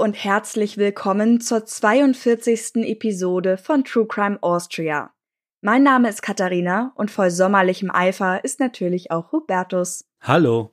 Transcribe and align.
Und 0.00 0.14
herzlich 0.14 0.78
willkommen 0.78 1.42
zur 1.42 1.66
42. 1.66 2.76
Episode 2.86 3.58
von 3.58 3.84
True 3.84 4.06
Crime 4.06 4.38
Austria. 4.40 5.12
Mein 5.60 5.82
Name 5.82 6.08
ist 6.08 6.22
Katharina 6.22 6.92
und 6.94 7.10
voll 7.10 7.30
sommerlichem 7.30 7.90
Eifer 7.90 8.42
ist 8.42 8.60
natürlich 8.60 9.10
auch 9.10 9.30
Hubertus. 9.30 10.06
Hallo. 10.22 10.72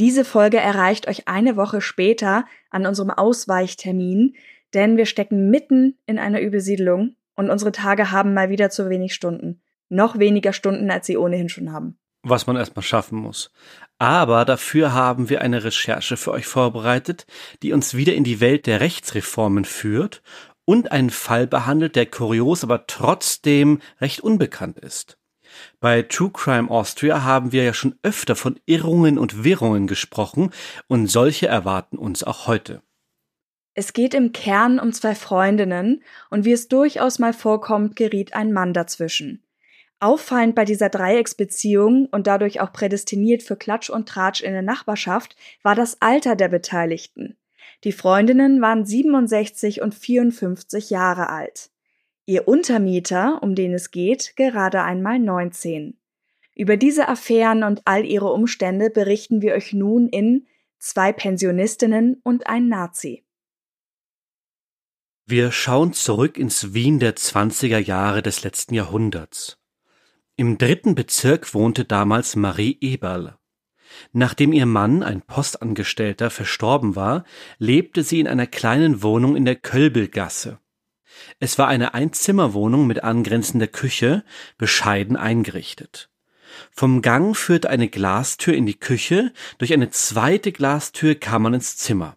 Diese 0.00 0.24
Folge 0.24 0.56
erreicht 0.56 1.06
euch 1.06 1.28
eine 1.28 1.54
Woche 1.56 1.80
später 1.80 2.46
an 2.70 2.84
unserem 2.84 3.10
Ausweichtermin, 3.10 4.34
denn 4.74 4.96
wir 4.96 5.06
stecken 5.06 5.50
mitten 5.50 5.96
in 6.06 6.18
einer 6.18 6.40
Übersiedlung 6.40 7.14
und 7.36 7.50
unsere 7.50 7.70
Tage 7.70 8.10
haben 8.10 8.34
mal 8.34 8.50
wieder 8.50 8.70
zu 8.70 8.90
wenig 8.90 9.14
Stunden. 9.14 9.62
Noch 9.88 10.18
weniger 10.18 10.52
Stunden, 10.52 10.90
als 10.90 11.06
sie 11.06 11.16
ohnehin 11.16 11.48
schon 11.48 11.72
haben 11.72 11.96
was 12.28 12.46
man 12.46 12.56
erstmal 12.56 12.82
schaffen 12.82 13.18
muss. 13.18 13.50
Aber 13.98 14.44
dafür 14.44 14.92
haben 14.92 15.28
wir 15.28 15.42
eine 15.42 15.64
Recherche 15.64 16.16
für 16.16 16.32
euch 16.32 16.46
vorbereitet, 16.46 17.26
die 17.62 17.72
uns 17.72 17.94
wieder 17.94 18.14
in 18.14 18.24
die 18.24 18.40
Welt 18.40 18.66
der 18.66 18.80
Rechtsreformen 18.80 19.64
führt 19.64 20.22
und 20.64 20.92
einen 20.92 21.10
Fall 21.10 21.46
behandelt, 21.46 21.96
der 21.96 22.06
kurios, 22.06 22.62
aber 22.62 22.86
trotzdem 22.86 23.80
recht 24.00 24.20
unbekannt 24.20 24.78
ist. 24.78 25.18
Bei 25.80 26.02
True 26.02 26.30
Crime 26.32 26.70
Austria 26.70 27.22
haben 27.22 27.52
wir 27.52 27.64
ja 27.64 27.74
schon 27.74 27.98
öfter 28.02 28.36
von 28.36 28.60
Irrungen 28.66 29.18
und 29.18 29.44
Wirrungen 29.44 29.86
gesprochen 29.86 30.50
und 30.86 31.06
solche 31.06 31.46
erwarten 31.46 31.96
uns 31.96 32.22
auch 32.22 32.46
heute. 32.46 32.82
Es 33.74 33.92
geht 33.92 34.12
im 34.12 34.32
Kern 34.32 34.80
um 34.80 34.92
zwei 34.92 35.14
Freundinnen 35.14 36.02
und 36.30 36.44
wie 36.44 36.52
es 36.52 36.68
durchaus 36.68 37.18
mal 37.18 37.32
vorkommt, 37.32 37.96
geriet 37.96 38.34
ein 38.34 38.52
Mann 38.52 38.72
dazwischen. 38.72 39.44
Auffallend 40.00 40.54
bei 40.54 40.64
dieser 40.64 40.88
Dreiecksbeziehung 40.88 42.06
und 42.06 42.26
dadurch 42.26 42.60
auch 42.60 42.72
prädestiniert 42.72 43.42
für 43.42 43.56
Klatsch 43.56 43.90
und 43.90 44.08
Tratsch 44.08 44.42
in 44.42 44.52
der 44.52 44.62
Nachbarschaft 44.62 45.36
war 45.62 45.74
das 45.74 46.00
Alter 46.00 46.36
der 46.36 46.48
Beteiligten. 46.48 47.36
Die 47.84 47.92
Freundinnen 47.92 48.60
waren 48.60 48.84
67 48.84 49.82
und 49.82 49.94
54 49.94 50.90
Jahre 50.90 51.30
alt. 51.30 51.70
Ihr 52.26 52.46
Untermieter, 52.46 53.42
um 53.42 53.54
den 53.54 53.72
es 53.72 53.90
geht, 53.90 54.36
gerade 54.36 54.82
einmal 54.82 55.18
19. 55.18 55.98
Über 56.54 56.76
diese 56.76 57.08
Affären 57.08 57.62
und 57.62 57.82
all 57.84 58.04
ihre 58.04 58.32
Umstände 58.32 58.90
berichten 58.90 59.42
wir 59.42 59.54
euch 59.54 59.72
nun 59.72 60.08
in 60.08 60.46
Zwei 60.80 61.12
Pensionistinnen 61.12 62.20
und 62.22 62.46
ein 62.46 62.68
Nazi. 62.68 63.24
Wir 65.26 65.50
schauen 65.50 65.92
zurück 65.92 66.38
ins 66.38 66.72
Wien 66.72 67.00
der 67.00 67.16
20er 67.16 67.78
Jahre 67.78 68.22
des 68.22 68.44
letzten 68.44 68.74
Jahrhunderts. 68.74 69.58
Im 70.40 70.56
dritten 70.56 70.94
Bezirk 70.94 71.52
wohnte 71.52 71.84
damals 71.84 72.36
Marie 72.36 72.78
Eberl. 72.80 73.36
Nachdem 74.12 74.52
ihr 74.52 74.66
Mann, 74.66 75.02
ein 75.02 75.20
Postangestellter, 75.20 76.30
verstorben 76.30 76.94
war, 76.94 77.24
lebte 77.58 78.04
sie 78.04 78.20
in 78.20 78.28
einer 78.28 78.46
kleinen 78.46 79.02
Wohnung 79.02 79.34
in 79.34 79.44
der 79.44 79.56
Kölbelgasse. 79.56 80.60
Es 81.40 81.58
war 81.58 81.66
eine 81.66 81.92
Einzimmerwohnung 81.92 82.86
mit 82.86 83.02
angrenzender 83.02 83.66
Küche, 83.66 84.22
bescheiden 84.58 85.16
eingerichtet. 85.16 86.08
Vom 86.70 87.02
Gang 87.02 87.36
führte 87.36 87.68
eine 87.68 87.88
Glastür 87.88 88.54
in 88.54 88.64
die 88.64 88.78
Küche, 88.78 89.32
durch 89.58 89.72
eine 89.72 89.90
zweite 89.90 90.52
Glastür 90.52 91.16
kam 91.16 91.42
man 91.42 91.54
ins 91.54 91.76
Zimmer. 91.78 92.16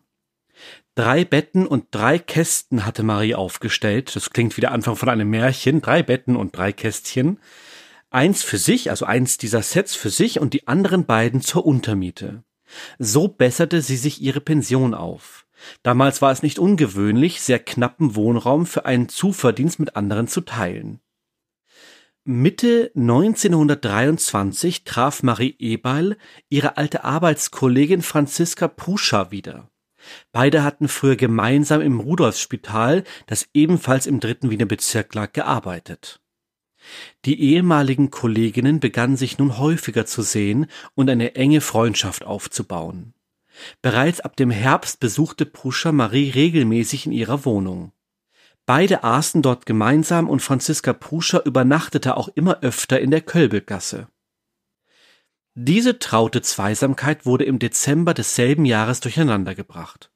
Drei 0.94 1.26
Betten 1.26 1.66
und 1.66 1.86
drei 1.90 2.20
Kästen 2.20 2.86
hatte 2.86 3.02
Marie 3.02 3.34
aufgestellt. 3.34 4.16
Das 4.16 4.30
klingt 4.30 4.58
wie 4.58 4.62
der 4.62 4.74
Anfang 4.74 4.96
von 4.96 5.10
einem 5.10 5.31
Märchen. 5.31 5.81
Drei 5.81 6.04
Betten 6.04 6.36
und 6.36 6.56
drei 6.56 6.72
Kästchen 6.72 7.40
eins 8.12 8.44
für 8.44 8.58
sich, 8.58 8.90
also 8.92 9.06
eins 9.06 9.38
dieser 9.38 9.64
Sets 9.64 9.96
für 9.96 10.10
sich 10.10 10.40
und 10.40 10.54
die 10.54 10.68
anderen 10.68 11.06
beiden 11.06 11.42
zur 11.42 11.66
Untermiete. 11.66 12.44
So 13.00 13.28
besserte 13.28 13.82
sie 13.82 13.98
sich 13.98 14.22
ihre 14.22 14.42
Pension 14.42 14.94
auf. 14.94 15.46
Damals 15.84 16.22
war 16.22 16.32
es 16.32 16.44
nicht 16.44 16.60
ungewöhnlich, 16.60 17.42
sehr 17.42 17.60
knappen 17.60 18.16
Wohnraum 18.16 18.66
für 18.66 18.86
einen 18.86 19.10
Zuverdienst 19.10 19.80
mit 19.80 19.96
anderen 19.96 20.28
zu 20.28 20.42
teilen. 20.42 21.00
Mitte 22.24 22.92
1923 22.96 24.84
traf 24.84 25.24
Marie 25.24 25.56
Ebeil 25.58 26.18
ihre 26.50 26.78
alte 26.78 27.04
Arbeitskollegin 27.04 28.04
Franziska 28.04 28.68
Puscher 28.68 29.32
wieder. 29.32 29.72
Beide 30.32 30.64
hatten 30.64 30.88
früher 30.88 31.16
gemeinsam 31.16 31.82
im 31.82 32.00
Rudolfsspital, 32.00 33.04
das 33.26 33.50
ebenfalls 33.54 34.06
im 34.06 34.20
dritten 34.20 34.50
Wiener 34.52 34.66
Bezirk 34.66 35.14
lag, 35.16 35.34
gearbeitet. 35.34 36.21
Die 37.25 37.40
ehemaligen 37.42 38.12
Kolleginnen 38.12 38.80
begannen 38.80 39.18
sich 39.18 39.38
nun 39.38 39.58
häufiger 39.58 40.06
zu 40.06 40.22
sehen 40.22 40.68
und 40.96 41.09
eine 41.09 41.36
enge 41.36 41.62
Freundschaft 41.62 42.25
aufzubauen. 42.25 43.14
Bereits 43.81 44.22
ab 44.22 44.36
dem 44.38 44.52
Herbst 44.52 45.00
besuchte 45.00 45.46
Pruscher 45.46 45.92
Marie 45.92 46.30
regelmäßig 46.30 47.06
in 47.06 47.12
ihrer 47.12 47.46
Wohnung. 47.46 47.92
Beide 48.66 49.03
aßen 49.03 49.42
dort 49.42 49.66
gemeinsam 49.66 50.30
und 50.30 50.42
Franziska 50.42 50.94
Pruscher 50.94 51.46
übernachtete 51.46 52.16
auch 52.16 52.30
immer 52.30 52.62
öfter 52.62 53.00
in 53.00 53.12
der 53.12 53.22
Kölbelgasse. 53.22 54.08
Diese 55.53 56.00
traute 56.00 56.42
Zweisamkeit 56.42 57.25
wurde 57.25 57.44
im 57.44 57.59
Dezember 57.59 58.13
desselben 58.13 58.66
Jahres 58.66 59.02
durcheinandergebracht. 59.02 60.12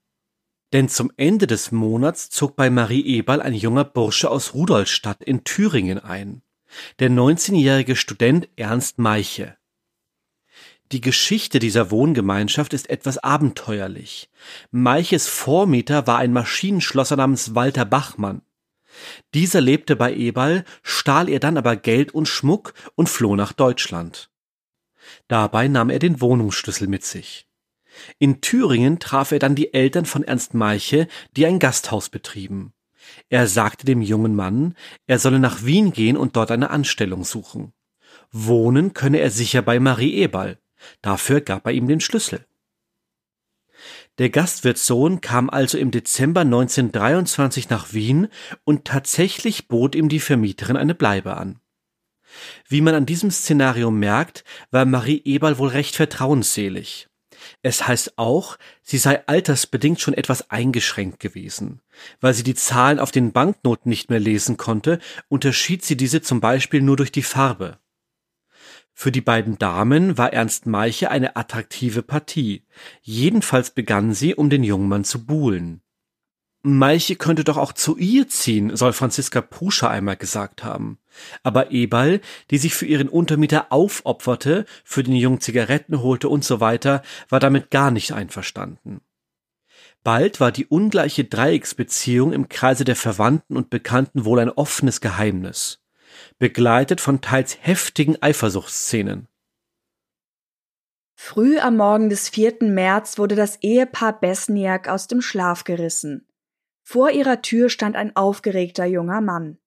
Denn 0.71 0.87
zum 0.87 1.11
Ende 1.17 1.47
des 1.47 1.71
Monats 1.71 2.29
zog 2.29 2.55
bei 2.55 2.69
Marie 2.69 3.05
Eberl 3.05 3.41
ein 3.41 3.53
junger 3.53 3.83
Bursche 3.83 4.29
aus 4.29 4.53
Rudolstadt 4.53 5.23
in 5.23 5.43
Thüringen 5.43 5.99
ein 5.99 6.41
der 6.99 7.09
19-jährige 7.09 7.95
Student 7.95 8.47
Ernst 8.55 8.99
Meiche. 8.99 9.57
Die 10.91 11.01
Geschichte 11.01 11.59
dieser 11.59 11.89
Wohngemeinschaft 11.89 12.73
ist 12.73 12.89
etwas 12.89 13.17
abenteuerlich. 13.17 14.29
Meiches 14.71 15.27
Vormieter 15.27 16.05
war 16.05 16.19
ein 16.19 16.31
Maschinenschlosser 16.31 17.15
namens 17.15 17.55
Walter 17.55 17.85
Bachmann. 17.85 18.41
Dieser 19.33 19.61
lebte 19.61 19.95
bei 19.95 20.13
Eberl, 20.13 20.63
stahl 20.83 21.27
ihr 21.27 21.39
dann 21.39 21.57
aber 21.57 21.75
Geld 21.75 22.13
und 22.13 22.27
Schmuck 22.27 22.73
und 22.95 23.09
floh 23.09 23.35
nach 23.35 23.51
Deutschland. 23.51 24.29
Dabei 25.27 25.67
nahm 25.67 25.89
er 25.89 25.99
den 25.99 26.21
Wohnungsschlüssel 26.21 26.87
mit 26.87 27.03
sich. 27.03 27.47
In 28.19 28.41
Thüringen 28.41 28.99
traf 28.99 29.31
er 29.31 29.39
dann 29.39 29.55
die 29.55 29.73
Eltern 29.73 30.05
von 30.05 30.23
Ernst 30.23 30.53
Meiche, 30.53 31.07
die 31.35 31.45
ein 31.45 31.59
Gasthaus 31.59 32.09
betrieben. 32.09 32.73
Er 33.29 33.47
sagte 33.47 33.85
dem 33.85 34.01
jungen 34.01 34.35
Mann, 34.35 34.75
er 35.07 35.19
solle 35.19 35.39
nach 35.39 35.63
Wien 35.63 35.91
gehen 35.91 36.17
und 36.17 36.35
dort 36.35 36.51
eine 36.51 36.69
Anstellung 36.69 37.23
suchen. 37.23 37.73
Wohnen 38.31 38.93
könne 38.93 39.19
er 39.19 39.31
sicher 39.31 39.61
bei 39.61 39.79
Marie 39.79 40.13
Eberl. 40.15 40.59
Dafür 41.01 41.41
gab 41.41 41.65
er 41.65 41.73
ihm 41.73 41.87
den 41.87 42.01
Schlüssel. 42.01 42.45
Der 44.17 44.29
Gastwirtssohn 44.29 45.19
kam 45.19 45.49
also 45.49 45.77
im 45.77 45.91
Dezember 45.91 46.41
1923 46.41 47.69
nach 47.69 47.91
Wien 47.93 48.29
und 48.63 48.85
tatsächlich 48.85 49.67
bot 49.67 49.95
ihm 49.95 50.07
die 50.07 50.19
Vermieterin 50.19 50.77
eine 50.77 50.95
Bleibe 50.95 51.35
an. 51.35 51.59
Wie 52.67 52.81
man 52.81 52.95
an 52.95 53.05
diesem 53.05 53.31
Szenario 53.31 53.91
merkt, 53.91 54.43
war 54.71 54.85
Marie 54.85 55.21
Eberl 55.25 55.57
wohl 55.57 55.69
recht 55.69 55.95
vertrauensselig. 55.95 57.09
Es 57.61 57.87
heißt 57.87 58.17
auch, 58.17 58.57
sie 58.81 58.97
sei 58.97 59.25
altersbedingt 59.27 60.01
schon 60.01 60.13
etwas 60.13 60.49
eingeschränkt 60.49 61.19
gewesen. 61.19 61.81
Weil 62.21 62.33
sie 62.33 62.43
die 62.43 62.55
Zahlen 62.55 62.99
auf 62.99 63.11
den 63.11 63.31
Banknoten 63.31 63.89
nicht 63.89 64.09
mehr 64.09 64.19
lesen 64.19 64.57
konnte, 64.57 64.99
unterschied 65.27 65.83
sie 65.83 65.97
diese 65.97 66.21
zum 66.21 66.41
Beispiel 66.41 66.81
nur 66.81 66.97
durch 66.97 67.11
die 67.11 67.23
Farbe. 67.23 67.79
Für 68.93 69.11
die 69.11 69.21
beiden 69.21 69.57
Damen 69.57 70.17
war 70.17 70.31
Ernst 70.31 70.65
Meiche 70.65 71.11
eine 71.11 71.35
attraktive 71.35 72.01
Partie. 72.01 72.65
Jedenfalls 73.01 73.71
begann 73.71 74.13
sie, 74.13 74.35
um 74.35 74.49
den 74.49 74.63
Jungmann 74.63 75.03
zu 75.03 75.25
buhlen. 75.25 75.81
Meiche 76.65 77.15
könnte 77.15 77.43
doch 77.43 77.57
auch 77.57 77.73
zu 77.73 77.95
ihr 77.97 78.27
ziehen, 78.27 78.75
soll 78.75 78.91
Franziska 78.91 79.41
Pruscher 79.41 79.89
einmal 79.89 80.17
gesagt 80.17 80.63
haben. 80.63 80.97
Aber 81.43 81.71
Eberl, 81.71 82.21
die 82.49 82.57
sich 82.57 82.73
für 82.73 82.87
ihren 82.87 83.07
Untermieter 83.07 83.71
aufopferte, 83.71 84.65
für 84.83 85.03
den 85.03 85.15
Jungen 85.15 85.41
Zigaretten 85.41 86.01
holte 86.01 86.27
und 86.27 86.43
so 86.43 86.59
weiter, 86.59 87.03
war 87.29 87.39
damit 87.39 87.69
gar 87.69 87.91
nicht 87.91 88.13
einverstanden. 88.13 89.01
Bald 90.03 90.39
war 90.39 90.51
die 90.51 90.65
ungleiche 90.65 91.23
Dreiecksbeziehung 91.23 92.33
im 92.33 92.49
Kreise 92.49 92.83
der 92.83 92.95
Verwandten 92.95 93.57
und 93.57 93.69
Bekannten 93.69 94.25
wohl 94.25 94.39
ein 94.39 94.49
offenes 94.49 95.01
Geheimnis, 95.01 95.83
begleitet 96.39 96.99
von 96.99 97.21
teils 97.21 97.57
heftigen 97.61 98.21
Eifersuchtsszenen. 98.21 99.27
Früh 101.15 101.59
am 101.59 101.77
Morgen 101.77 102.09
des 102.09 102.29
4. 102.29 102.57
März 102.61 103.17
wurde 103.17 103.35
das 103.35 103.57
Ehepaar 103.61 104.19
Besniak 104.19 104.87
aus 104.87 105.07
dem 105.07 105.21
Schlaf 105.21 105.63
gerissen. 105.63 106.27
Vor 106.87 107.09
ihrer 107.09 107.41
Tür 107.41 107.69
stand 107.69 107.95
ein 107.95 108.15
aufgeregter 108.15 108.85
junger 108.85 109.19
Mann. 109.19 109.57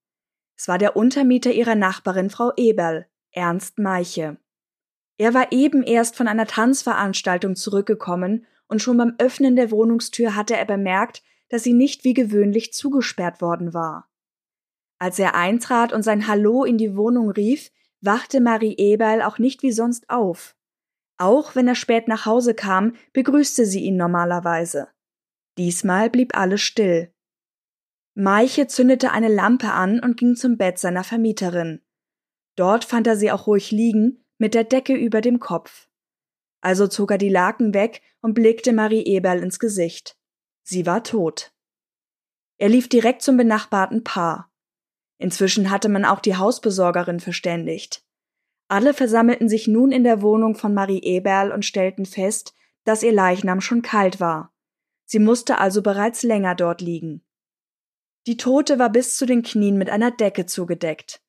Es 0.56 0.68
war 0.68 0.78
der 0.78 0.96
Untermieter 0.96 1.50
ihrer 1.50 1.74
Nachbarin 1.74 2.30
Frau 2.30 2.52
Eberl, 2.56 3.06
Ernst 3.32 3.80
Meiche. 3.80 4.38
Er 5.18 5.34
war 5.34 5.50
eben 5.50 5.82
erst 5.82 6.14
von 6.14 6.28
einer 6.28 6.46
Tanzveranstaltung 6.46 7.56
zurückgekommen 7.56 8.46
und 8.68 8.80
schon 8.80 8.96
beim 8.96 9.16
Öffnen 9.18 9.56
der 9.56 9.72
Wohnungstür 9.72 10.36
hatte 10.36 10.56
er 10.56 10.64
bemerkt, 10.64 11.24
dass 11.48 11.64
sie 11.64 11.72
nicht 11.72 12.04
wie 12.04 12.14
gewöhnlich 12.14 12.72
zugesperrt 12.72 13.40
worden 13.40 13.74
war. 13.74 14.08
Als 15.00 15.18
er 15.18 15.34
eintrat 15.34 15.92
und 15.92 16.04
sein 16.04 16.28
Hallo 16.28 16.62
in 16.62 16.78
die 16.78 16.96
Wohnung 16.96 17.30
rief, 17.30 17.72
wachte 18.00 18.40
Marie 18.40 18.76
Eberl 18.76 19.22
auch 19.22 19.38
nicht 19.38 19.64
wie 19.64 19.72
sonst 19.72 20.08
auf. 20.08 20.54
Auch 21.16 21.56
wenn 21.56 21.66
er 21.66 21.74
spät 21.74 22.06
nach 22.06 22.26
Hause 22.26 22.54
kam, 22.54 22.94
begrüßte 23.12 23.66
sie 23.66 23.80
ihn 23.80 23.96
normalerweise. 23.96 24.86
Diesmal 25.58 26.08
blieb 26.08 26.36
alles 26.36 26.60
still. 26.60 27.12
Meiche 28.14 28.68
zündete 28.68 29.10
eine 29.10 29.28
Lampe 29.28 29.72
an 29.72 30.00
und 30.00 30.16
ging 30.16 30.36
zum 30.36 30.56
Bett 30.56 30.78
seiner 30.78 31.04
Vermieterin. 31.04 31.82
Dort 32.56 32.84
fand 32.84 33.06
er 33.06 33.16
sie 33.16 33.30
auch 33.30 33.46
ruhig 33.46 33.70
liegen, 33.70 34.24
mit 34.38 34.54
der 34.54 34.64
Decke 34.64 34.94
über 34.94 35.20
dem 35.20 35.40
Kopf. 35.40 35.88
Also 36.60 36.86
zog 36.86 37.10
er 37.10 37.18
die 37.18 37.28
Laken 37.28 37.74
weg 37.74 38.02
und 38.20 38.34
blickte 38.34 38.72
Marie 38.72 39.04
Eberl 39.04 39.42
ins 39.42 39.58
Gesicht. 39.58 40.16
Sie 40.62 40.86
war 40.86 41.02
tot. 41.02 41.52
Er 42.58 42.68
lief 42.68 42.88
direkt 42.88 43.22
zum 43.22 43.36
benachbarten 43.36 44.04
Paar. 44.04 44.52
Inzwischen 45.18 45.70
hatte 45.70 45.88
man 45.88 46.04
auch 46.04 46.20
die 46.20 46.36
Hausbesorgerin 46.36 47.20
verständigt. 47.20 48.04
Alle 48.68 48.94
versammelten 48.94 49.48
sich 49.48 49.66
nun 49.66 49.90
in 49.90 50.04
der 50.04 50.22
Wohnung 50.22 50.54
von 50.54 50.74
Marie 50.74 51.02
Eberl 51.02 51.50
und 51.50 51.64
stellten 51.64 52.06
fest, 52.06 52.54
dass 52.84 53.02
ihr 53.02 53.12
Leichnam 53.12 53.60
schon 53.60 53.82
kalt 53.82 54.20
war. 54.20 54.52
Sie 55.10 55.18
musste 55.18 55.56
also 55.58 55.80
bereits 55.80 56.22
länger 56.22 56.54
dort 56.54 56.82
liegen. 56.82 57.22
Die 58.26 58.36
Tote 58.36 58.78
war 58.78 58.90
bis 58.90 59.16
zu 59.16 59.24
den 59.24 59.42
Knien 59.42 59.78
mit 59.78 59.88
einer 59.88 60.10
Decke 60.10 60.44
zugedeckt. 60.44 61.22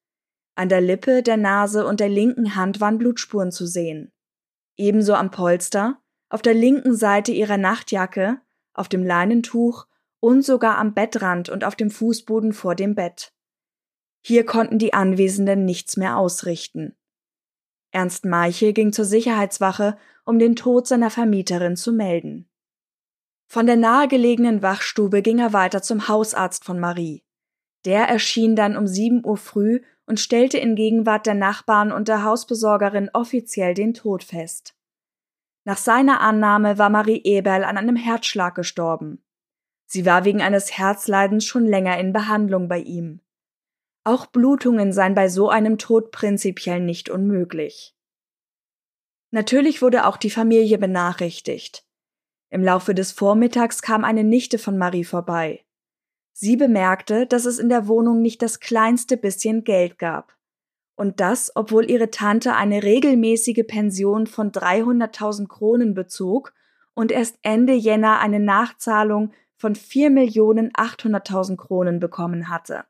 An 0.55 0.67
der 0.67 0.81
Lippe, 0.81 1.23
der 1.23 1.37
Nase 1.37 1.87
und 1.87 2.01
der 2.01 2.09
linken 2.09 2.55
Hand 2.57 2.81
waren 2.81 2.97
Blutspuren 2.97 3.53
zu 3.53 3.65
sehen. 3.65 4.11
Ebenso 4.75 5.13
am 5.13 5.31
Polster, 5.31 6.01
auf 6.27 6.41
der 6.41 6.53
linken 6.53 6.93
Seite 6.93 7.31
ihrer 7.31 7.55
Nachtjacke, 7.55 8.41
auf 8.73 8.89
dem 8.89 9.05
Leinentuch 9.05 9.87
und 10.19 10.43
sogar 10.43 10.77
am 10.77 10.93
Bettrand 10.93 11.47
und 11.47 11.63
auf 11.63 11.77
dem 11.77 11.89
Fußboden 11.89 12.51
vor 12.51 12.75
dem 12.75 12.95
Bett. 12.95 13.33
Hier 14.21 14.45
konnten 14.45 14.77
die 14.77 14.93
Anwesenden 14.93 15.63
nichts 15.63 15.95
mehr 15.95 16.17
ausrichten. 16.17 16.97
Ernst 17.91 18.25
Meiche 18.25 18.73
ging 18.73 18.91
zur 18.91 19.05
Sicherheitswache, 19.05 19.97
um 20.25 20.37
den 20.37 20.57
Tod 20.57 20.85
seiner 20.85 21.09
Vermieterin 21.09 21.77
zu 21.77 21.93
melden. 21.93 22.48
Von 23.51 23.65
der 23.65 23.77
nahegelegenen 23.77 24.61
Wachstube 24.61 25.23
ging 25.23 25.39
er 25.39 25.53
weiter 25.53 25.81
zum 25.81 26.07
Hausarzt 26.07 26.63
von 26.63 26.79
Marie. 26.79 27.23
Der 27.83 28.03
erschien 28.03 28.55
dann 28.55 28.77
um 28.77 28.85
sieben 28.85 29.25
Uhr 29.25 29.37
früh 29.37 29.81
und 30.05 30.19
stellte 30.19 30.59
in 30.59 30.75
Gegenwart 30.75 31.25
der 31.25 31.33
Nachbarn 31.33 31.91
und 31.91 32.07
der 32.07 32.23
Hausbesorgerin 32.23 33.09
offiziell 33.11 33.73
den 33.73 33.95
Tod 33.95 34.23
fest. 34.23 34.75
Nach 35.65 35.77
seiner 35.77 36.21
Annahme 36.21 36.77
war 36.77 36.91
Marie 36.91 37.21
Eberl 37.23 37.63
an 37.63 37.75
einem 37.75 37.95
Herzschlag 37.95 38.53
gestorben. 38.53 39.23
Sie 39.87 40.05
war 40.05 40.25
wegen 40.25 40.43
eines 40.43 40.77
Herzleidens 40.77 41.43
schon 41.43 41.65
länger 41.65 41.97
in 41.97 42.13
Behandlung 42.13 42.67
bei 42.67 42.77
ihm. 42.77 43.19
Auch 44.03 44.27
Blutungen 44.27 44.93
seien 44.93 45.15
bei 45.15 45.27
so 45.27 45.49
einem 45.49 45.79
Tod 45.79 46.11
prinzipiell 46.11 46.81
nicht 46.81 47.09
unmöglich. 47.09 47.95
Natürlich 49.31 49.81
wurde 49.81 50.05
auch 50.05 50.17
die 50.17 50.29
Familie 50.29 50.77
benachrichtigt. 50.77 51.88
Im 52.49 52.63
Laufe 52.63 52.95
des 52.95 53.11
Vormittags 53.11 53.81
kam 53.81 54.03
eine 54.03 54.23
Nichte 54.23 54.57
von 54.57 54.77
Marie 54.77 55.03
vorbei. 55.03 55.65
Sie 56.33 56.55
bemerkte, 56.55 57.27
dass 57.27 57.45
es 57.45 57.59
in 57.59 57.69
der 57.69 57.87
Wohnung 57.87 58.21
nicht 58.21 58.41
das 58.41 58.59
kleinste 58.59 59.17
bisschen 59.17 59.63
Geld 59.63 59.99
gab. 59.99 60.35
Und 60.95 61.19
das, 61.19 61.51
obwohl 61.55 61.89
ihre 61.89 62.11
Tante 62.11 62.55
eine 62.55 62.83
regelmäßige 62.83 63.65
Pension 63.67 64.27
von 64.27 64.51
300.000 64.51 65.47
Kronen 65.47 65.93
bezog 65.93 66.53
und 66.93 67.11
erst 67.11 67.37
Ende 67.41 67.73
Jänner 67.73 68.19
eine 68.19 68.39
Nachzahlung 68.39 69.31
von 69.55 69.75
4.800.000 69.75 71.57
Kronen 71.57 71.99
bekommen 71.99 72.49
hatte. 72.49 72.85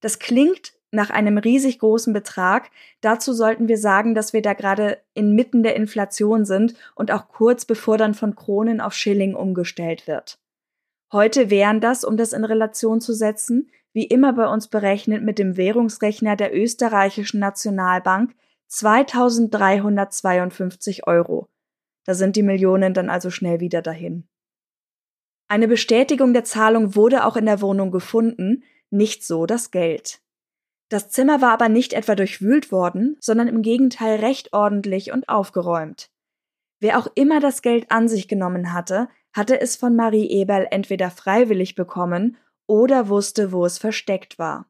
Das 0.00 0.18
klingt 0.18 0.74
nach 0.90 1.10
einem 1.10 1.38
riesig 1.38 1.78
großen 1.78 2.12
Betrag. 2.12 2.70
Dazu 3.00 3.32
sollten 3.32 3.68
wir 3.68 3.78
sagen, 3.78 4.14
dass 4.14 4.32
wir 4.32 4.42
da 4.42 4.54
gerade 4.54 4.98
inmitten 5.14 5.62
der 5.62 5.76
Inflation 5.76 6.44
sind 6.44 6.74
und 6.94 7.12
auch 7.12 7.28
kurz 7.28 7.64
bevor 7.64 7.98
dann 7.98 8.14
von 8.14 8.34
Kronen 8.34 8.80
auf 8.80 8.94
Schilling 8.94 9.34
umgestellt 9.34 10.06
wird. 10.06 10.38
Heute 11.12 11.50
wären 11.50 11.80
das, 11.80 12.04
um 12.04 12.16
das 12.16 12.32
in 12.32 12.44
Relation 12.44 13.00
zu 13.00 13.12
setzen, 13.12 13.68
wie 13.92 14.04
immer 14.04 14.32
bei 14.32 14.46
uns 14.46 14.68
berechnet 14.68 15.24
mit 15.24 15.36
dem 15.38 15.56
Währungsrechner 15.56 16.36
der 16.36 16.56
österreichischen 16.56 17.40
Nationalbank 17.40 18.36
2352 18.68 21.08
Euro. 21.08 21.48
Da 22.04 22.14
sind 22.14 22.36
die 22.36 22.44
Millionen 22.44 22.94
dann 22.94 23.10
also 23.10 23.30
schnell 23.30 23.58
wieder 23.60 23.82
dahin. 23.82 24.28
Eine 25.48 25.66
Bestätigung 25.66 26.32
der 26.32 26.44
Zahlung 26.44 26.94
wurde 26.94 27.24
auch 27.24 27.34
in 27.36 27.46
der 27.46 27.60
Wohnung 27.60 27.90
gefunden, 27.90 28.62
nicht 28.90 29.24
so 29.24 29.46
das 29.46 29.72
Geld. 29.72 30.20
Das 30.90 31.08
Zimmer 31.08 31.40
war 31.40 31.52
aber 31.52 31.68
nicht 31.68 31.92
etwa 31.92 32.16
durchwühlt 32.16 32.72
worden, 32.72 33.16
sondern 33.20 33.46
im 33.46 33.62
Gegenteil 33.62 34.18
recht 34.18 34.52
ordentlich 34.52 35.12
und 35.12 35.28
aufgeräumt. 35.28 36.10
Wer 36.80 36.98
auch 36.98 37.06
immer 37.14 37.38
das 37.38 37.62
Geld 37.62 37.90
an 37.92 38.08
sich 38.08 38.26
genommen 38.26 38.72
hatte, 38.72 39.08
hatte 39.32 39.60
es 39.60 39.76
von 39.76 39.94
Marie 39.94 40.28
Eberl 40.28 40.66
entweder 40.70 41.10
freiwillig 41.10 41.76
bekommen 41.76 42.36
oder 42.66 43.08
wusste, 43.08 43.52
wo 43.52 43.64
es 43.64 43.78
versteckt 43.78 44.38
war. 44.38 44.66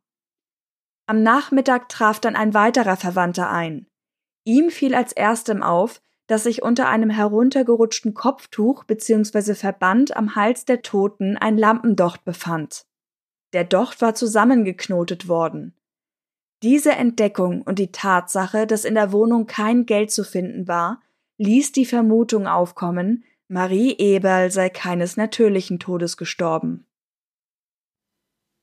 Am 1.07 1.23
Nachmittag 1.23 1.89
traf 1.89 2.21
dann 2.21 2.37
ein 2.37 2.53
weiterer 2.53 2.97
Verwandter 2.97 3.51
ein. 3.51 3.87
Ihm 4.45 4.71
fiel 4.71 4.95
als 4.95 5.13
erstem 5.13 5.63
auf, 5.63 6.03
dass 6.27 6.43
sich 6.43 6.63
unter 6.63 6.89
einem 6.89 7.11
heruntergerutschten 7.11 8.13
Kopftuch 8.13 8.85
bzw. 8.85 9.55
Verband 9.55 10.17
am 10.17 10.37
Hals 10.37 10.67
der 10.67 10.83
Toten 10.83 11.39
ein 11.39 11.57
Lampendocht 11.57 12.25
befand. 12.25 12.85
Der 13.55 13.65
Docht 13.65 14.03
war 14.03 14.15
zusammengeknotet 14.15 15.27
worden. 15.27 15.75
Diese 16.63 16.93
Entdeckung 16.93 17.63
und 17.63 17.79
die 17.79 17.91
Tatsache, 17.91 18.67
dass 18.67 18.85
in 18.85 18.95
der 18.95 19.13
Wohnung 19.13 19.47
kein 19.47 19.87
Geld 19.87 20.11
zu 20.11 20.25
finden 20.25 20.69
war, 20.69 21.01
ließ 21.39 21.73
die 21.73 21.87
Vermutung 21.87 22.47
aufkommen, 22.47 23.25
Marie 23.49 23.97
Eberl 23.99 24.51
sei 24.51 24.69
keines 24.69 25.17
natürlichen 25.17 25.81
Todes 25.81 26.17
gestorben. 26.17 26.87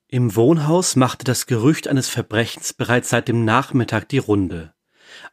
Im 0.07 0.35
Wohnhaus 0.35 0.95
machte 0.95 1.25
das 1.25 1.47
Gerücht 1.47 1.87
eines 1.89 2.07
Verbrechens 2.07 2.71
bereits 2.71 3.09
seit 3.09 3.27
dem 3.27 3.43
Nachmittag 3.43 4.07
die 4.07 4.19
Runde. 4.19 4.73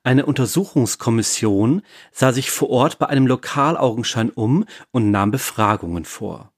Eine 0.03 0.27
Untersuchungskommission 0.27 1.83
sah 2.11 2.33
sich 2.33 2.51
vor 2.51 2.71
Ort 2.71 2.99
bei 2.99 3.07
einem 3.07 3.27
Lokalaugenschein 3.27 4.31
um 4.31 4.65
und 4.91 5.11
nahm 5.11 5.31
Befragungen 5.31 6.05
vor. 6.05 6.54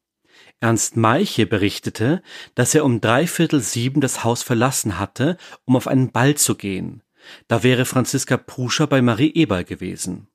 Ernst 0.61 0.97
Meiche 0.97 1.47
berichtete, 1.47 2.23
dass 2.55 2.75
er 2.75 2.85
um 2.85 3.01
dreiviertel 3.01 3.61
sieben 3.61 4.01
das 4.01 4.25
Haus 4.25 4.43
verlassen 4.43 4.99
hatte, 4.99 5.37
um 5.65 5.77
auf 5.77 5.87
einen 5.87 6.13
Ball 6.13 6.35
zu 6.35 6.55
gehen. 6.55 7.03
Da 7.49 7.63
wäre 7.63 7.85
Franziska 7.85 8.37
Pruscher 8.37 8.87
bei 8.87 9.03
Marie 9.03 9.33
Eberl 9.35 9.65
gewesen. 9.65 10.29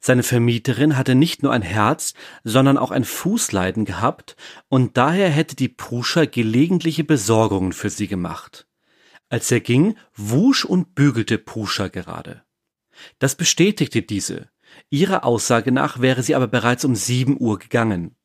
Seine 0.00 0.22
Vermieterin 0.22 0.96
hatte 0.96 1.14
nicht 1.14 1.42
nur 1.42 1.52
ein 1.52 1.62
Herz, 1.62 2.14
sondern 2.44 2.76
auch 2.76 2.90
ein 2.90 3.04
Fußleiden 3.04 3.84
gehabt, 3.84 4.36
und 4.68 4.96
daher 4.96 5.30
hätte 5.30 5.56
die 5.56 5.68
Pruscher 5.68 6.26
gelegentliche 6.26 7.04
Besorgungen 7.04 7.72
für 7.72 7.90
sie 7.90 8.08
gemacht. 8.08 8.66
Als 9.28 9.50
er 9.50 9.60
ging, 9.60 9.96
wusch 10.14 10.64
und 10.64 10.94
bügelte 10.94 11.38
Pruscher 11.38 11.90
gerade. 11.90 12.42
Das 13.18 13.34
bestätigte 13.34 14.02
diese. 14.02 14.48
Ihrer 14.90 15.24
Aussage 15.24 15.70
nach 15.70 16.00
wäre 16.00 16.22
sie 16.22 16.34
aber 16.34 16.48
bereits 16.48 16.84
um 16.84 16.94
sieben 16.94 17.36
Uhr 17.38 17.58
gegangen. 17.58 18.16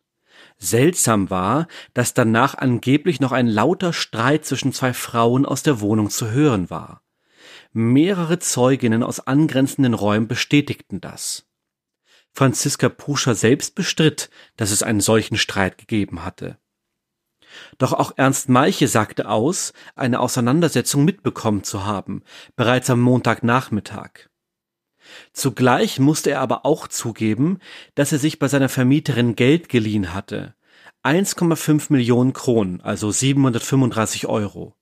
Seltsam 0.63 1.29
war, 1.29 1.67
dass 1.93 2.13
danach 2.13 2.55
angeblich 2.55 3.19
noch 3.19 3.33
ein 3.33 3.47
lauter 3.47 3.91
Streit 3.91 4.45
zwischen 4.45 4.71
zwei 4.71 4.93
Frauen 4.93 5.45
aus 5.45 5.61
der 5.61 5.81
Wohnung 5.81 6.09
zu 6.09 6.31
hören 6.31 6.69
war. 6.69 7.03
Mehrere 7.73 8.39
Zeuginnen 8.39 9.03
aus 9.03 9.19
angrenzenden 9.19 9.93
Räumen 9.93 10.27
bestätigten 10.27 11.01
das. 11.01 11.45
Franziska 12.31 12.87
Pruscher 12.87 13.35
selbst 13.35 13.75
bestritt, 13.75 14.29
dass 14.55 14.71
es 14.71 14.83
einen 14.83 15.01
solchen 15.01 15.37
Streit 15.37 15.77
gegeben 15.77 16.23
hatte. 16.23 16.57
Doch 17.77 17.91
auch 17.91 18.13
Ernst 18.15 18.47
Meiche 18.47 18.87
sagte 18.87 19.27
aus, 19.27 19.73
eine 19.95 20.21
Auseinandersetzung 20.21 21.03
mitbekommen 21.03 21.63
zu 21.63 21.85
haben, 21.85 22.23
bereits 22.55 22.89
am 22.89 23.01
Montagnachmittag. 23.01 24.29
Zugleich 25.33 25.99
musste 25.99 26.31
er 26.31 26.41
aber 26.41 26.65
auch 26.65 26.87
zugeben, 26.87 27.59
dass 27.95 28.11
er 28.11 28.19
sich 28.19 28.39
bei 28.39 28.47
seiner 28.47 28.69
Vermieterin 28.69 29.35
Geld 29.35 29.69
geliehen 29.69 30.13
hatte. 30.13 30.55
1,5 31.03 31.91
Millionen 31.91 32.33
Kronen, 32.33 32.81
also 32.81 33.11
735 33.11 34.27
Euro. 34.27 34.75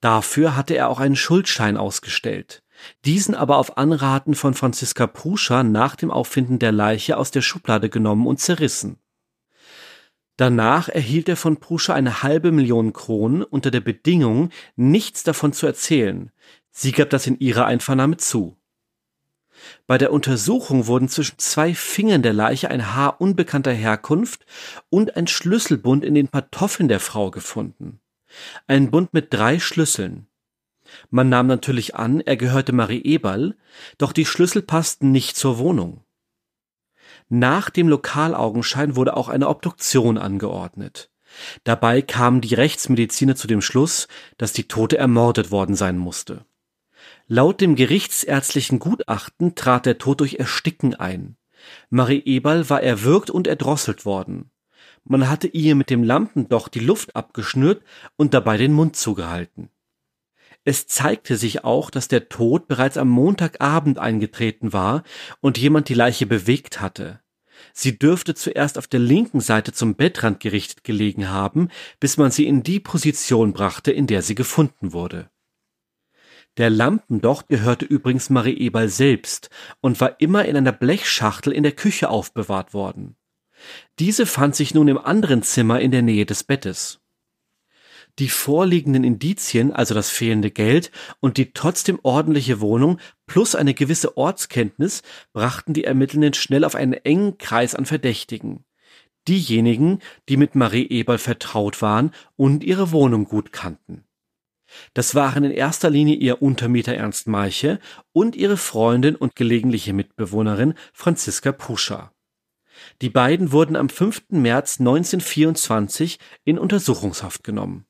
Dafür 0.00 0.56
hatte 0.56 0.74
er 0.74 0.88
auch 0.88 1.00
einen 1.00 1.16
Schuldschein 1.16 1.76
ausgestellt. 1.76 2.62
diesen 3.06 3.34
aber 3.34 3.56
auf 3.56 3.78
Anraten 3.78 4.34
von 4.34 4.52
Franziska 4.52 5.06
Pruscher 5.06 5.62
nach 5.62 5.96
dem 5.96 6.10
Auffinden 6.10 6.58
der 6.58 6.72
Leiche 6.72 7.16
aus 7.16 7.30
der 7.30 7.40
Schublade 7.40 7.88
genommen 7.88 8.26
und 8.26 8.38
zerrissen. 8.38 8.98
Danach 10.36 10.90
erhielt 10.90 11.28
er 11.30 11.36
von 11.36 11.56
Pruscher 11.56 11.94
eine 11.94 12.22
halbe 12.22 12.52
Million 12.52 12.92
Kronen 12.92 13.42
unter 13.42 13.70
der 13.70 13.80
Bedingung, 13.80 14.50
nichts 14.76 15.22
davon 15.22 15.54
zu 15.54 15.66
erzählen. 15.66 16.30
Sie 16.70 16.92
gab 16.92 17.08
das 17.08 17.26
in 17.26 17.38
ihrer 17.38 17.64
Einvernahme 17.64 18.18
zu. 18.18 18.58
Bei 19.86 19.98
der 19.98 20.12
Untersuchung 20.12 20.86
wurden 20.86 21.08
zwischen 21.08 21.38
zwei 21.38 21.74
Fingern 21.74 22.22
der 22.22 22.32
Leiche 22.32 22.70
ein 22.70 22.94
Haar 22.94 23.20
unbekannter 23.20 23.72
Herkunft 23.72 24.44
und 24.90 25.16
ein 25.16 25.26
Schlüsselbund 25.26 26.04
in 26.04 26.14
den 26.14 26.28
Pantoffeln 26.28 26.88
der 26.88 27.00
Frau 27.00 27.30
gefunden. 27.30 28.00
Ein 28.66 28.90
Bund 28.90 29.14
mit 29.14 29.32
drei 29.32 29.58
Schlüsseln. 29.58 30.26
Man 31.10 31.28
nahm 31.28 31.46
natürlich 31.46 31.94
an, 31.94 32.20
er 32.20 32.36
gehörte 32.36 32.72
Marie 32.72 33.02
Eberl, 33.02 33.56
doch 33.98 34.12
die 34.12 34.26
Schlüssel 34.26 34.62
passten 34.62 35.10
nicht 35.10 35.36
zur 35.36 35.58
Wohnung. 35.58 36.02
Nach 37.28 37.70
dem 37.70 37.88
Lokalaugenschein 37.88 38.94
wurde 38.94 39.16
auch 39.16 39.28
eine 39.28 39.48
Obduktion 39.48 40.16
angeordnet. 40.16 41.10
Dabei 41.64 42.02
kamen 42.02 42.40
die 42.40 42.54
Rechtsmediziner 42.54 43.34
zu 43.34 43.46
dem 43.46 43.60
Schluss, 43.60 44.06
dass 44.38 44.52
die 44.52 44.68
Tote 44.68 44.96
ermordet 44.96 45.50
worden 45.50 45.74
sein 45.74 45.98
musste. 45.98 46.44
Laut 47.28 47.60
dem 47.60 47.74
gerichtsärztlichen 47.74 48.78
Gutachten 48.78 49.56
trat 49.56 49.84
der 49.84 49.98
Tod 49.98 50.20
durch 50.20 50.34
Ersticken 50.34 50.94
ein. 50.94 51.36
Marie 51.90 52.22
Eberl 52.24 52.70
war 52.70 52.82
erwürgt 52.82 53.30
und 53.30 53.48
erdrosselt 53.48 54.04
worden. 54.04 54.52
Man 55.02 55.28
hatte 55.28 55.48
ihr 55.48 55.74
mit 55.74 55.90
dem 55.90 56.04
Lampendoch 56.04 56.68
die 56.68 56.80
Luft 56.80 57.16
abgeschnürt 57.16 57.82
und 58.14 58.32
dabei 58.32 58.56
den 58.56 58.72
Mund 58.72 58.94
zugehalten. 58.94 59.70
Es 60.64 60.86
zeigte 60.86 61.36
sich 61.36 61.64
auch, 61.64 61.90
dass 61.90 62.06
der 62.06 62.28
Tod 62.28 62.68
bereits 62.68 62.96
am 62.96 63.08
Montagabend 63.08 63.98
eingetreten 63.98 64.72
war 64.72 65.02
und 65.40 65.58
jemand 65.58 65.88
die 65.88 65.94
Leiche 65.94 66.26
bewegt 66.26 66.80
hatte. 66.80 67.20
Sie 67.72 67.98
dürfte 67.98 68.34
zuerst 68.34 68.78
auf 68.78 68.86
der 68.86 69.00
linken 69.00 69.40
Seite 69.40 69.72
zum 69.72 69.96
Bettrand 69.96 70.38
gerichtet 70.38 70.84
gelegen 70.84 71.28
haben, 71.28 71.70
bis 71.98 72.18
man 72.18 72.30
sie 72.30 72.46
in 72.46 72.62
die 72.62 72.80
Position 72.80 73.52
brachte, 73.52 73.90
in 73.90 74.06
der 74.06 74.22
sie 74.22 74.34
gefunden 74.36 74.92
wurde. 74.92 75.28
Der 76.56 76.70
Lampendocht 76.70 77.48
gehörte 77.48 77.84
übrigens 77.84 78.30
Marie 78.30 78.56
Eberl 78.56 78.88
selbst 78.88 79.50
und 79.80 80.00
war 80.00 80.20
immer 80.20 80.46
in 80.46 80.56
einer 80.56 80.72
Blechschachtel 80.72 81.52
in 81.52 81.62
der 81.62 81.72
Küche 81.72 82.08
aufbewahrt 82.08 82.72
worden. 82.72 83.16
Diese 83.98 84.26
fand 84.26 84.56
sich 84.56 84.74
nun 84.74 84.88
im 84.88 84.98
anderen 84.98 85.42
Zimmer 85.42 85.80
in 85.80 85.90
der 85.90 86.02
Nähe 86.02 86.24
des 86.24 86.44
Bettes. 86.44 87.00
Die 88.18 88.30
vorliegenden 88.30 89.04
Indizien, 89.04 89.72
also 89.72 89.92
das 89.92 90.08
fehlende 90.08 90.50
Geld 90.50 90.90
und 91.20 91.36
die 91.36 91.52
trotzdem 91.52 91.98
ordentliche 92.02 92.60
Wohnung 92.60 92.98
plus 93.26 93.54
eine 93.54 93.74
gewisse 93.74 94.16
Ortskenntnis, 94.16 95.02
brachten 95.34 95.74
die 95.74 95.84
Ermittelnden 95.84 96.32
schnell 96.32 96.64
auf 96.64 96.74
einen 96.74 96.94
engen 96.94 97.36
Kreis 97.36 97.74
an 97.74 97.84
Verdächtigen. 97.84 98.64
Diejenigen, 99.28 99.98
die 100.30 100.38
mit 100.38 100.54
Marie 100.54 100.86
Eberl 100.86 101.18
vertraut 101.18 101.82
waren 101.82 102.12
und 102.36 102.64
ihre 102.64 102.92
Wohnung 102.92 103.24
gut 103.24 103.52
kannten. 103.52 104.05
Das 104.94 105.14
waren 105.14 105.44
in 105.44 105.50
erster 105.50 105.90
Linie 105.90 106.16
ihr 106.16 106.42
Untermieter 106.42 106.94
Ernst 106.94 107.28
Meiche 107.28 107.78
und 108.12 108.36
ihre 108.36 108.56
Freundin 108.56 109.16
und 109.16 109.36
gelegentliche 109.36 109.92
Mitbewohnerin 109.92 110.74
Franziska 110.92 111.52
Puscher. 111.52 112.12
Die 113.02 113.10
beiden 113.10 113.52
wurden 113.52 113.76
am 113.76 113.88
5. 113.88 114.24
März 114.30 114.80
1924 114.80 116.18
in 116.44 116.58
Untersuchungshaft 116.58 117.44
genommen. 117.44 117.86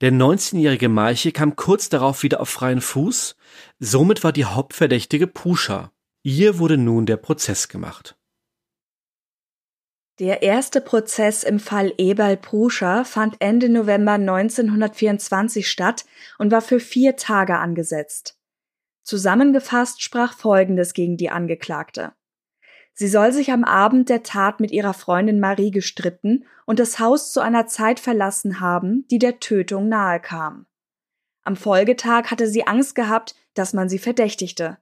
Der 0.00 0.12
19-jährige 0.12 0.88
Meiche 0.88 1.32
kam 1.32 1.56
kurz 1.56 1.88
darauf 1.88 2.22
wieder 2.22 2.40
auf 2.40 2.50
freien 2.50 2.80
Fuß, 2.80 3.36
somit 3.78 4.22
war 4.22 4.32
die 4.32 4.44
Hauptverdächtige 4.44 5.26
Puscher. 5.26 5.92
Ihr 6.22 6.58
wurde 6.58 6.76
nun 6.76 7.06
der 7.06 7.16
Prozess 7.16 7.68
gemacht. 7.68 8.16
Der 10.22 10.40
erste 10.40 10.80
Prozess 10.80 11.42
im 11.42 11.58
Fall 11.58 11.92
Eberl 11.98 12.36
Pruscher 12.36 13.04
fand 13.04 13.34
Ende 13.40 13.68
November 13.68 14.12
1924 14.12 15.68
statt 15.68 16.04
und 16.38 16.52
war 16.52 16.60
für 16.60 16.78
vier 16.78 17.16
Tage 17.16 17.58
angesetzt. 17.58 18.38
Zusammengefasst 19.02 20.00
sprach 20.00 20.34
Folgendes 20.34 20.94
gegen 20.94 21.16
die 21.16 21.30
Angeklagte. 21.30 22.12
Sie 22.94 23.08
soll 23.08 23.32
sich 23.32 23.50
am 23.50 23.64
Abend 23.64 24.10
der 24.10 24.22
Tat 24.22 24.60
mit 24.60 24.70
ihrer 24.70 24.94
Freundin 24.94 25.40
Marie 25.40 25.72
gestritten 25.72 26.44
und 26.66 26.78
das 26.78 27.00
Haus 27.00 27.32
zu 27.32 27.40
einer 27.40 27.66
Zeit 27.66 27.98
verlassen 27.98 28.60
haben, 28.60 29.04
die 29.10 29.18
der 29.18 29.40
Tötung 29.40 29.88
nahe 29.88 30.20
kam. 30.20 30.66
Am 31.42 31.56
Folgetag 31.56 32.30
hatte 32.30 32.46
sie 32.46 32.64
Angst 32.64 32.94
gehabt, 32.94 33.34
dass 33.54 33.72
man 33.72 33.88
sie 33.88 33.98
verdächtigte. 33.98 34.78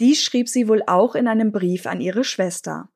Dies 0.00 0.22
schrieb 0.22 0.50
sie 0.50 0.68
wohl 0.68 0.82
auch 0.86 1.14
in 1.14 1.28
einem 1.28 1.50
Brief 1.50 1.86
an 1.86 2.02
ihre 2.02 2.24
Schwester. 2.24 2.90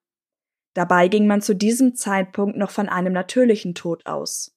Dabei 0.75 1.09
ging 1.09 1.27
man 1.27 1.43
zu 1.43 1.55
diesem 1.55 1.95
Zeitpunkt 1.97 2.57
noch 2.57 2.71
von 2.71 2.89
einem 2.89 3.13
natürlichen 3.13 3.75
Tod 3.75 4.07
aus. 4.07 4.57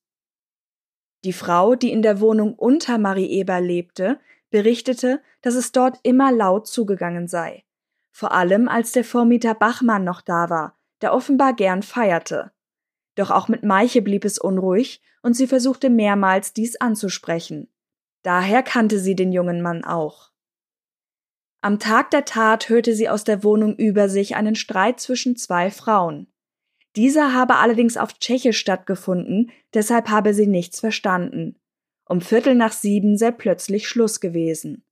Die 1.24 1.34
Frau, 1.34 1.75
die 1.75 1.91
in 1.91 2.01
der 2.01 2.20
Wohnung 2.20 2.53
unter 2.53 2.98
Marie 2.98 3.32
Eber 3.32 3.62
lebte, 3.62 4.20
berichtete, 4.50 5.22
dass 5.41 5.55
es 5.55 5.72
dort 5.72 6.00
immer 6.03 6.32
laut 6.32 6.67
zugegangen 6.67 7.27
sei 7.27 7.63
vor 8.13 8.32
allem 8.32 8.70
als 8.70 8.91
der 8.91 9.03
Vormieter 9.03 9.55
Bachmann 9.55 10.03
noch 10.03 10.22
da 10.22 10.50
war, 10.50 10.77
der 11.01 11.13
offenbar 11.13 11.53
gern 11.53 11.82
feierte. 11.82 12.51
Doch 13.15 13.32
auch 13.32 13.48
mit 13.48 13.63
Meiche 13.63 14.01
blieb 14.01 14.24
es 14.24 14.38
unruhig, 14.38 15.01
und 15.24 15.34
sie 15.36 15.48
versuchte 15.48 15.89
mehrmals, 15.89 16.53
dies 16.53 16.75
anzusprechen. 16.79 17.70
Daher 18.24 18.62
kannte 18.62 19.00
sie 19.00 19.15
den 19.15 19.32
jungen 19.32 19.62
Mann 19.62 19.84
auch. 19.84 20.32
Am 21.63 21.79
Tag 21.79 22.12
der 22.12 22.25
Tat 22.25 22.67
hörte 22.67 22.93
sie 22.93 23.08
aus 23.08 23.24
der 23.24 23.41
Wohnung 23.41 23.77
über 23.77 24.10
sich 24.10 24.36
einen 24.36 24.55
Streit 24.55 25.00
zwischen 25.00 25.38
zwei 25.38 25.72
Frauen. 25.72 26.27
Dieser 26.98 27.34
habe 27.34 27.55
allerdings 27.55 27.96
auf 27.96 28.20
Tschechisch 28.20 28.60
stattgefunden, 28.60 29.50
deshalb 29.74 30.10
habe 30.10 30.34
sie 30.34 30.46
nichts 30.46 30.82
verstanden. 30.82 31.55
Um 32.03 32.20
Viertel 32.20 32.55
nach 32.55 32.74
sieben 32.74 33.17
sei 33.17 33.32
plötzlich 33.32 33.88
Schluss 33.88 34.20
gewesen. 34.20 34.84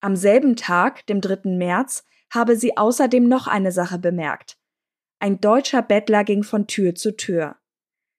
Am 0.00 0.14
selben 0.14 0.54
Tag, 0.54 1.04
dem 1.08 1.20
3. 1.20 1.56
März, 1.56 2.04
habe 2.32 2.54
sie 2.54 2.76
außerdem 2.76 3.26
noch 3.26 3.48
eine 3.48 3.72
Sache 3.72 3.98
bemerkt. 3.98 4.58
Ein 5.18 5.40
deutscher 5.40 5.82
Bettler 5.82 6.22
ging 6.22 6.44
von 6.44 6.68
Tür 6.68 6.94
zu 6.94 7.16
Tür. 7.16 7.56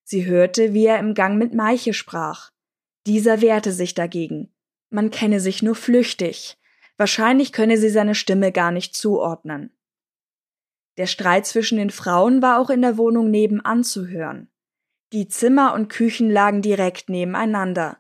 Sie 0.03 0.25
hörte, 0.25 0.73
wie 0.73 0.85
er 0.85 0.99
im 0.99 1.13
Gang 1.13 1.37
mit 1.37 1.53
Meiche 1.53 1.93
sprach. 1.93 2.51
Dieser 3.05 3.39
wehrte 3.39 3.71
sich 3.71 3.93
dagegen. 3.93 4.53
Man 4.89 5.11
kenne 5.11 5.39
sich 5.39 5.63
nur 5.63 5.75
flüchtig. 5.75 6.56
Wahrscheinlich 6.97 7.53
könne 7.53 7.77
sie 7.77 7.89
seine 7.89 8.15
Stimme 8.15 8.51
gar 8.51 8.71
nicht 8.71 8.95
zuordnen. 8.95 9.77
Der 10.97 11.05
Streit 11.05 11.45
zwischen 11.45 11.77
den 11.77 11.91
Frauen 11.91 12.41
war 12.41 12.59
auch 12.59 12.71
in 12.71 12.81
der 12.81 12.97
Wohnung 12.97 13.29
nebenan 13.29 13.83
zu 13.83 14.07
hören. 14.07 14.49
Die 15.13 15.27
Zimmer 15.27 15.73
und 15.73 15.89
Küchen 15.89 16.29
lagen 16.29 16.61
direkt 16.61 17.07
nebeneinander. 17.07 17.99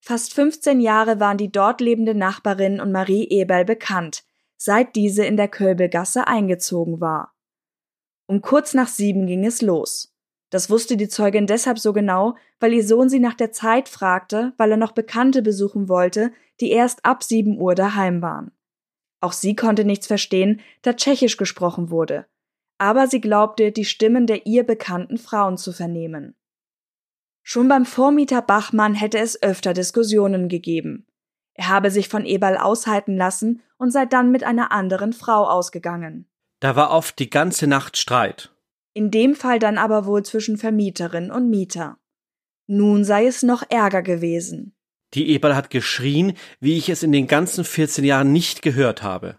Fast 0.00 0.34
15 0.34 0.80
Jahre 0.80 1.18
waren 1.18 1.38
die 1.38 1.50
dort 1.50 1.80
lebende 1.80 2.14
Nachbarin 2.14 2.80
und 2.80 2.92
Marie 2.92 3.26
Eberl 3.28 3.64
bekannt, 3.64 4.24
seit 4.56 4.94
diese 4.94 5.24
in 5.24 5.38
der 5.38 5.48
Kölbegasse 5.48 6.26
eingezogen 6.28 7.00
war. 7.00 7.34
Um 8.26 8.42
kurz 8.42 8.74
nach 8.74 8.88
sieben 8.88 9.26
ging 9.26 9.44
es 9.44 9.62
los. 9.62 10.13
Das 10.50 10.70
wusste 10.70 10.96
die 10.96 11.08
Zeugin 11.08 11.46
deshalb 11.46 11.78
so 11.78 11.92
genau, 11.92 12.36
weil 12.60 12.72
ihr 12.72 12.86
Sohn 12.86 13.08
sie 13.08 13.18
nach 13.18 13.34
der 13.34 13.52
Zeit 13.52 13.88
fragte, 13.88 14.52
weil 14.56 14.70
er 14.70 14.76
noch 14.76 14.92
Bekannte 14.92 15.42
besuchen 15.42 15.88
wollte, 15.88 16.32
die 16.60 16.70
erst 16.70 17.04
ab 17.04 17.22
sieben 17.22 17.58
Uhr 17.58 17.74
daheim 17.74 18.22
waren. 18.22 18.52
Auch 19.20 19.32
sie 19.32 19.56
konnte 19.56 19.84
nichts 19.84 20.06
verstehen, 20.06 20.60
da 20.82 20.92
Tschechisch 20.92 21.36
gesprochen 21.36 21.90
wurde. 21.90 22.26
Aber 22.78 23.06
sie 23.06 23.20
glaubte, 23.20 23.72
die 23.72 23.84
Stimmen 23.84 24.26
der 24.26 24.46
ihr 24.46 24.64
bekannten 24.64 25.16
Frauen 25.16 25.56
zu 25.56 25.72
vernehmen. 25.72 26.34
Schon 27.42 27.68
beim 27.68 27.84
Vormieter 27.84 28.42
Bachmann 28.42 28.94
hätte 28.94 29.18
es 29.18 29.42
öfter 29.42 29.74
Diskussionen 29.74 30.48
gegeben. 30.48 31.06
Er 31.54 31.68
habe 31.68 31.90
sich 31.90 32.08
von 32.08 32.24
Eberl 32.24 32.56
aushalten 32.56 33.16
lassen 33.16 33.62
und 33.76 33.90
sei 33.90 34.06
dann 34.06 34.30
mit 34.30 34.44
einer 34.44 34.72
anderen 34.72 35.12
Frau 35.12 35.46
ausgegangen. 35.46 36.26
Da 36.60 36.74
war 36.74 36.90
oft 36.90 37.18
die 37.18 37.30
ganze 37.30 37.66
Nacht 37.66 37.96
Streit. 37.96 38.53
In 38.94 39.10
dem 39.10 39.34
Fall 39.34 39.58
dann 39.58 39.76
aber 39.76 40.06
wohl 40.06 40.24
zwischen 40.24 40.56
Vermieterin 40.56 41.30
und 41.30 41.50
Mieter. 41.50 41.98
Nun 42.66 43.04
sei 43.04 43.26
es 43.26 43.42
noch 43.42 43.62
Ärger 43.68 44.02
gewesen. 44.02 44.74
Die 45.14 45.30
Eberl 45.30 45.54
hat 45.54 45.70
geschrien, 45.70 46.34
wie 46.60 46.78
ich 46.78 46.88
es 46.88 47.02
in 47.02 47.12
den 47.12 47.26
ganzen 47.26 47.64
14 47.64 48.04
Jahren 48.04 48.32
nicht 48.32 48.62
gehört 48.62 49.02
habe. 49.02 49.38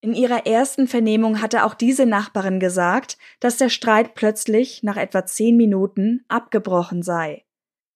In 0.00 0.14
ihrer 0.14 0.46
ersten 0.46 0.86
Vernehmung 0.86 1.42
hatte 1.42 1.64
auch 1.64 1.74
diese 1.74 2.06
Nachbarin 2.06 2.60
gesagt, 2.60 3.18
dass 3.40 3.56
der 3.56 3.68
Streit 3.68 4.14
plötzlich, 4.14 4.84
nach 4.84 4.96
etwa 4.96 5.26
zehn 5.26 5.56
Minuten, 5.56 6.24
abgebrochen 6.28 7.02
sei. 7.02 7.44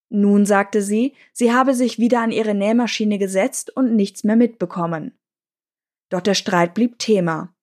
Nun 0.08 0.44
sagte 0.44 0.82
sie, 0.82 1.14
sie 1.32 1.52
habe 1.52 1.74
sich 1.74 1.98
wieder 1.98 2.20
an 2.20 2.32
ihre 2.32 2.54
Nähmaschine 2.54 3.18
gesetzt 3.18 3.74
und 3.74 3.94
nichts 3.94 4.24
mehr 4.24 4.36
mitbekommen. 4.36 5.18
Doch 6.10 6.20
der 6.20 6.34
Streit 6.34 6.74
blieb 6.74 6.98
Thema. 6.98 7.54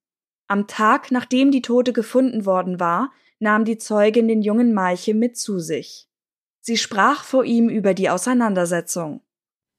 Am 0.49 0.65
Tag, 0.65 1.11
nachdem 1.11 1.51
die 1.51 1.61
Tote 1.61 1.93
gefunden 1.93 2.45
worden 2.47 2.79
war, 2.79 3.11
nahm 3.37 3.65
die 3.65 3.77
Zeugin 3.77 4.27
den 4.27 4.41
jungen 4.41 4.73
Meiche 4.73 5.13
mit 5.13 5.37
zu 5.37 5.59
sich. 5.59 6.09
Sie 6.59 6.75
sprach 6.75 7.23
vor 7.23 7.45
ihm 7.45 7.69
über 7.69 7.93
die 7.93 8.09
Auseinandersetzung. 8.09 9.21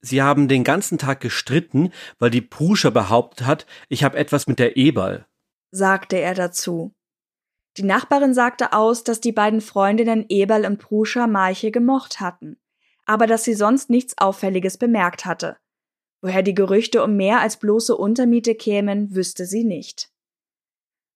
Sie 0.01 0.23
haben 0.23 0.47
den 0.47 0.63
ganzen 0.63 0.97
Tag 0.97 1.21
gestritten, 1.21 1.93
weil 2.21 2.31
die 2.31 2.41
Pruscher 2.41 2.93
behauptet 2.93 3.47
hat, 3.47 3.67
ich 3.89 4.05
habe 4.05 4.17
etwas 4.17 4.47
mit 4.47 4.61
der 4.61 4.77
Eberl, 4.77 5.27
sagte 5.73 6.19
er 6.19 6.35
dazu. 6.35 6.95
Die 7.77 7.83
Nachbarin 7.83 8.33
sagte 8.33 8.73
aus, 8.73 9.03
dass 9.03 9.21
die 9.21 9.33
beiden 9.33 9.61
Freundinnen 9.61 10.25
Eberl 10.29 10.67
und 10.67 10.79
Pruscher 10.79 11.27
Marche 11.27 11.73
gemocht 11.73 12.21
hatten, 12.21 12.59
aber 13.07 13.27
dass 13.27 13.43
sie 13.43 13.55
sonst 13.55 13.91
nichts 13.91 14.17
Auffälliges 14.19 14.79
bemerkt 14.79 15.27
hatte. 15.27 15.57
Woher 16.23 16.43
die 16.43 16.55
Gerüchte 16.55 17.03
um 17.03 17.17
mehr 17.17 17.41
als 17.41 17.57
bloße 17.57 17.97
Untermiete 17.97 18.55
kämen, 18.55 19.15
wüsste 19.17 19.47
sie 19.47 19.65
nicht. 19.65 20.10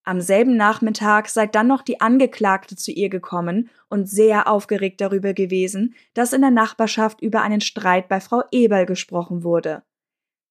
Am 0.06 0.20
selben 0.20 0.58
Nachmittag 0.58 1.30
sei 1.30 1.46
dann 1.46 1.66
noch 1.66 1.80
die 1.80 2.02
Angeklagte 2.02 2.76
zu 2.76 2.92
ihr 2.92 3.08
gekommen 3.08 3.70
und 3.88 4.06
sehr 4.06 4.46
aufgeregt 4.48 5.00
darüber 5.00 5.32
gewesen, 5.32 5.94
dass 6.12 6.34
in 6.34 6.42
der 6.42 6.50
Nachbarschaft 6.50 7.22
über 7.22 7.40
einen 7.40 7.62
Streit 7.62 8.08
bei 8.08 8.20
Frau 8.20 8.42
Eberl 8.52 8.84
gesprochen 8.84 9.44
wurde. 9.44 9.82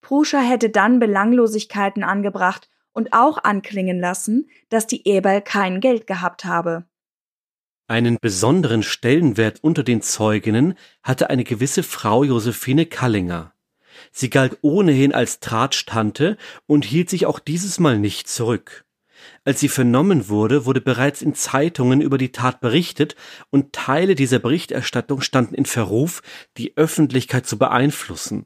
Pruscher 0.01 0.41
hätte 0.41 0.72
dann 0.72 1.00
Belanglosigkeiten 1.00 2.03
angebracht 2.03 2.67
und 2.93 3.13
auch 3.13 3.43
anklingen 3.43 4.00
lassen, 4.00 4.50
dass 4.69 4.88
die 4.88 5.07
Eberl 5.07 5.41
kein 5.41 5.81
Geld 5.81 6.07
gehabt 6.07 6.45
habe. 6.45 6.86
Einen 7.88 8.17
besonderen 8.19 8.81
Stellenwert 8.81 9.60
unter 9.62 9.83
den 9.83 10.01
Zeuginnen 10.01 10.74
hatte 11.03 11.29
eine 11.29 11.43
gewisse 11.43 11.83
Frau 11.83 12.24
Josephine 12.24 12.88
Kallinger. 12.88 13.53
Sie 14.12 14.31
galt 14.31 14.57
ohnehin 14.62 15.13
als 15.13 15.39
Tratstante 15.39 16.38
und 16.65 16.86
hielt 16.86 17.12
sich 17.12 17.27
auch 17.27 17.38
dieses 17.38 17.79
Mal 17.79 18.00
nicht 18.00 18.27
zurück. 18.27 18.86
Als 19.45 19.59
sie 19.59 19.69
vernommen 19.69 20.29
wurde, 20.29 20.65
wurde 20.65 20.81
bereits 20.81 21.21
in 21.21 21.35
Zeitungen 21.35 22.01
über 22.01 22.17
die 22.17 22.31
Tat 22.31 22.61
berichtet 22.61 23.15
und 23.49 23.73
Teile 23.73 24.15
dieser 24.15 24.39
Berichterstattung 24.39 25.21
standen 25.21 25.55
in 25.55 25.65
Verruf, 25.65 26.21
die 26.57 26.77
Öffentlichkeit 26.77 27.45
zu 27.45 27.57
beeinflussen. 27.57 28.45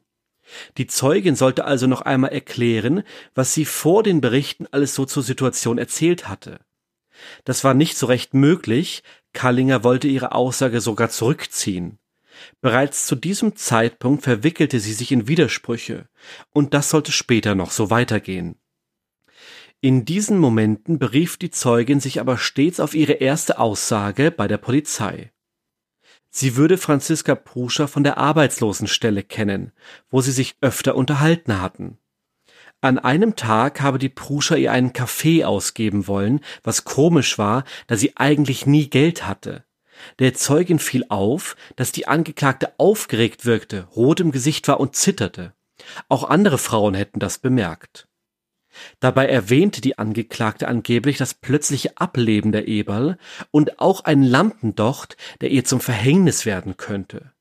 Die 0.77 0.87
Zeugin 0.87 1.35
sollte 1.35 1.65
also 1.65 1.87
noch 1.87 2.01
einmal 2.01 2.31
erklären, 2.31 3.03
was 3.35 3.53
sie 3.53 3.65
vor 3.65 4.03
den 4.03 4.21
Berichten 4.21 4.65
alles 4.71 4.95
so 4.95 5.05
zur 5.05 5.23
Situation 5.23 5.77
erzählt 5.77 6.27
hatte. 6.27 6.59
Das 7.43 7.63
war 7.63 7.73
nicht 7.73 7.97
so 7.97 8.05
recht 8.05 8.33
möglich, 8.33 9.03
Kallinger 9.33 9.83
wollte 9.83 10.07
ihre 10.07 10.31
Aussage 10.33 10.81
sogar 10.81 11.09
zurückziehen. 11.09 11.99
Bereits 12.61 13.07
zu 13.07 13.15
diesem 13.15 13.55
Zeitpunkt 13.55 14.23
verwickelte 14.23 14.79
sie 14.79 14.93
sich 14.93 15.11
in 15.11 15.27
Widersprüche, 15.27 16.07
und 16.53 16.73
das 16.73 16.89
sollte 16.89 17.11
später 17.11 17.55
noch 17.55 17.71
so 17.71 17.89
weitergehen. 17.89 18.59
In 19.79 20.05
diesen 20.05 20.39
Momenten 20.39 20.97
berief 20.97 21.37
die 21.37 21.51
Zeugin 21.51 21.99
sich 21.99 22.19
aber 22.19 22.39
stets 22.39 22.79
auf 22.79 22.95
ihre 22.95 23.13
erste 23.13 23.59
Aussage 23.59 24.31
bei 24.31 24.47
der 24.47 24.57
Polizei. 24.57 25.31
Sie 26.31 26.55
würde 26.55 26.79
Franziska 26.79 27.35
Pruscher 27.35 27.87
von 27.87 28.03
der 28.03 28.17
Arbeitslosenstelle 28.17 29.21
kennen, 29.21 29.71
wo 30.09 30.21
sie 30.21 30.31
sich 30.31 30.55
öfter 30.61 30.95
unterhalten 30.95 31.61
hatten. 31.61 31.99
An 32.81 32.97
einem 32.97 33.35
Tag 33.35 33.81
habe 33.81 33.99
die 33.99 34.09
Pruscher 34.09 34.57
ihr 34.57 34.71
einen 34.71 34.93
Kaffee 34.93 35.43
ausgeben 35.43 36.07
wollen, 36.07 36.41
was 36.63 36.83
komisch 36.83 37.37
war, 37.37 37.63
da 37.85 37.97
sie 37.97 38.17
eigentlich 38.17 38.65
nie 38.65 38.89
Geld 38.89 39.27
hatte. 39.27 39.63
Der 40.19 40.33
Zeugin 40.33 40.79
fiel 40.79 41.05
auf, 41.09 41.55
dass 41.75 41.91
die 41.91 42.07
Angeklagte 42.07 42.73
aufgeregt 42.79 43.45
wirkte, 43.45 43.87
rot 43.95 44.19
im 44.19 44.31
Gesicht 44.31 44.67
war 44.67 44.79
und 44.79 44.95
zitterte. 44.95 45.53
Auch 46.07 46.23
andere 46.23 46.57
Frauen 46.57 46.93
hätten 46.93 47.19
das 47.19 47.37
bemerkt. 47.37 48.06
Dabei 48.99 49.27
erwähnte 49.27 49.81
die 49.81 49.97
Angeklagte 49.97 50.67
angeblich 50.67 51.17
das 51.17 51.33
plötzliche 51.33 51.97
Ableben 51.97 52.51
der 52.51 52.67
Eberl 52.67 53.17
und 53.51 53.79
auch 53.79 54.03
einen 54.05 54.23
Lampendocht, 54.23 55.17
der 55.41 55.51
ihr 55.51 55.63
zum 55.65 55.79
Verhängnis 55.79 56.45
werden 56.45 56.77
könnte. 56.77 57.31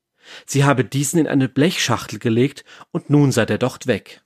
Sie 0.45 0.63
habe 0.63 0.83
diesen 0.83 1.19
in 1.19 1.27
eine 1.27 1.49
Blechschachtel 1.49 2.19
gelegt 2.19 2.65
und 2.91 3.09
nun 3.09 3.31
sei 3.31 3.45
der 3.45 3.57
Docht 3.57 3.87
weg. 3.87 4.23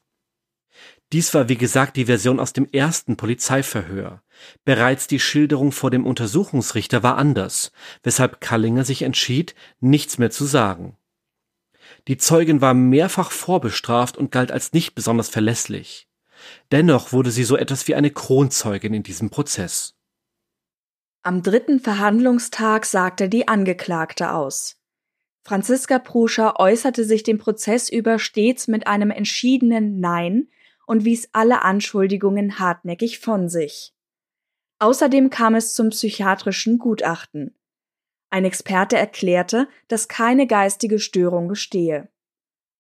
Dies 1.12 1.34
war 1.34 1.50
wie 1.50 1.58
gesagt 1.58 1.98
die 1.98 2.06
Version 2.06 2.40
aus 2.40 2.54
dem 2.54 2.68
ersten 2.72 3.18
Polizeiverhör. 3.18 4.24
Bereits 4.64 5.08
die 5.08 5.20
Schilderung 5.20 5.74
vor 5.74 5.92
dem 5.92 6.06
Untersuchungsrichter 6.06 7.04
war 7.04 7.18
anders, 7.18 7.72
weshalb 8.02 8.40
Kallinger 8.40 8.86
sich 8.86 9.02
entschied, 9.02 9.54
nichts 9.82 10.18
mehr 10.18 10.32
zu 10.32 10.46
sagen. 10.46 10.98
Die 12.08 12.18
Zeugin 12.18 12.62
war 12.62 12.74
mehrfach 12.74 13.32
vorbestraft 13.32 14.18
und 14.18 14.32
galt 14.32 14.52
als 14.52 14.72
nicht 14.72 14.96
besonders 14.96 15.28
verlässlich. 15.28 16.08
Dennoch 16.72 17.12
wurde 17.12 17.32
sie 17.32 17.44
so 17.44 17.58
etwas 17.58 17.88
wie 17.88 17.96
eine 17.96 18.12
Kronzeugin 18.12 18.94
in 18.94 19.04
diesem 19.04 19.30
Prozess. 19.30 19.96
Am 21.24 21.44
dritten 21.44 21.80
Verhandlungstag 21.80 22.86
sagte 22.86 23.30
die 23.30 23.48
Angeklagte 23.48 24.34
aus. 24.34 24.78
Franziska 25.44 26.00
Pruscher 26.00 26.60
äußerte 26.60 27.04
sich 27.04 27.24
dem 27.24 27.38
Prozess 27.38 27.90
über 27.90 28.20
stets 28.20 28.68
mit 28.68 28.88
einem 28.88 29.12
entschiedenen 29.12 30.00
Nein 30.00 30.50
und 30.86 31.06
wies 31.06 31.30
alle 31.32 31.62
Anschuldigungen 31.64 32.60
hartnäckig 32.60 33.20
von 33.20 33.50
sich. 33.50 33.94
Außerdem 34.80 35.30
kam 35.30 35.56
es 35.56 35.74
zum 35.74 35.90
psychiatrischen 35.90 36.80
Gutachten. 36.80 37.56
Ein 38.32 38.46
Experte 38.46 38.98
erklärte, 38.98 39.68
dass 39.88 40.08
keine 40.08 40.48
geistige 40.48 41.00
Störung 41.00 41.48
bestehe. 41.48 42.10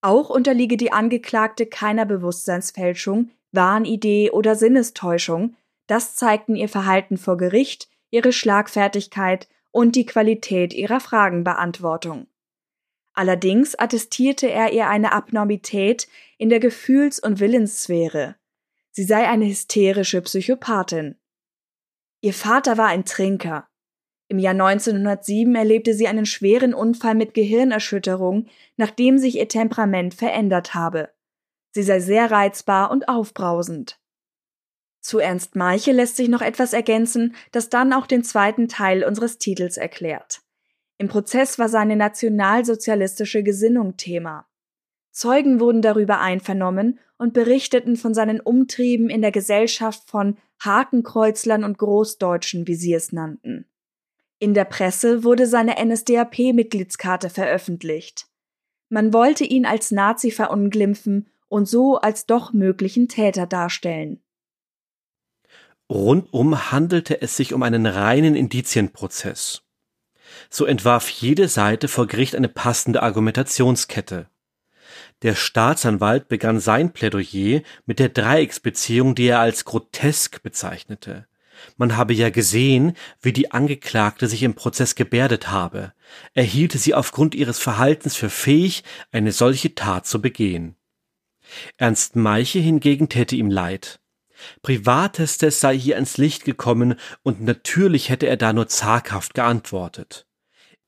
Auch 0.01 0.29
unterliege 0.29 0.77
die 0.77 0.91
Angeklagte 0.91 1.67
keiner 1.67 2.05
Bewusstseinsfälschung, 2.05 3.29
Wahnidee 3.51 4.31
oder 4.31 4.55
Sinnestäuschung, 4.55 5.55
das 5.87 6.15
zeigten 6.15 6.55
ihr 6.55 6.69
Verhalten 6.69 7.17
vor 7.17 7.37
Gericht, 7.37 7.89
ihre 8.09 8.31
Schlagfertigkeit 8.31 9.47
und 9.71 9.95
die 9.95 10.05
Qualität 10.05 10.73
ihrer 10.73 10.99
Fragenbeantwortung. 10.99 12.27
Allerdings 13.13 13.75
attestierte 13.75 14.49
er 14.49 14.71
ihr 14.71 14.87
eine 14.87 15.11
Abnormität 15.11 16.07
in 16.37 16.49
der 16.49 16.59
Gefühls- 16.59 17.19
und 17.19 17.39
Willenssphäre. 17.39 18.35
Sie 18.91 19.03
sei 19.03 19.27
eine 19.27 19.45
hysterische 19.47 20.21
Psychopathin. 20.21 21.15
Ihr 22.21 22.33
Vater 22.33 22.77
war 22.77 22.87
ein 22.87 23.05
Trinker. 23.05 23.67
Im 24.27 24.39
Jahr 24.39 24.53
1907 24.53 25.55
erlebte 25.55 25.93
sie 25.93 26.07
einen 26.07 26.25
schweren 26.25 26.73
Unfall 26.73 27.15
mit 27.15 27.33
Gehirnerschütterung, 27.33 28.47
nachdem 28.77 29.17
sich 29.17 29.37
ihr 29.37 29.49
Temperament 29.49 30.13
verändert 30.13 30.73
habe. 30.73 31.09
Sie 31.71 31.83
sei 31.83 31.99
sehr 31.99 32.29
reizbar 32.29 32.91
und 32.91 33.07
aufbrausend. 33.07 33.99
Zu 34.99 35.17
Ernst 35.17 35.55
Meiche 35.55 35.91
lässt 35.91 36.15
sich 36.15 36.29
noch 36.29 36.41
etwas 36.41 36.73
ergänzen, 36.73 37.35
das 37.51 37.69
dann 37.69 37.91
auch 37.91 38.05
den 38.05 38.23
zweiten 38.23 38.67
Teil 38.67 39.03
unseres 39.03 39.39
Titels 39.39 39.77
erklärt. 39.77 40.41
Im 40.97 41.07
Prozess 41.07 41.57
war 41.57 41.69
seine 41.69 41.95
nationalsozialistische 41.95 43.41
Gesinnung 43.41 43.97
Thema. 43.97 44.45
Zeugen 45.09 45.59
wurden 45.59 45.81
darüber 45.81 46.21
einvernommen 46.21 46.99
und 47.17 47.33
berichteten 47.33 47.97
von 47.97 48.13
seinen 48.13 48.39
Umtrieben 48.39 49.09
in 49.09 49.21
der 49.21 49.31
Gesellschaft 49.31 50.07
von 50.07 50.37
Hakenkreuzlern 50.63 51.63
und 51.63 51.79
Großdeutschen, 51.79 52.67
wie 52.67 52.75
sie 52.75 52.93
es 52.93 53.11
nannten. 53.11 53.65
In 54.37 54.53
der 54.53 54.65
Presse 54.65 55.23
wurde 55.23 55.47
seine 55.47 55.83
NSDAP-Mitgliedskarte 55.83 57.29
veröffentlicht. 57.29 58.27
Man 58.89 59.11
wollte 59.13 59.43
ihn 59.43 59.65
als 59.65 59.91
Nazi 59.91 60.31
verunglimpfen 60.31 61.30
und 61.51 61.67
so 61.67 61.97
als 61.97 62.25
doch 62.25 62.53
möglichen 62.53 63.09
Täter 63.09 63.45
darstellen. 63.45 64.23
Rundum 65.89 66.71
handelte 66.71 67.21
es 67.21 67.35
sich 67.35 67.53
um 67.53 67.61
einen 67.61 67.85
reinen 67.85 68.35
Indizienprozess. 68.35 69.61
So 70.49 70.65
entwarf 70.65 71.09
jede 71.09 71.49
Seite 71.49 71.89
vor 71.89 72.07
Gericht 72.07 72.35
eine 72.35 72.47
passende 72.47 73.03
Argumentationskette. 73.03 74.29
Der 75.23 75.35
Staatsanwalt 75.35 76.29
begann 76.29 76.61
sein 76.61 76.93
Plädoyer 76.93 77.61
mit 77.85 77.99
der 77.99 78.09
Dreiecksbeziehung, 78.09 79.13
die 79.13 79.27
er 79.27 79.41
als 79.41 79.65
grotesk 79.65 80.41
bezeichnete. 80.43 81.27
Man 81.75 81.97
habe 81.97 82.13
ja 82.13 82.29
gesehen, 82.29 82.95
wie 83.21 83.33
die 83.33 83.51
Angeklagte 83.51 84.27
sich 84.27 84.43
im 84.43 84.55
Prozess 84.55 84.95
gebärdet 84.95 85.49
habe. 85.49 85.91
Er 86.33 86.45
hielte 86.45 86.77
sie 86.77 86.93
aufgrund 86.93 87.35
ihres 87.35 87.59
Verhaltens 87.59 88.15
für 88.15 88.29
fähig, 88.29 88.85
eine 89.11 89.33
solche 89.33 89.75
Tat 89.75 90.07
zu 90.07 90.21
begehen. 90.21 90.77
Ernst 91.77 92.15
Meiche 92.15 92.59
hingegen 92.59 93.09
täte 93.09 93.35
ihm 93.35 93.49
leid. 93.49 93.99
Privatestes 94.61 95.59
sei 95.59 95.77
hier 95.77 95.97
ins 95.97 96.17
Licht 96.17 96.45
gekommen 96.45 96.95
und 97.23 97.41
natürlich 97.41 98.09
hätte 98.09 98.27
er 98.27 98.37
da 98.37 98.53
nur 98.53 98.67
zaghaft 98.67 99.33
geantwortet. 99.33 100.25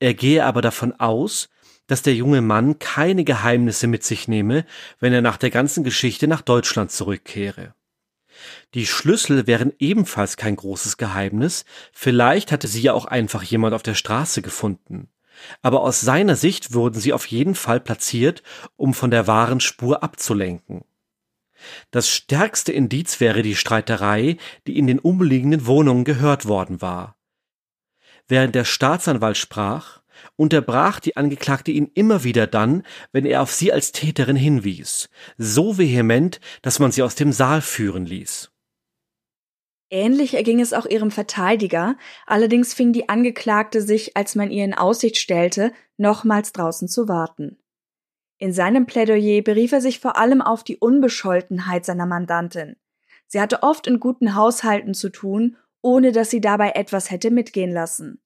Er 0.00 0.14
gehe 0.14 0.44
aber 0.44 0.60
davon 0.60 0.92
aus, 0.92 1.48
dass 1.86 2.02
der 2.02 2.14
junge 2.14 2.40
Mann 2.40 2.78
keine 2.78 3.24
Geheimnisse 3.24 3.86
mit 3.86 4.04
sich 4.04 4.26
nehme, 4.26 4.64
wenn 5.00 5.12
er 5.12 5.22
nach 5.22 5.36
der 5.36 5.50
ganzen 5.50 5.84
Geschichte 5.84 6.26
nach 6.26 6.40
Deutschland 6.40 6.90
zurückkehre. 6.90 7.74
Die 8.74 8.86
Schlüssel 8.86 9.46
wären 9.46 9.72
ebenfalls 9.78 10.36
kein 10.36 10.56
großes 10.56 10.96
Geheimnis, 10.96 11.64
vielleicht 11.92 12.50
hatte 12.50 12.66
sie 12.66 12.80
ja 12.80 12.92
auch 12.92 13.04
einfach 13.04 13.42
jemand 13.44 13.74
auf 13.74 13.82
der 13.82 13.94
Straße 13.94 14.42
gefunden 14.42 15.08
aber 15.62 15.82
aus 15.82 16.00
seiner 16.00 16.36
Sicht 16.36 16.74
wurden 16.74 17.00
sie 17.00 17.12
auf 17.12 17.26
jeden 17.26 17.54
Fall 17.54 17.80
platziert, 17.80 18.42
um 18.76 18.94
von 18.94 19.10
der 19.10 19.26
wahren 19.26 19.60
Spur 19.60 20.02
abzulenken. 20.02 20.84
Das 21.90 22.08
stärkste 22.08 22.72
Indiz 22.72 23.20
wäre 23.20 23.42
die 23.42 23.56
Streiterei, 23.56 24.36
die 24.66 24.78
in 24.78 24.86
den 24.86 24.98
umliegenden 24.98 25.66
Wohnungen 25.66 26.04
gehört 26.04 26.46
worden 26.46 26.82
war. 26.82 27.16
Während 28.26 28.54
der 28.54 28.64
Staatsanwalt 28.64 29.36
sprach, 29.36 30.00
unterbrach 30.36 31.00
die 31.00 31.16
Angeklagte 31.16 31.70
ihn 31.70 31.90
immer 31.94 32.24
wieder 32.24 32.46
dann, 32.46 32.82
wenn 33.12 33.26
er 33.26 33.42
auf 33.42 33.52
sie 33.52 33.72
als 33.72 33.92
Täterin 33.92 34.36
hinwies, 34.36 35.08
so 35.36 35.78
vehement, 35.78 36.40
dass 36.62 36.78
man 36.78 36.92
sie 36.92 37.02
aus 37.02 37.14
dem 37.14 37.32
Saal 37.32 37.60
führen 37.60 38.06
ließ. 38.06 38.50
Ähnlich 39.94 40.34
erging 40.34 40.58
es 40.58 40.72
auch 40.72 40.86
ihrem 40.86 41.12
Verteidiger, 41.12 41.96
allerdings 42.26 42.74
fing 42.74 42.92
die 42.92 43.08
Angeklagte 43.08 43.80
sich, 43.80 44.16
als 44.16 44.34
man 44.34 44.50
ihr 44.50 44.64
in 44.64 44.74
Aussicht 44.74 45.18
stellte, 45.18 45.72
nochmals 45.98 46.50
draußen 46.50 46.88
zu 46.88 47.06
warten. 47.06 47.58
In 48.38 48.52
seinem 48.52 48.86
Plädoyer 48.86 49.40
berief 49.42 49.70
er 49.70 49.80
sich 49.80 50.00
vor 50.00 50.16
allem 50.16 50.42
auf 50.42 50.64
die 50.64 50.78
Unbescholtenheit 50.78 51.84
seiner 51.84 52.06
Mandantin. 52.06 52.74
Sie 53.28 53.40
hatte 53.40 53.62
oft 53.62 53.86
in 53.86 54.00
guten 54.00 54.34
Haushalten 54.34 54.94
zu 54.94 55.10
tun, 55.10 55.58
ohne 55.80 56.10
dass 56.10 56.28
sie 56.28 56.40
dabei 56.40 56.70
etwas 56.70 57.12
hätte 57.12 57.30
mitgehen 57.30 57.70
lassen. 57.70 58.20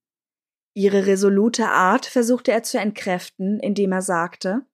Ihre 0.72 1.04
resolute 1.04 1.68
Art 1.68 2.06
versuchte 2.06 2.50
er 2.50 2.62
zu 2.62 2.78
entkräften, 2.78 3.60
indem 3.60 3.92
er 3.92 4.00
sagte 4.00 4.64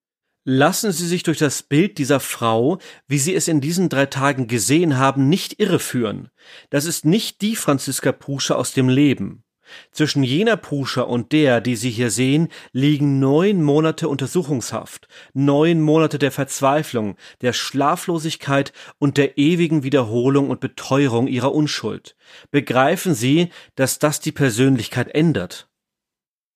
Lassen 0.46 0.92
Sie 0.92 1.06
sich 1.06 1.22
durch 1.22 1.38
das 1.38 1.62
Bild 1.62 1.96
dieser 1.96 2.20
Frau, 2.20 2.78
wie 3.08 3.18
Sie 3.18 3.34
es 3.34 3.48
in 3.48 3.62
diesen 3.62 3.88
drei 3.88 4.04
Tagen 4.04 4.46
gesehen 4.46 4.98
haben, 4.98 5.30
nicht 5.30 5.58
irreführen. 5.58 6.28
Das 6.68 6.84
ist 6.84 7.06
nicht 7.06 7.40
die 7.40 7.56
Franziska 7.56 8.12
Pruscher 8.12 8.58
aus 8.58 8.74
dem 8.74 8.90
Leben. 8.90 9.42
Zwischen 9.90 10.22
jener 10.22 10.58
Pruscher 10.58 11.08
und 11.08 11.32
der, 11.32 11.62
die 11.62 11.76
Sie 11.76 11.88
hier 11.88 12.10
sehen, 12.10 12.48
liegen 12.72 13.18
neun 13.20 13.62
Monate 13.62 14.06
Untersuchungshaft, 14.06 15.08
neun 15.32 15.80
Monate 15.80 16.18
der 16.18 16.30
Verzweiflung, 16.30 17.16
der 17.40 17.54
Schlaflosigkeit 17.54 18.74
und 18.98 19.16
der 19.16 19.38
ewigen 19.38 19.82
Wiederholung 19.82 20.50
und 20.50 20.60
Beteuerung 20.60 21.26
ihrer 21.26 21.54
Unschuld. 21.54 22.16
Begreifen 22.50 23.14
Sie, 23.14 23.48
dass 23.76 23.98
das 23.98 24.20
die 24.20 24.32
Persönlichkeit 24.32 25.08
ändert. 25.14 25.70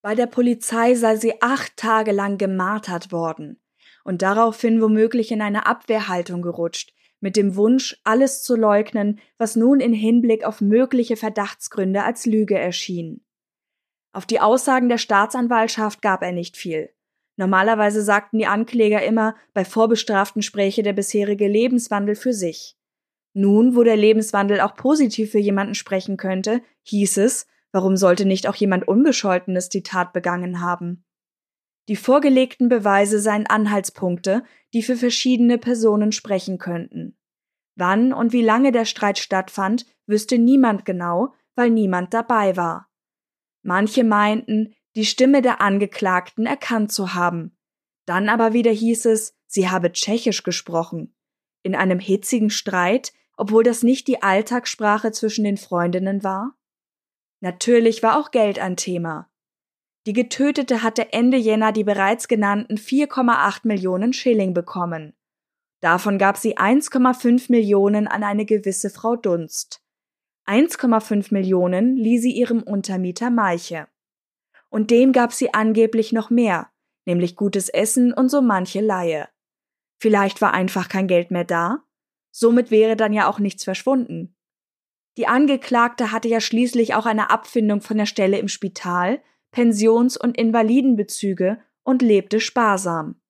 Bei 0.02 0.14
der 0.14 0.26
Polizei 0.26 0.94
sei 0.94 1.16
sie 1.16 1.40
acht 1.40 1.78
Tage 1.78 2.12
lang 2.12 2.36
gemartert 2.36 3.12
worden 3.12 3.58
und 4.08 4.22
daraufhin 4.22 4.80
womöglich 4.80 5.30
in 5.30 5.42
eine 5.42 5.66
Abwehrhaltung 5.66 6.40
gerutscht, 6.40 6.94
mit 7.20 7.36
dem 7.36 7.56
Wunsch, 7.56 8.00
alles 8.04 8.42
zu 8.42 8.56
leugnen, 8.56 9.20
was 9.36 9.54
nun 9.54 9.80
in 9.80 9.92
Hinblick 9.92 10.44
auf 10.44 10.62
mögliche 10.62 11.16
Verdachtsgründe 11.16 12.02
als 12.02 12.24
Lüge 12.24 12.58
erschien. 12.58 13.22
Auf 14.12 14.24
die 14.24 14.40
Aussagen 14.40 14.88
der 14.88 14.96
Staatsanwaltschaft 14.96 16.00
gab 16.00 16.22
er 16.22 16.32
nicht 16.32 16.56
viel. 16.56 16.88
Normalerweise 17.36 18.02
sagten 18.02 18.38
die 18.38 18.46
Ankläger 18.46 19.02
immer, 19.02 19.36
bei 19.52 19.66
Vorbestraften 19.66 20.40
spräche 20.40 20.82
der 20.82 20.94
bisherige 20.94 21.46
Lebenswandel 21.46 22.14
für 22.14 22.32
sich. 22.32 22.78
Nun, 23.34 23.76
wo 23.76 23.82
der 23.82 23.96
Lebenswandel 23.96 24.60
auch 24.60 24.74
positiv 24.74 25.32
für 25.32 25.38
jemanden 25.38 25.74
sprechen 25.74 26.16
könnte, 26.16 26.62
hieß 26.84 27.18
es, 27.18 27.46
Warum 27.72 27.96
sollte 27.96 28.24
nicht 28.24 28.48
auch 28.48 28.54
jemand 28.54 28.88
Unbescholtenes 28.88 29.68
die 29.68 29.82
Tat 29.82 30.12
begangen 30.12 30.60
haben? 30.60 31.04
Die 31.88 31.96
vorgelegten 31.96 32.68
Beweise 32.68 33.18
seien 33.18 33.46
Anhaltspunkte, 33.46 34.44
die 34.74 34.82
für 34.82 34.96
verschiedene 34.96 35.56
Personen 35.56 36.12
sprechen 36.12 36.58
könnten. 36.58 37.18
Wann 37.76 38.12
und 38.12 38.32
wie 38.32 38.42
lange 38.42 38.72
der 38.72 38.84
Streit 38.84 39.18
stattfand, 39.18 39.86
wüsste 40.06 40.36
niemand 40.36 40.84
genau, 40.84 41.32
weil 41.54 41.70
niemand 41.70 42.12
dabei 42.12 42.56
war. 42.56 42.90
Manche 43.62 44.04
meinten, 44.04 44.74
die 44.96 45.06
Stimme 45.06 45.42
der 45.42 45.60
Angeklagten 45.60 46.44
erkannt 46.44 46.92
zu 46.92 47.14
haben. 47.14 47.56
Dann 48.04 48.28
aber 48.28 48.52
wieder 48.52 48.70
hieß 48.70 49.06
es, 49.06 49.34
sie 49.46 49.70
habe 49.70 49.92
Tschechisch 49.92 50.42
gesprochen. 50.42 51.14
In 51.62 51.74
einem 51.74 52.00
hitzigen 52.00 52.50
Streit, 52.50 53.12
obwohl 53.36 53.62
das 53.62 53.82
nicht 53.82 54.08
die 54.08 54.22
Alltagssprache 54.22 55.12
zwischen 55.12 55.44
den 55.44 55.56
Freundinnen 55.56 56.22
war? 56.22 56.54
Natürlich 57.40 58.02
war 58.02 58.18
auch 58.18 58.30
Geld 58.30 58.58
ein 58.58 58.76
Thema. 58.76 59.30
Die 60.08 60.14
Getötete 60.14 60.82
hatte 60.82 61.12
Ende 61.12 61.36
Jänner 61.36 61.70
die 61.70 61.84
bereits 61.84 62.28
genannten 62.28 62.76
4,8 62.78 63.60
Millionen 63.64 64.14
Schilling 64.14 64.54
bekommen. 64.54 65.12
Davon 65.82 66.16
gab 66.16 66.38
sie 66.38 66.56
1,5 66.56 67.52
Millionen 67.52 68.08
an 68.08 68.24
eine 68.24 68.46
gewisse 68.46 68.88
Frau 68.88 69.16
Dunst. 69.16 69.82
1,5 70.46 71.26
Millionen 71.34 71.94
lieh 71.98 72.18
sie 72.18 72.30
ihrem 72.30 72.62
Untermieter 72.62 73.28
Meiche. 73.28 73.86
Und 74.70 74.90
dem 74.90 75.12
gab 75.12 75.34
sie 75.34 75.52
angeblich 75.52 76.14
noch 76.14 76.30
mehr, 76.30 76.70
nämlich 77.04 77.36
gutes 77.36 77.68
Essen 77.68 78.14
und 78.14 78.30
so 78.30 78.40
manche 78.40 78.80
Laie. 78.80 79.28
Vielleicht 80.00 80.40
war 80.40 80.54
einfach 80.54 80.88
kein 80.88 81.06
Geld 81.06 81.30
mehr 81.30 81.44
da? 81.44 81.82
Somit 82.30 82.70
wäre 82.70 82.96
dann 82.96 83.12
ja 83.12 83.28
auch 83.28 83.40
nichts 83.40 83.62
verschwunden. 83.62 84.34
Die 85.18 85.26
Angeklagte 85.26 86.12
hatte 86.12 86.28
ja 86.28 86.40
schließlich 86.40 86.94
auch 86.94 87.04
eine 87.04 87.28
Abfindung 87.28 87.82
von 87.82 87.98
der 87.98 88.06
Stelle 88.06 88.38
im 88.38 88.48
Spital, 88.48 89.20
Pensions- 89.50 90.16
und 90.16 90.36
Invalidenbezüge 90.36 91.58
und 91.82 92.02
lebte 92.02 92.40
sparsam. 92.40 93.20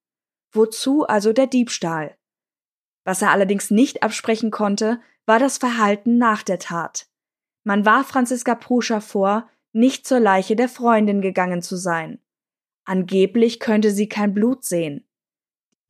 Wozu 0.53 1.07
also 1.07 1.33
der 1.33 1.47
Diebstahl? 1.47 2.17
Was 3.05 3.23
er 3.23 3.31
allerdings 3.31 3.71
nicht 3.71 4.03
absprechen 4.03 4.51
konnte, 4.51 5.01
war 5.27 5.39
das 5.39 5.59
Verhalten 5.59 6.19
nach 6.19 6.43
der 6.43 6.59
Tat. 6.59 7.07
Man 7.65 7.85
warf 7.85 8.09
Franziska 8.09 8.55
Pruscher 8.55 9.01
vor, 9.01 9.49
nicht 9.73 10.07
zur 10.07 10.21
Leiche 10.21 10.57
der 10.57 10.69
Freundin 10.69 11.21
gegangen 11.21 11.63
zu 11.63 11.77
sein. 11.77 12.21
Angeblich 12.85 13.61
könnte 13.61 13.91
sie 13.91 14.09
kein 14.09 14.33
Blut 14.33 14.65
sehen. 14.65 15.07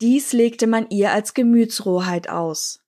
Dies 0.01 0.33
legte 0.33 0.67
man 0.67 0.89
ihr 0.89 1.11
als 1.11 1.33
Gemütsrohheit 1.33 2.29
aus. 2.29 2.83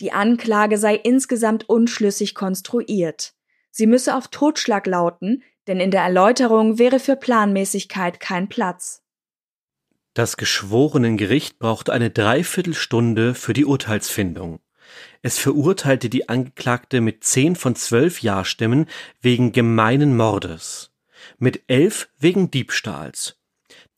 Die 0.00 0.12
Anklage 0.12 0.78
sei 0.78 0.96
insgesamt 0.96 1.68
unschlüssig 1.68 2.34
konstruiert. 2.34 3.34
Sie 3.70 3.86
müsse 3.86 4.14
auf 4.14 4.28
Totschlag 4.28 4.86
lauten, 4.86 5.42
denn 5.66 5.80
in 5.80 5.90
der 5.90 6.02
Erläuterung 6.02 6.78
wäre 6.78 7.00
für 7.00 7.16
Planmäßigkeit 7.16 8.20
kein 8.20 8.48
Platz. 8.48 9.02
Das 10.14 10.36
Geschworenengericht 10.36 11.58
brauchte 11.58 11.92
eine 11.92 12.10
Dreiviertelstunde 12.10 13.34
für 13.34 13.52
die 13.52 13.66
Urteilsfindung. 13.66 14.60
Es 15.20 15.38
verurteilte 15.38 16.08
die 16.08 16.28
Angeklagte 16.28 17.00
mit 17.00 17.24
zehn 17.24 17.56
von 17.56 17.74
zwölf 17.74 18.22
Ja-Stimmen 18.22 18.86
wegen 19.20 19.52
gemeinen 19.52 20.16
Mordes, 20.16 20.92
mit 21.38 21.64
elf 21.66 22.08
wegen 22.18 22.50
Diebstahls. 22.50 23.38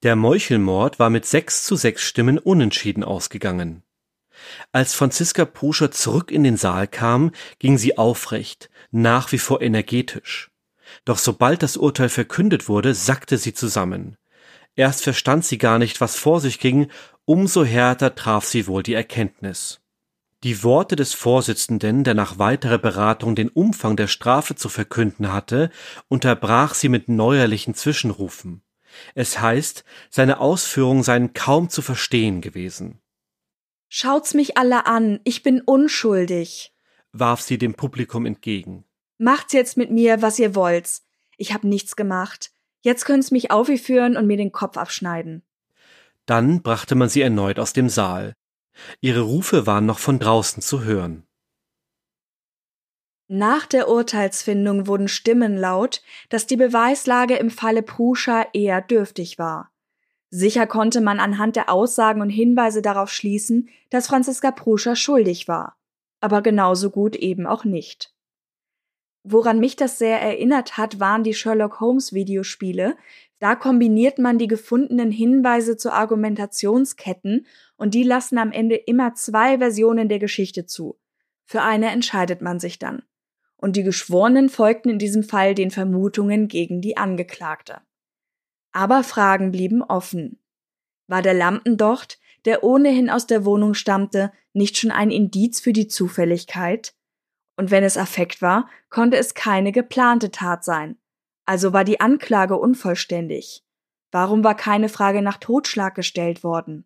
Der 0.03 0.17
Meuchelmord 0.17 0.99
war 0.99 1.11
mit 1.11 1.27
sechs 1.27 1.65
zu 1.65 1.77
sechs 1.77 2.03
Stimmen 2.03 2.39
unentschieden 2.39 3.05
ausgegangen. 3.05 3.83
Als 4.73 4.95
Franziska 4.95 5.45
Pruscher 5.45 5.91
zurück 5.91 6.31
in 6.31 6.45
den 6.45 6.57
Saal 6.57 6.87
kam, 6.87 7.33
ging 7.59 7.79
sie 7.79 7.99
aufrecht, 7.99 8.71
nach 8.91 9.33
wie 9.33 9.39
vor 9.39 9.61
energetisch. 9.61 10.51
Doch 11.09 11.17
sobald 11.17 11.63
das 11.63 11.79
Urteil 11.79 12.11
verkündet 12.11 12.69
wurde, 12.69 12.93
sackte 12.93 13.39
sie 13.39 13.55
zusammen. 13.55 14.19
Erst 14.75 15.05
verstand 15.05 15.43
sie 15.43 15.57
gar 15.57 15.79
nicht, 15.79 16.03
was 16.03 16.17
vor 16.17 16.39
sich 16.39 16.61
ging, 16.61 16.91
umso 17.25 17.65
härter 17.65 18.15
traf 18.15 18.45
sie 18.45 18.67
wohl 18.67 18.83
die 18.83 18.93
Erkenntnis. 18.93 19.81
Die 20.43 20.63
Worte 20.63 20.97
des 20.97 21.15
Vorsitzenden, 21.15 22.05
der 22.05 22.13
nach 22.13 22.39
weiterer 22.39 22.77
Beratung 22.77 23.35
den 23.35 23.49
Umfang 23.49 23.97
der 23.97 24.07
Strafe 24.07 24.55
zu 24.55 24.69
verkünden 24.69 25.33
hatte, 25.33 25.71
unterbrach 26.09 26.75
sie 26.75 26.91
mit 26.91 27.09
neuerlichen 27.09 27.73
Zwischenrufen. 27.73 28.61
Es 29.15 29.41
heißt, 29.41 29.85
seine 30.11 30.41
Ausführungen 30.41 31.05
seien 31.05 31.33
kaum 31.33 31.71
zu 31.71 31.81
verstehen 31.81 32.43
gewesen. 32.43 33.01
Schaut's 33.89 34.35
mich 34.35 34.59
alle 34.59 34.85
an, 34.85 35.21
ich 35.25 35.43
bin 35.43 35.63
unschuldig, 35.63 36.75
warf 37.13 37.41
sie 37.41 37.57
dem 37.57 37.73
Publikum 37.73 38.27
entgegen. 38.27 38.85
Macht's 39.19 39.53
jetzt 39.53 39.77
mit 39.77 39.91
mir, 39.91 40.23
was 40.23 40.39
ihr 40.39 40.55
wollt. 40.55 41.03
Ich 41.37 41.53
hab 41.53 41.65
nichts 41.65 41.97
gemacht. 41.97 42.53
Jetzt 42.81 43.05
könnt's 43.05 43.31
mich 43.31 43.51
aufführen 43.51 44.17
und 44.17 44.27
mir 44.27 44.37
den 44.37 44.53
Kopf 44.53 44.77
abschneiden. 44.77 45.43
Dann 46.27 46.63
brachte 46.63 46.95
man 46.95 47.09
sie 47.09 47.21
erneut 47.21 47.59
aus 47.59 47.73
dem 47.73 47.89
Saal. 47.89 48.35
Ihre 49.01 49.23
Rufe 49.23 49.67
waren 49.67 49.87
noch 49.87 49.99
von 49.99 50.19
draußen 50.19 50.63
zu 50.63 50.85
hören. 50.85 51.27
Nach 53.27 53.67
der 53.67 53.89
Urteilsfindung 53.89 54.87
wurden 54.87 55.09
Stimmen 55.09 55.57
laut, 55.57 56.03
dass 56.31 56.47
die 56.47 56.57
Beweislage 56.57 57.37
im 57.37 57.51
Falle 57.51 57.83
Pruscha 57.83 58.47
eher 58.53 58.81
dürftig 58.81 59.39
war. 59.39 59.71
Sicher 60.31 60.67
konnte 60.67 61.01
man 61.01 61.21
anhand 61.21 61.57
der 61.57 61.71
Aussagen 61.71 62.23
und 62.23 62.31
Hinweise 62.31 62.83
darauf 62.83 63.11
schließen, 63.11 63.69
dass 63.91 64.07
Franziska 64.07 64.51
Pruscher 64.51 64.97
schuldig 64.97 65.49
war, 65.49 65.77
aber 66.21 66.41
genauso 66.41 66.91
gut 66.91 67.17
eben 67.17 67.47
auch 67.47 67.65
nicht. 67.65 68.15
Woran 69.31 69.61
mich 69.61 69.77
das 69.77 69.99
sehr 69.99 70.23
erinnert 70.23 70.79
hat, 70.79 71.01
waren 71.01 71.23
die 71.23 71.35
Sherlock 71.35 71.81
Holmes 71.81 72.15
Videospiele. 72.15 72.97
Da 73.41 73.57
kombiniert 73.57 74.19
man 74.19 74.39
die 74.39 74.47
gefundenen 74.47 75.11
Hinweise 75.11 75.77
zu 75.77 75.93
Argumentationsketten 75.93 77.45
und 77.77 77.93
die 77.93 78.05
lassen 78.05 78.39
am 78.39 78.53
Ende 78.53 78.77
immer 78.77 79.13
zwei 79.13 79.59
Versionen 79.59 80.09
der 80.09 80.19
Geschichte 80.19 80.65
zu. 80.65 80.99
Für 81.45 81.61
eine 81.61 81.91
entscheidet 81.91 82.41
man 82.41 82.59
sich 82.59 82.79
dann. 82.79 83.03
Und 83.59 83.77
die 83.77 83.83
Geschworenen 83.83 84.49
folgten 84.49 84.89
in 84.89 84.99
diesem 84.99 85.25
Fall 85.25 85.55
den 85.55 85.71
Vermutungen 85.71 86.49
gegen 86.49 86.81
die 86.81 86.97
Angeklagte. 86.97 87.83
Aber 88.73 89.05
Fragen 89.05 89.51
blieben 89.51 89.83
offen. 89.83 90.39
War 91.07 91.21
der 91.21 91.35
Lampendocht, 91.35 92.19
der 92.47 92.65
ohnehin 92.65 93.11
aus 93.11 93.27
der 93.27 93.45
Wohnung 93.45 93.75
stammte, 93.75 94.33
nicht 94.55 94.79
schon 94.79 94.91
ein 94.91 95.11
Indiz 95.11 95.61
für 95.61 95.75
die 95.75 95.87
Zufälligkeit? 95.87 96.95
Und 97.59 97.73
wenn 97.73 97.83
es 97.83 97.99
Affekt 97.99 98.41
war, 98.41 98.69
konnte 98.89 99.17
es 99.17 99.35
keine 99.35 99.73
geplante 99.73 100.31
Tat 100.31 100.63
sein. 100.63 100.97
Also 101.45 101.73
war 101.73 101.83
die 101.83 101.99
Anklage 101.99 102.57
unvollständig. 102.57 103.65
Warum 104.13 104.45
war 104.45 104.55
keine 104.55 104.89
Frage 104.89 105.23
nach 105.23 105.39
Totschlag 105.39 105.97
gestellt 105.97 106.45
worden? 106.45 106.85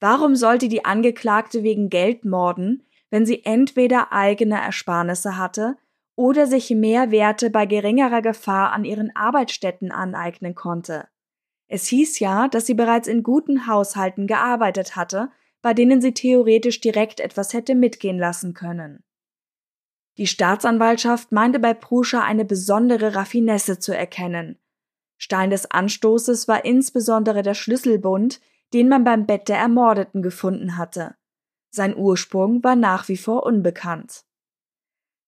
Warum 0.00 0.34
sollte 0.34 0.68
die 0.68 0.84
Angeklagte 0.84 1.62
wegen 1.62 1.88
Geld 1.88 2.24
morden, 2.24 2.82
wenn 3.10 3.26
sie 3.26 3.44
entweder 3.44 4.12
eigene 4.12 4.60
Ersparnisse 4.60 5.38
hatte 5.38 5.76
oder 6.16 6.48
sich 6.48 6.70
mehr 6.70 7.12
Werte 7.12 7.48
bei 7.48 7.64
geringerer 7.64 8.22
Gefahr 8.22 8.72
an 8.72 8.84
ihren 8.84 9.14
Arbeitsstätten 9.14 9.92
aneignen 9.92 10.56
konnte? 10.56 11.06
Es 11.68 11.86
hieß 11.86 12.18
ja, 12.18 12.48
dass 12.48 12.66
sie 12.66 12.74
bereits 12.74 13.06
in 13.06 13.22
guten 13.22 13.68
Haushalten 13.68 14.26
gearbeitet 14.26 14.96
hatte, 14.96 15.30
bei 15.62 15.74
denen 15.74 16.00
sie 16.00 16.12
theoretisch 16.12 16.80
direkt 16.80 17.20
etwas 17.20 17.52
hätte 17.52 17.76
mitgehen 17.76 18.18
lassen 18.18 18.52
können. 18.52 19.04
Die 20.16 20.26
Staatsanwaltschaft 20.26 21.32
meinte 21.32 21.58
bei 21.58 21.74
Pruscher 21.74 22.22
eine 22.22 22.44
besondere 22.44 23.14
Raffinesse 23.14 23.78
zu 23.78 23.96
erkennen. 23.96 24.58
Stein 25.16 25.50
des 25.50 25.70
Anstoßes 25.70 26.48
war 26.48 26.64
insbesondere 26.64 27.42
der 27.42 27.54
Schlüsselbund, 27.54 28.40
den 28.72 28.88
man 28.88 29.04
beim 29.04 29.26
Bett 29.26 29.48
der 29.48 29.58
Ermordeten 29.58 30.22
gefunden 30.22 30.76
hatte. 30.76 31.16
Sein 31.70 31.96
Ursprung 31.96 32.62
war 32.62 32.76
nach 32.76 33.08
wie 33.08 33.16
vor 33.16 33.44
unbekannt. 33.44 34.24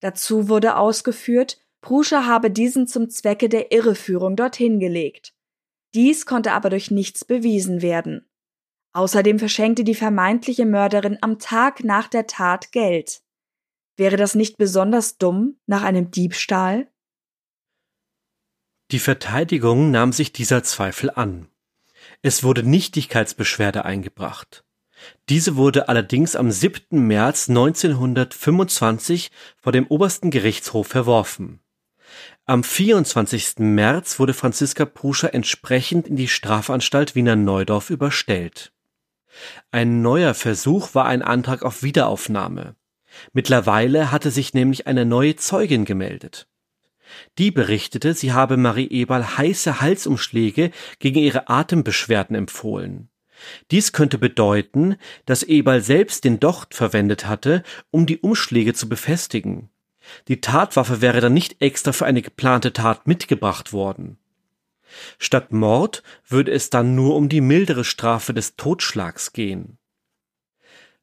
Dazu 0.00 0.48
wurde 0.48 0.76
ausgeführt, 0.76 1.58
Pruscher 1.80 2.26
habe 2.26 2.50
diesen 2.50 2.86
zum 2.86 3.10
Zwecke 3.10 3.48
der 3.48 3.72
Irreführung 3.72 4.36
dorthin 4.36 4.78
gelegt. 4.78 5.34
Dies 5.94 6.26
konnte 6.26 6.52
aber 6.52 6.70
durch 6.70 6.90
nichts 6.90 7.24
bewiesen 7.24 7.80
werden. 7.82 8.28
Außerdem 8.92 9.38
verschenkte 9.38 9.84
die 9.84 9.94
vermeintliche 9.94 10.66
Mörderin 10.66 11.18
am 11.20 11.38
Tag 11.38 11.84
nach 11.84 12.08
der 12.08 12.26
Tat 12.26 12.72
Geld. 12.72 13.22
Wäre 13.96 14.16
das 14.16 14.34
nicht 14.34 14.58
besonders 14.58 15.18
dumm 15.18 15.56
nach 15.66 15.82
einem 15.82 16.10
Diebstahl? 16.10 16.88
Die 18.90 18.98
Verteidigung 18.98 19.90
nahm 19.90 20.12
sich 20.12 20.32
dieser 20.32 20.62
Zweifel 20.62 21.10
an. 21.10 21.48
Es 22.22 22.44
wurde 22.44 22.62
Nichtigkeitsbeschwerde 22.62 23.84
eingebracht. 23.84 24.64
Diese 25.28 25.56
wurde 25.56 25.88
allerdings 25.88 26.36
am 26.36 26.50
7. 26.50 27.06
März 27.06 27.48
1925 27.48 29.30
vor 29.56 29.72
dem 29.72 29.86
obersten 29.88 30.30
Gerichtshof 30.30 30.86
verworfen. 30.86 31.60
Am 32.44 32.62
24. 32.62 33.58
März 33.58 34.18
wurde 34.18 34.34
Franziska 34.34 34.84
Pruscher 34.84 35.34
entsprechend 35.34 36.06
in 36.06 36.16
die 36.16 36.28
Strafanstalt 36.28 37.14
Wiener 37.14 37.36
Neudorf 37.36 37.90
überstellt. 37.90 38.72
Ein 39.70 40.00
neuer 40.00 40.32
Versuch 40.32 40.94
war 40.94 41.06
ein 41.06 41.22
Antrag 41.22 41.62
auf 41.62 41.82
Wiederaufnahme. 41.82 42.76
Mittlerweile 43.32 44.12
hatte 44.12 44.30
sich 44.30 44.54
nämlich 44.54 44.86
eine 44.86 45.04
neue 45.04 45.36
Zeugin 45.36 45.84
gemeldet. 45.84 46.46
Die 47.38 47.50
berichtete, 47.50 48.14
sie 48.14 48.32
habe 48.32 48.56
Marie 48.56 48.88
Eberl 48.88 49.38
heiße 49.38 49.80
Halsumschläge 49.80 50.70
gegen 50.98 51.20
ihre 51.20 51.48
Atembeschwerden 51.48 52.34
empfohlen. 52.36 53.08
Dies 53.70 53.92
könnte 53.92 54.18
bedeuten, 54.18 54.96
dass 55.26 55.42
Eberl 55.42 55.82
selbst 55.82 56.24
den 56.24 56.40
Docht 56.40 56.74
verwendet 56.74 57.26
hatte, 57.26 57.62
um 57.90 58.06
die 58.06 58.18
Umschläge 58.18 58.72
zu 58.72 58.88
befestigen. 58.88 59.70
Die 60.28 60.40
Tatwaffe 60.40 61.00
wäre 61.00 61.20
dann 61.20 61.34
nicht 61.34 61.60
extra 61.60 61.92
für 61.92 62.06
eine 62.06 62.22
geplante 62.22 62.72
Tat 62.72 63.06
mitgebracht 63.06 63.72
worden. 63.72 64.18
Statt 65.18 65.52
Mord 65.52 66.02
würde 66.26 66.52
es 66.52 66.70
dann 66.70 66.94
nur 66.94 67.16
um 67.16 67.28
die 67.28 67.40
mildere 67.40 67.84
Strafe 67.84 68.32
des 68.32 68.56
Totschlags 68.56 69.32
gehen. 69.32 69.78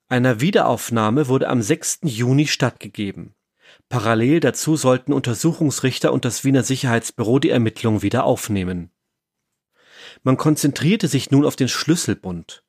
Einer 0.09 0.41
Wiederaufnahme 0.41 1.27
wurde 1.27 1.47
am 1.49 1.61
6. 1.61 2.01
Juni 2.03 2.47
stattgegeben. 2.47 3.35
Parallel 3.89 4.39
dazu 4.39 4.75
sollten 4.75 5.13
Untersuchungsrichter 5.13 6.13
und 6.13 6.25
das 6.25 6.43
Wiener 6.43 6.63
Sicherheitsbüro 6.63 7.39
die 7.39 7.49
Ermittlungen 7.49 8.01
wieder 8.01 8.25
aufnehmen. 8.25 8.91
Man 10.21 10.37
konzentrierte 10.37 11.07
sich 11.07 11.31
nun 11.31 11.45
auf 11.45 11.55
den 11.55 11.69
Schlüsselbund. 11.69 12.63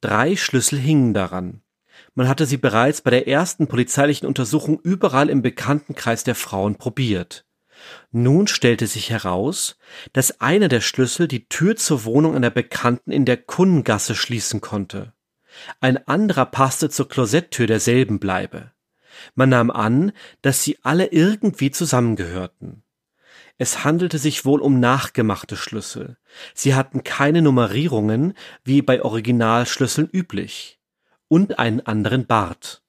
Drei 0.00 0.36
Schlüssel 0.36 0.78
hingen 0.78 1.14
daran. 1.14 1.62
Man 2.14 2.28
hatte 2.28 2.46
sie 2.46 2.56
bereits 2.56 3.00
bei 3.00 3.10
der 3.10 3.26
ersten 3.26 3.66
polizeilichen 3.66 4.28
Untersuchung 4.28 4.78
überall 4.80 5.30
im 5.30 5.42
Bekanntenkreis 5.42 6.24
der 6.24 6.34
Frauen 6.34 6.76
probiert. 6.76 7.44
Nun 8.12 8.46
stellte 8.46 8.86
sich 8.86 9.10
heraus, 9.10 9.76
dass 10.12 10.40
einer 10.40 10.68
der 10.68 10.80
Schlüssel 10.80 11.26
die 11.26 11.48
Tür 11.48 11.76
zur 11.76 12.04
Wohnung 12.04 12.36
einer 12.36 12.50
Bekannten 12.50 13.10
in 13.10 13.24
der 13.24 13.36
Kunnengasse 13.36 14.14
schließen 14.14 14.60
konnte. 14.60 15.12
Ein 15.80 16.06
anderer 16.06 16.46
passte 16.46 16.90
zur 16.90 17.08
Klosetttür 17.08 17.66
derselben 17.66 18.18
Bleibe. 18.18 18.72
Man 19.34 19.50
nahm 19.50 19.70
an, 19.70 20.12
dass 20.42 20.62
sie 20.62 20.78
alle 20.82 21.06
irgendwie 21.06 21.70
zusammengehörten. 21.70 22.82
Es 23.56 23.84
handelte 23.84 24.18
sich 24.18 24.44
wohl 24.44 24.60
um 24.60 24.80
nachgemachte 24.80 25.56
Schlüssel. 25.56 26.16
Sie 26.54 26.74
hatten 26.74 27.04
keine 27.04 27.40
Nummerierungen, 27.40 28.34
wie 28.64 28.82
bei 28.82 29.02
Originalschlüsseln 29.02 30.08
üblich, 30.12 30.80
und 31.28 31.58
einen 31.58 31.80
anderen 31.80 32.26
Bart. 32.26 32.82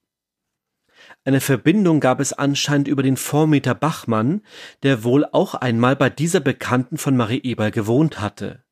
Eine 1.24 1.40
Verbindung 1.40 2.00
gab 2.00 2.20
es 2.20 2.32
anscheinend 2.32 2.88
über 2.88 3.02
den 3.02 3.16
Vormieter 3.16 3.74
Bachmann, 3.74 4.42
der 4.82 5.04
wohl 5.04 5.24
auch 5.24 5.54
einmal 5.54 5.96
bei 5.96 6.10
dieser 6.10 6.40
Bekannten 6.40 6.98
von 6.98 7.16
Marie 7.16 7.40
Eberl 7.42 7.70
gewohnt 7.70 8.20
hatte. 8.20 8.65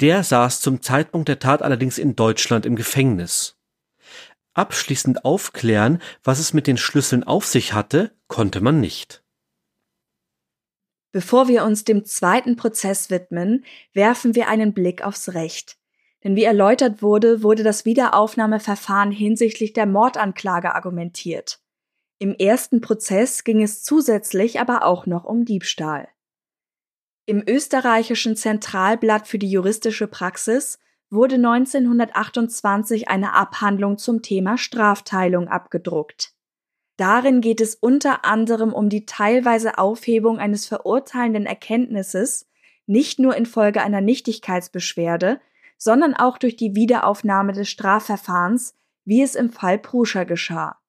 Der 0.00 0.24
saß 0.24 0.60
zum 0.60 0.82
Zeitpunkt 0.82 1.28
der 1.28 1.38
Tat 1.38 1.62
allerdings 1.62 1.98
in 1.98 2.16
Deutschland 2.16 2.66
im 2.66 2.76
Gefängnis. 2.76 3.56
Abschließend 4.54 5.24
aufklären, 5.24 6.02
was 6.22 6.38
es 6.38 6.52
mit 6.52 6.66
den 6.66 6.76
Schlüsseln 6.76 7.24
auf 7.24 7.46
sich 7.46 7.72
hatte, 7.72 8.14
konnte 8.28 8.60
man 8.60 8.80
nicht. 8.80 9.22
Bevor 11.12 11.46
wir 11.46 11.64
uns 11.64 11.84
dem 11.84 12.04
zweiten 12.04 12.56
Prozess 12.56 13.10
widmen, 13.10 13.64
werfen 13.92 14.34
wir 14.34 14.48
einen 14.48 14.72
Blick 14.72 15.02
aufs 15.04 15.34
Recht. 15.34 15.78
Denn 16.24 16.36
wie 16.36 16.44
erläutert 16.44 17.02
wurde, 17.02 17.42
wurde 17.42 17.62
das 17.62 17.84
Wiederaufnahmeverfahren 17.84 19.10
hinsichtlich 19.10 19.72
der 19.72 19.86
Mordanklage 19.86 20.74
argumentiert. 20.74 21.60
Im 22.18 22.34
ersten 22.34 22.80
Prozess 22.80 23.44
ging 23.44 23.62
es 23.62 23.82
zusätzlich 23.82 24.60
aber 24.60 24.84
auch 24.84 25.06
noch 25.06 25.24
um 25.24 25.44
Diebstahl. 25.44 26.08
Im 27.24 27.42
österreichischen 27.46 28.34
Zentralblatt 28.36 29.28
für 29.28 29.38
die 29.38 29.50
juristische 29.50 30.08
Praxis 30.08 30.80
wurde 31.08 31.36
1928 31.36 33.08
eine 33.08 33.34
Abhandlung 33.34 33.96
zum 33.96 34.22
Thema 34.22 34.58
Strafteilung 34.58 35.46
abgedruckt. 35.46 36.34
Darin 36.96 37.40
geht 37.40 37.60
es 37.60 37.76
unter 37.76 38.24
anderem 38.24 38.72
um 38.72 38.88
die 38.88 39.06
teilweise 39.06 39.78
Aufhebung 39.78 40.38
eines 40.38 40.66
verurteilenden 40.66 41.46
Erkenntnisses, 41.46 42.48
nicht 42.86 43.18
nur 43.18 43.36
infolge 43.36 43.82
einer 43.82 44.00
Nichtigkeitsbeschwerde, 44.00 45.40
sondern 45.78 46.14
auch 46.14 46.38
durch 46.38 46.56
die 46.56 46.74
Wiederaufnahme 46.74 47.52
des 47.52 47.68
Strafverfahrens, 47.70 48.74
wie 49.04 49.22
es 49.22 49.34
im 49.36 49.50
Fall 49.50 49.78
Pruscher 49.78 50.24
geschah. 50.24 50.80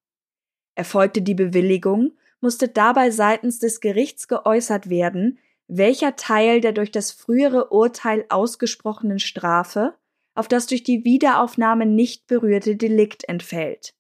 Erfolgte 0.76 1.22
die 1.22 1.36
Bewilligung, 1.36 2.14
musste 2.42 2.68
dabei 2.68 3.12
seitens 3.12 3.60
des 3.60 3.80
Gerichts 3.82 4.28
geäußert 4.28 4.90
werden, 4.90 5.40
welcher 5.68 6.16
Teil 6.16 6.62
der 6.62 6.72
durch 6.72 6.92
das 6.92 7.12
frühere 7.12 7.70
Urteil 7.70 8.26
ausgesprochenen 8.30 9.20
Strafe 9.20 9.96
auf 10.36 10.48
das 10.48 10.68
durch 10.68 10.84
die 10.84 11.06
Wiederaufnahme 11.06 11.86
nicht 11.86 12.28
berührte 12.28 12.76
Delikt 12.76 13.28
entfällt. 13.30 13.94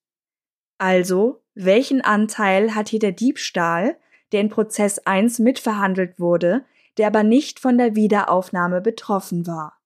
Also, 0.78 1.44
welchen 1.54 2.02
Anteil 2.02 2.74
hat 2.74 2.90
hier 2.90 3.00
der 3.00 3.12
Diebstahl, 3.12 3.98
der 4.32 4.42
in 4.42 4.50
Prozess 4.50 5.00
1 5.00 5.40
mitverhandelt 5.40 6.20
wurde, 6.20 6.66
der 6.98 7.08
aber 7.08 7.24
nicht 7.24 7.60
von 7.60 7.78
der 7.78 7.96
Wiederaufnahme 7.96 8.82
betroffen 8.82 9.46
war? 9.46 9.80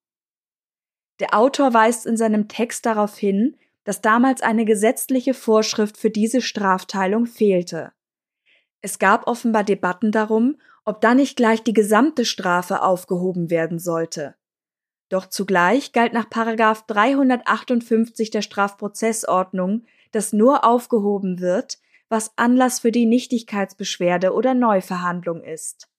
Der 1.20 1.38
Autor 1.38 1.74
weist 1.74 2.06
in 2.06 2.16
seinem 2.16 2.48
Text 2.48 2.86
darauf 2.86 3.18
hin, 3.18 3.58
dass 3.84 4.02
damals 4.02 4.42
eine 4.42 4.66
gesetzliche 4.66 5.34
Vorschrift 5.34 5.98
für 5.98 6.10
diese 6.10 6.42
Strafteilung 6.42 7.26
fehlte. 7.26 7.92
Es 8.82 9.00
gab 9.00 9.28
offenbar 9.28 9.64
Debatten 9.64 10.12
darum, 10.12 10.58
ob 10.88 11.02
da 11.02 11.14
nicht 11.14 11.36
gleich 11.36 11.62
die 11.64 11.74
gesamte 11.74 12.24
Strafe 12.24 12.82
aufgehoben 12.82 13.50
werden 13.50 13.78
sollte. 13.78 14.36
Doch 15.10 15.26
zugleich 15.26 15.92
galt 15.92 16.14
nach 16.14 16.30
Paragraph 16.30 16.86
358 16.88 18.32
der 18.32 18.42
Strafprozessordnung, 18.42 19.84
dass 20.14 20.32
nur 20.32 20.64
aufgehoben 20.64 21.42
wird, 21.42 21.80
was 22.08 22.32
Anlass 22.38 22.80
für 22.80 22.94
die 22.94 23.06
Nichtigkeitsbeschwerde 23.06 24.34
oder 24.34 24.54
Neuverhandlung 24.54 25.44
ist. 25.44 25.90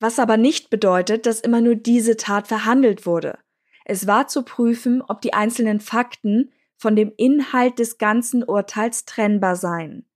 Was 0.00 0.18
aber 0.18 0.36
nicht 0.36 0.68
bedeutet, 0.68 1.24
dass 1.24 1.40
immer 1.40 1.62
nur 1.62 1.74
diese 1.74 2.18
Tat 2.18 2.46
verhandelt 2.46 3.06
wurde. 3.06 3.38
Es 3.86 4.06
war 4.06 4.28
zu 4.28 4.42
prüfen, 4.42 5.00
ob 5.00 5.22
die 5.22 5.32
einzelnen 5.32 5.80
Fakten 5.80 6.52
von 6.76 6.94
dem 6.94 7.10
Inhalt 7.16 7.78
des 7.78 7.96
ganzen 7.96 8.44
Urteils 8.44 9.06
trennbar 9.06 9.56
seien. 9.56 10.06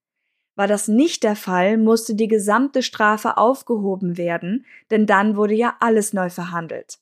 War 0.61 0.67
das 0.67 0.89
nicht 0.89 1.23
der 1.23 1.37
Fall, 1.37 1.79
musste 1.79 2.15
die 2.15 2.29
gesamte 2.29 2.83
Strafe 2.83 3.39
aufgehoben 3.39 4.19
werden, 4.19 4.67
denn 4.91 5.07
dann 5.07 5.35
wurde 5.35 5.55
ja 5.55 5.75
alles 5.81 6.13
neu 6.13 6.29
verhandelt. 6.29 6.99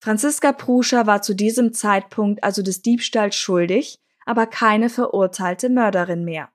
Franziska 0.00 0.52
Pruscher 0.52 1.04
war 1.08 1.20
zu 1.20 1.34
diesem 1.34 1.72
Zeitpunkt 1.72 2.44
also 2.44 2.62
des 2.62 2.80
Diebstahls 2.80 3.34
schuldig, 3.34 3.98
aber 4.24 4.46
keine 4.46 4.88
verurteilte 4.88 5.68
Mörderin 5.68 6.24
mehr. 6.24 6.48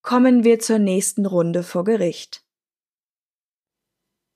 Kommen 0.00 0.42
wir 0.42 0.58
zur 0.58 0.78
nächsten 0.78 1.26
Runde 1.26 1.64
vor 1.64 1.84
Gericht. 1.84 2.42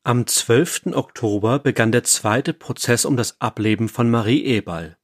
Am 0.02 0.26
12. 0.26 0.88
Oktober 0.92 1.60
begann 1.60 1.92
der 1.92 2.04
zweite 2.04 2.52
Prozess 2.52 3.06
um 3.06 3.16
das 3.16 3.40
Ableben 3.40 3.88
von 3.88 4.10
Marie 4.10 4.44
Eberl. 4.44 4.98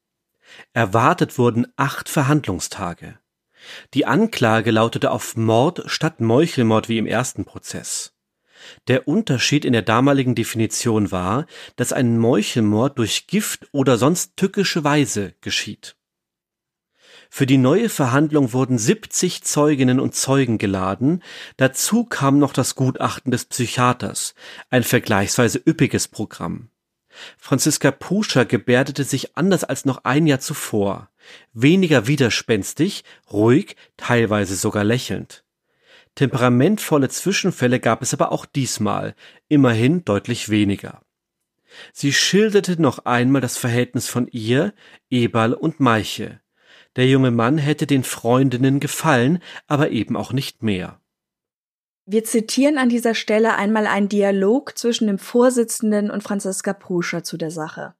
Erwartet 0.74 1.38
wurden 1.38 1.72
acht 1.76 2.10
Verhandlungstage. 2.10 3.18
Die 3.94 4.06
Anklage 4.06 4.70
lautete 4.70 5.10
auf 5.10 5.36
Mord 5.36 5.82
statt 5.86 6.20
Meuchelmord 6.20 6.88
wie 6.88 6.98
im 6.98 7.06
ersten 7.06 7.44
Prozess. 7.44 8.14
Der 8.88 9.08
Unterschied 9.08 9.64
in 9.64 9.72
der 9.72 9.82
damaligen 9.82 10.34
Definition 10.34 11.10
war, 11.10 11.46
dass 11.76 11.92
ein 11.92 12.18
Meuchelmord 12.18 12.98
durch 12.98 13.26
Gift 13.26 13.68
oder 13.72 13.96
sonst 13.98 14.36
tückische 14.36 14.84
Weise 14.84 15.34
geschieht. 15.40 15.96
Für 17.32 17.46
die 17.46 17.58
neue 17.58 17.88
Verhandlung 17.88 18.52
wurden 18.52 18.76
70 18.76 19.44
Zeuginnen 19.44 20.00
und 20.00 20.16
Zeugen 20.16 20.58
geladen, 20.58 21.22
dazu 21.56 22.04
kam 22.04 22.38
noch 22.38 22.52
das 22.52 22.74
Gutachten 22.74 23.30
des 23.30 23.44
Psychiaters, 23.44 24.34
ein 24.68 24.82
vergleichsweise 24.82 25.62
üppiges 25.64 26.08
Programm. 26.08 26.69
Franziska 27.38 27.90
Puscher 27.90 28.44
gebärdete 28.44 29.04
sich 29.04 29.36
anders 29.36 29.64
als 29.64 29.84
noch 29.84 30.04
ein 30.04 30.26
Jahr 30.26 30.40
zuvor, 30.40 31.10
weniger 31.52 32.06
widerspenstig, 32.06 33.04
ruhig, 33.32 33.76
teilweise 33.96 34.56
sogar 34.56 34.84
lächelnd. 34.84 35.44
Temperamentvolle 36.14 37.08
Zwischenfälle 37.08 37.80
gab 37.80 38.02
es 38.02 38.12
aber 38.12 38.32
auch 38.32 38.44
diesmal, 38.44 39.14
immerhin 39.48 40.04
deutlich 40.04 40.48
weniger. 40.48 41.02
Sie 41.92 42.12
schilderte 42.12 42.80
noch 42.80 43.04
einmal 43.06 43.40
das 43.40 43.56
Verhältnis 43.56 44.08
von 44.08 44.26
ihr, 44.28 44.74
Eberl 45.08 45.54
und 45.54 45.80
Meiche. 45.80 46.40
Der 46.96 47.06
junge 47.06 47.30
Mann 47.30 47.58
hätte 47.58 47.86
den 47.86 48.02
Freundinnen 48.02 48.80
gefallen, 48.80 49.40
aber 49.68 49.90
eben 49.90 50.16
auch 50.16 50.32
nicht 50.32 50.62
mehr. 50.62 50.99
Wir 52.12 52.24
zitieren 52.24 52.76
an 52.76 52.88
dieser 52.88 53.14
Stelle 53.14 53.54
einmal 53.54 53.86
einen 53.86 54.08
Dialog 54.08 54.76
zwischen 54.76 55.06
dem 55.06 55.20
Vorsitzenden 55.20 56.10
und 56.10 56.24
Franziska 56.24 56.72
Pruscher 56.72 57.22
zu 57.22 57.36
der 57.36 57.52
Sache. 57.52 57.94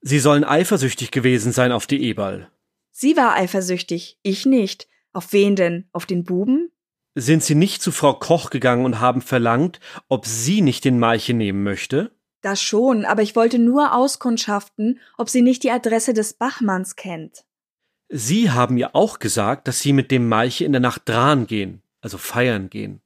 Sie 0.00 0.18
sollen 0.18 0.42
eifersüchtig 0.42 1.12
gewesen 1.12 1.52
sein 1.52 1.70
auf 1.70 1.86
die 1.86 2.02
Eberl. 2.02 2.50
Sie 2.90 3.16
war 3.16 3.34
eifersüchtig, 3.34 4.18
ich 4.24 4.46
nicht. 4.46 4.88
Auf 5.12 5.32
wen 5.32 5.54
denn? 5.54 5.88
Auf 5.92 6.06
den 6.06 6.24
Buben? 6.24 6.72
Sind 7.14 7.44
Sie 7.44 7.54
nicht 7.54 7.82
zu 7.82 7.92
Frau 7.92 8.14
Koch 8.14 8.50
gegangen 8.50 8.84
und 8.84 8.98
haben 8.98 9.22
verlangt, 9.22 9.78
ob 10.08 10.26
sie 10.26 10.60
nicht 10.60 10.84
den 10.84 10.98
Maiche 10.98 11.34
nehmen 11.34 11.62
möchte? 11.62 12.10
Das 12.40 12.60
schon, 12.60 13.04
aber 13.04 13.22
ich 13.22 13.36
wollte 13.36 13.60
nur 13.60 13.94
auskundschaften, 13.94 14.98
ob 15.16 15.28
sie 15.28 15.42
nicht 15.42 15.62
die 15.62 15.70
Adresse 15.70 16.14
des 16.14 16.32
Bachmanns 16.32 16.96
kennt. 16.96 17.44
Sie 18.08 18.50
haben 18.50 18.76
ihr 18.76 18.96
auch 18.96 19.20
gesagt, 19.20 19.68
dass 19.68 19.78
Sie 19.78 19.92
mit 19.92 20.10
dem 20.10 20.28
Maiche 20.28 20.64
in 20.64 20.72
der 20.72 20.80
Nacht 20.80 21.02
dran 21.08 21.46
gehen, 21.46 21.80
also 22.00 22.18
feiern 22.18 22.70
gehen. 22.70 23.00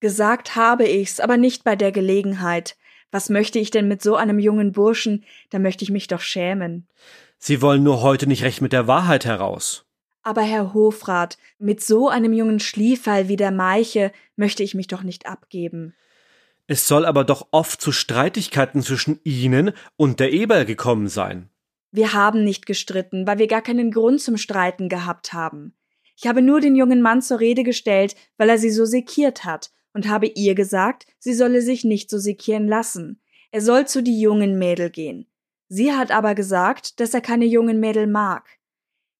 Gesagt 0.00 0.56
habe 0.56 0.86
ich's, 0.86 1.20
aber 1.20 1.36
nicht 1.36 1.64
bei 1.64 1.76
der 1.76 1.92
Gelegenheit. 1.92 2.76
Was 3.10 3.28
möchte 3.28 3.58
ich 3.58 3.70
denn 3.70 3.88
mit 3.88 4.02
so 4.02 4.16
einem 4.16 4.38
jungen 4.38 4.72
Burschen? 4.72 5.24
Da 5.50 5.58
möchte 5.58 5.84
ich 5.84 5.90
mich 5.90 6.06
doch 6.06 6.20
schämen. 6.20 6.86
Sie 7.38 7.60
wollen 7.60 7.82
nur 7.82 8.02
heute 8.02 8.26
nicht 8.26 8.42
recht 8.42 8.60
mit 8.60 8.72
der 8.72 8.86
Wahrheit 8.86 9.24
heraus. 9.24 9.84
Aber 10.22 10.42
Herr 10.42 10.74
Hofrat, 10.74 11.38
mit 11.58 11.82
so 11.82 12.08
einem 12.08 12.32
jungen 12.32 12.60
Schlieferl 12.60 13.28
wie 13.28 13.36
der 13.36 13.50
Maiche 13.50 14.12
möchte 14.36 14.62
ich 14.62 14.74
mich 14.74 14.86
doch 14.86 15.02
nicht 15.02 15.26
abgeben. 15.26 15.94
Es 16.66 16.86
soll 16.86 17.04
aber 17.04 17.24
doch 17.24 17.48
oft 17.50 17.80
zu 17.80 17.90
Streitigkeiten 17.90 18.82
zwischen 18.82 19.18
Ihnen 19.24 19.72
und 19.96 20.20
der 20.20 20.32
Eberl 20.32 20.66
gekommen 20.66 21.08
sein. 21.08 21.48
Wir 21.90 22.12
haben 22.12 22.44
nicht 22.44 22.66
gestritten, 22.66 23.26
weil 23.26 23.38
wir 23.38 23.48
gar 23.48 23.62
keinen 23.62 23.90
Grund 23.90 24.20
zum 24.20 24.36
Streiten 24.36 24.88
gehabt 24.88 25.32
haben. 25.32 25.74
Ich 26.22 26.26
habe 26.26 26.42
nur 26.42 26.60
den 26.60 26.76
jungen 26.76 27.00
Mann 27.00 27.22
zur 27.22 27.40
Rede 27.40 27.62
gestellt, 27.62 28.14
weil 28.36 28.50
er 28.50 28.58
sie 28.58 28.68
so 28.68 28.84
sekiert 28.84 29.46
hat, 29.46 29.70
und 29.94 30.06
habe 30.06 30.26
ihr 30.26 30.54
gesagt, 30.54 31.06
sie 31.18 31.32
solle 31.32 31.62
sich 31.62 31.82
nicht 31.82 32.10
so 32.10 32.18
sekieren 32.18 32.68
lassen. 32.68 33.22
Er 33.52 33.62
soll 33.62 33.86
zu 33.86 34.02
die 34.02 34.20
jungen 34.20 34.58
Mädel 34.58 34.90
gehen. 34.90 35.26
Sie 35.68 35.94
hat 35.94 36.10
aber 36.10 36.34
gesagt, 36.34 37.00
dass 37.00 37.14
er 37.14 37.22
keine 37.22 37.46
jungen 37.46 37.80
Mädel 37.80 38.06
mag. 38.06 38.58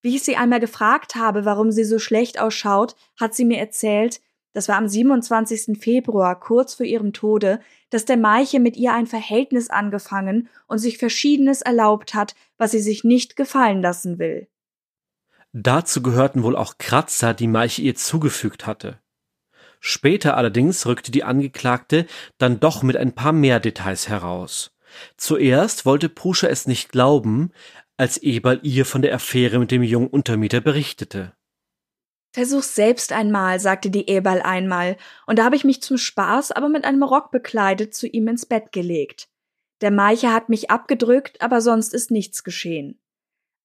Wie 0.02 0.14
ich 0.14 0.24
sie 0.24 0.36
einmal 0.36 0.60
gefragt 0.60 1.14
habe, 1.14 1.46
warum 1.46 1.72
sie 1.72 1.84
so 1.84 1.98
schlecht 1.98 2.38
ausschaut, 2.38 2.96
hat 3.18 3.34
sie 3.34 3.46
mir 3.46 3.58
erzählt, 3.58 4.20
das 4.52 4.68
war 4.68 4.76
am 4.76 4.86
27. 4.86 5.80
Februar, 5.80 6.38
kurz 6.38 6.74
vor 6.74 6.84
ihrem 6.84 7.14
Tode, 7.14 7.60
dass 7.88 8.04
der 8.04 8.18
Maiche 8.18 8.60
mit 8.60 8.76
ihr 8.76 8.92
ein 8.92 9.06
Verhältnis 9.06 9.70
angefangen 9.70 10.50
und 10.66 10.76
sich 10.76 10.98
Verschiedenes 10.98 11.62
erlaubt 11.62 12.12
hat, 12.12 12.34
was 12.58 12.72
sie 12.72 12.80
sich 12.80 13.04
nicht 13.04 13.36
gefallen 13.36 13.80
lassen 13.80 14.18
will. 14.18 14.49
Dazu 15.52 16.02
gehörten 16.02 16.42
wohl 16.42 16.56
auch 16.56 16.78
Kratzer, 16.78 17.34
die 17.34 17.48
Maiche 17.48 17.82
ihr 17.82 17.94
zugefügt 17.94 18.66
hatte. 18.66 19.00
Später 19.80 20.36
allerdings 20.36 20.86
rückte 20.86 21.10
die 21.10 21.24
Angeklagte 21.24 22.06
dann 22.38 22.60
doch 22.60 22.82
mit 22.82 22.96
ein 22.96 23.14
paar 23.14 23.32
mehr 23.32 23.58
Details 23.60 24.08
heraus. 24.08 24.72
Zuerst 25.16 25.86
wollte 25.86 26.08
Pruscher 26.08 26.50
es 26.50 26.66
nicht 26.66 26.90
glauben, 26.90 27.52
als 27.96 28.18
Eberl 28.18 28.60
ihr 28.62 28.84
von 28.84 29.02
der 29.02 29.14
Affäre 29.14 29.58
mit 29.58 29.70
dem 29.70 29.82
jungen 29.82 30.08
Untermieter 30.08 30.60
berichtete. 30.60 31.32
Versuch's 32.32 32.74
selbst 32.76 33.12
einmal, 33.12 33.58
sagte 33.58 33.90
die 33.90 34.08
Eberl 34.08 34.40
einmal, 34.42 34.96
und 35.26 35.38
da 35.38 35.44
habe 35.44 35.56
ich 35.56 35.64
mich 35.64 35.82
zum 35.82 35.98
Spaß, 35.98 36.52
aber 36.52 36.68
mit 36.68 36.84
einem 36.84 37.02
Rock 37.02 37.32
bekleidet, 37.32 37.94
zu 37.94 38.06
ihm 38.06 38.28
ins 38.28 38.46
Bett 38.46 38.70
gelegt. 38.72 39.28
Der 39.80 39.90
Maiche 39.90 40.32
hat 40.32 40.48
mich 40.48 40.70
abgedrückt, 40.70 41.40
aber 41.40 41.60
sonst 41.60 41.92
ist 41.92 42.10
nichts 42.10 42.44
geschehen. 42.44 43.00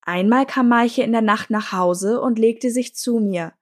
Einmal 0.05 0.45
kam 0.45 0.69
Maiche 0.69 1.01
in 1.01 1.11
der 1.11 1.21
Nacht 1.21 1.49
nach 1.49 1.71
Hause 1.71 2.21
und 2.21 2.39
legte 2.39 2.69
sich 2.69 2.95
zu 2.95 3.19
mir. 3.19 3.53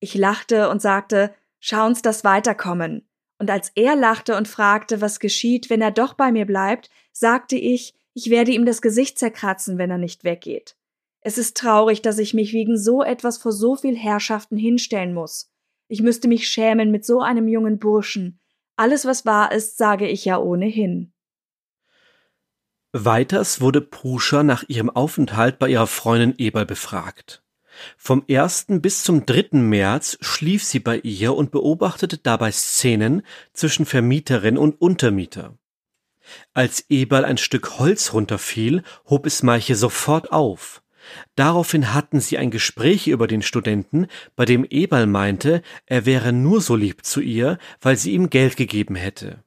Ich 0.00 0.14
lachte 0.14 0.68
und 0.68 0.82
sagte, 0.82 1.32
schau 1.60 1.86
uns 1.86 2.02
das 2.02 2.24
weiterkommen. 2.24 3.08
Und 3.38 3.50
als 3.50 3.70
er 3.76 3.96
lachte 3.96 4.36
und 4.36 4.48
fragte, 4.48 5.00
was 5.00 5.20
geschieht, 5.20 5.70
wenn 5.70 5.80
er 5.80 5.92
doch 5.92 6.14
bei 6.14 6.32
mir 6.32 6.44
bleibt, 6.44 6.90
sagte 7.12 7.56
ich, 7.56 7.94
ich 8.14 8.30
werde 8.30 8.50
ihm 8.50 8.66
das 8.66 8.82
Gesicht 8.82 9.18
zerkratzen, 9.18 9.78
wenn 9.78 9.90
er 9.90 9.98
nicht 9.98 10.24
weggeht. 10.24 10.76
Es 11.20 11.38
ist 11.38 11.56
traurig, 11.56 12.02
dass 12.02 12.18
ich 12.18 12.34
mich 12.34 12.52
wegen 12.52 12.76
so 12.76 13.02
etwas 13.02 13.38
vor 13.38 13.52
so 13.52 13.76
viel 13.76 13.96
Herrschaften 13.96 14.56
hinstellen 14.56 15.14
muss. 15.14 15.52
Ich 15.86 16.02
müsste 16.02 16.26
mich 16.26 16.48
schämen 16.48 16.90
mit 16.90 17.04
so 17.04 17.20
einem 17.20 17.46
jungen 17.46 17.78
Burschen. 17.78 18.40
Alles, 18.74 19.04
was 19.04 19.24
wahr 19.24 19.52
ist, 19.52 19.78
sage 19.78 20.08
ich 20.08 20.24
ja 20.24 20.38
ohnehin. 20.38 21.12
Weiters 22.94 23.62
wurde 23.62 23.80
Pruscher 23.80 24.42
nach 24.42 24.64
ihrem 24.68 24.90
Aufenthalt 24.90 25.58
bei 25.58 25.70
ihrer 25.70 25.86
Freundin 25.86 26.34
Eberl 26.36 26.66
befragt. 26.66 27.42
Vom 27.96 28.22
1. 28.28 28.66
bis 28.68 29.02
zum 29.02 29.24
3. 29.24 29.58
März 29.58 30.18
schlief 30.20 30.62
sie 30.62 30.78
bei 30.78 30.98
ihr 30.98 31.34
und 31.34 31.50
beobachtete 31.50 32.18
dabei 32.18 32.52
Szenen 32.52 33.22
zwischen 33.54 33.86
Vermieterin 33.86 34.58
und 34.58 34.78
Untermieter. 34.78 35.56
Als 36.52 36.84
Eberl 36.90 37.24
ein 37.24 37.38
Stück 37.38 37.78
Holz 37.78 38.12
runterfiel, 38.12 38.82
hob 39.08 39.24
es 39.24 39.42
Meiche 39.42 39.74
sofort 39.74 40.30
auf. 40.30 40.82
Daraufhin 41.34 41.94
hatten 41.94 42.20
sie 42.20 42.36
ein 42.36 42.50
Gespräch 42.50 43.08
über 43.08 43.26
den 43.26 43.40
Studenten, 43.40 44.06
bei 44.36 44.44
dem 44.44 44.66
Eberl 44.68 45.06
meinte, 45.06 45.62
er 45.86 46.04
wäre 46.04 46.34
nur 46.34 46.60
so 46.60 46.76
lieb 46.76 47.06
zu 47.06 47.22
ihr, 47.22 47.56
weil 47.80 47.96
sie 47.96 48.12
ihm 48.12 48.28
Geld 48.28 48.56
gegeben 48.56 48.96
hätte. 48.96 49.42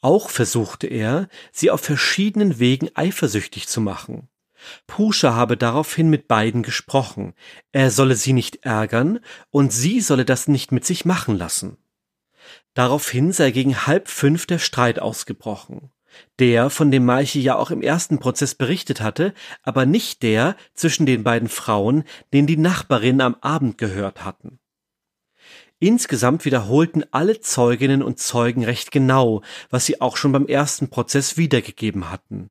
Auch 0.00 0.30
versuchte 0.30 0.86
er, 0.86 1.28
sie 1.52 1.70
auf 1.70 1.80
verschiedenen 1.80 2.58
Wegen 2.58 2.88
eifersüchtig 2.94 3.68
zu 3.68 3.80
machen. 3.80 4.28
Puscher 4.86 5.34
habe 5.34 5.56
daraufhin 5.56 6.10
mit 6.10 6.26
beiden 6.26 6.62
gesprochen, 6.62 7.34
er 7.72 7.90
solle 7.90 8.16
sie 8.16 8.32
nicht 8.32 8.64
ärgern 8.64 9.20
und 9.50 9.72
sie 9.72 10.00
solle 10.00 10.24
das 10.24 10.48
nicht 10.48 10.72
mit 10.72 10.84
sich 10.84 11.04
machen 11.04 11.38
lassen. 11.38 11.76
Daraufhin 12.74 13.32
sei 13.32 13.50
gegen 13.50 13.86
halb 13.86 14.08
fünf 14.08 14.46
der 14.46 14.58
Streit 14.58 14.98
ausgebrochen 14.98 15.90
der, 16.38 16.70
von 16.70 16.90
dem 16.90 17.04
Maiche 17.04 17.38
ja 17.38 17.56
auch 17.56 17.70
im 17.70 17.82
ersten 17.82 18.18
Prozess 18.18 18.54
berichtet 18.54 19.00
hatte, 19.00 19.34
aber 19.62 19.86
nicht 19.86 20.22
der 20.22 20.56
zwischen 20.74 21.06
den 21.06 21.24
beiden 21.24 21.48
Frauen, 21.48 22.04
den 22.32 22.46
die 22.46 22.56
Nachbarinnen 22.56 23.20
am 23.20 23.36
Abend 23.40 23.78
gehört 23.78 24.24
hatten. 24.24 24.58
Insgesamt 25.80 26.44
wiederholten 26.44 27.04
alle 27.12 27.40
Zeuginnen 27.40 28.02
und 28.02 28.18
Zeugen 28.18 28.64
recht 28.64 28.90
genau, 28.90 29.42
was 29.70 29.86
sie 29.86 30.00
auch 30.00 30.16
schon 30.16 30.32
beim 30.32 30.46
ersten 30.46 30.90
Prozess 30.90 31.36
wiedergegeben 31.36 32.10
hatten. 32.10 32.50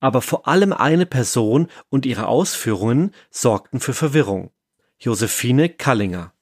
Aber 0.00 0.22
vor 0.22 0.48
allem 0.48 0.72
eine 0.72 1.06
Person 1.06 1.68
und 1.90 2.06
ihre 2.06 2.26
Ausführungen 2.26 3.12
sorgten 3.30 3.80
für 3.80 3.92
Verwirrung. 3.92 4.50
Josephine 4.98 5.68
Kallinger. 5.68 6.32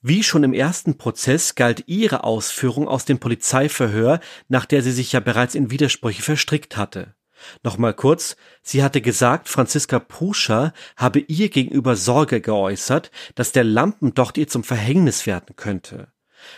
Wie 0.00 0.22
schon 0.22 0.42
im 0.42 0.54
ersten 0.54 0.96
Prozess 0.96 1.54
galt 1.54 1.84
ihre 1.86 2.24
Ausführung 2.24 2.88
aus 2.88 3.04
dem 3.04 3.18
Polizeiverhör, 3.18 4.20
nach 4.48 4.64
der 4.64 4.82
sie 4.82 4.90
sich 4.90 5.12
ja 5.12 5.20
bereits 5.20 5.54
in 5.54 5.70
Widersprüche 5.70 6.22
verstrickt 6.22 6.76
hatte. 6.76 7.14
Nochmal 7.62 7.94
kurz, 7.94 8.36
sie 8.62 8.82
hatte 8.82 9.00
gesagt, 9.00 9.48
Franziska 9.48 9.98
Pruscher 9.98 10.72
habe 10.96 11.20
ihr 11.20 11.48
gegenüber 11.48 11.96
Sorge 11.96 12.40
geäußert, 12.40 13.10
dass 13.34 13.52
der 13.52 13.64
Lampendocht 13.64 14.38
ihr 14.38 14.48
zum 14.48 14.64
Verhängnis 14.64 15.26
werden 15.26 15.56
könnte. 15.56 16.08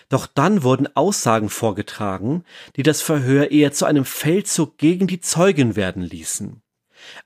Doch 0.08 0.26
dann 0.26 0.62
wurden 0.62 0.88
Aussagen 0.96 1.50
vorgetragen, 1.50 2.44
die 2.76 2.82
das 2.82 3.02
Verhör 3.02 3.50
eher 3.50 3.72
zu 3.72 3.84
einem 3.84 4.04
Feldzug 4.04 4.78
gegen 4.78 5.06
die 5.06 5.20
Zeugin 5.20 5.76
werden 5.76 6.02
ließen. 6.02 6.62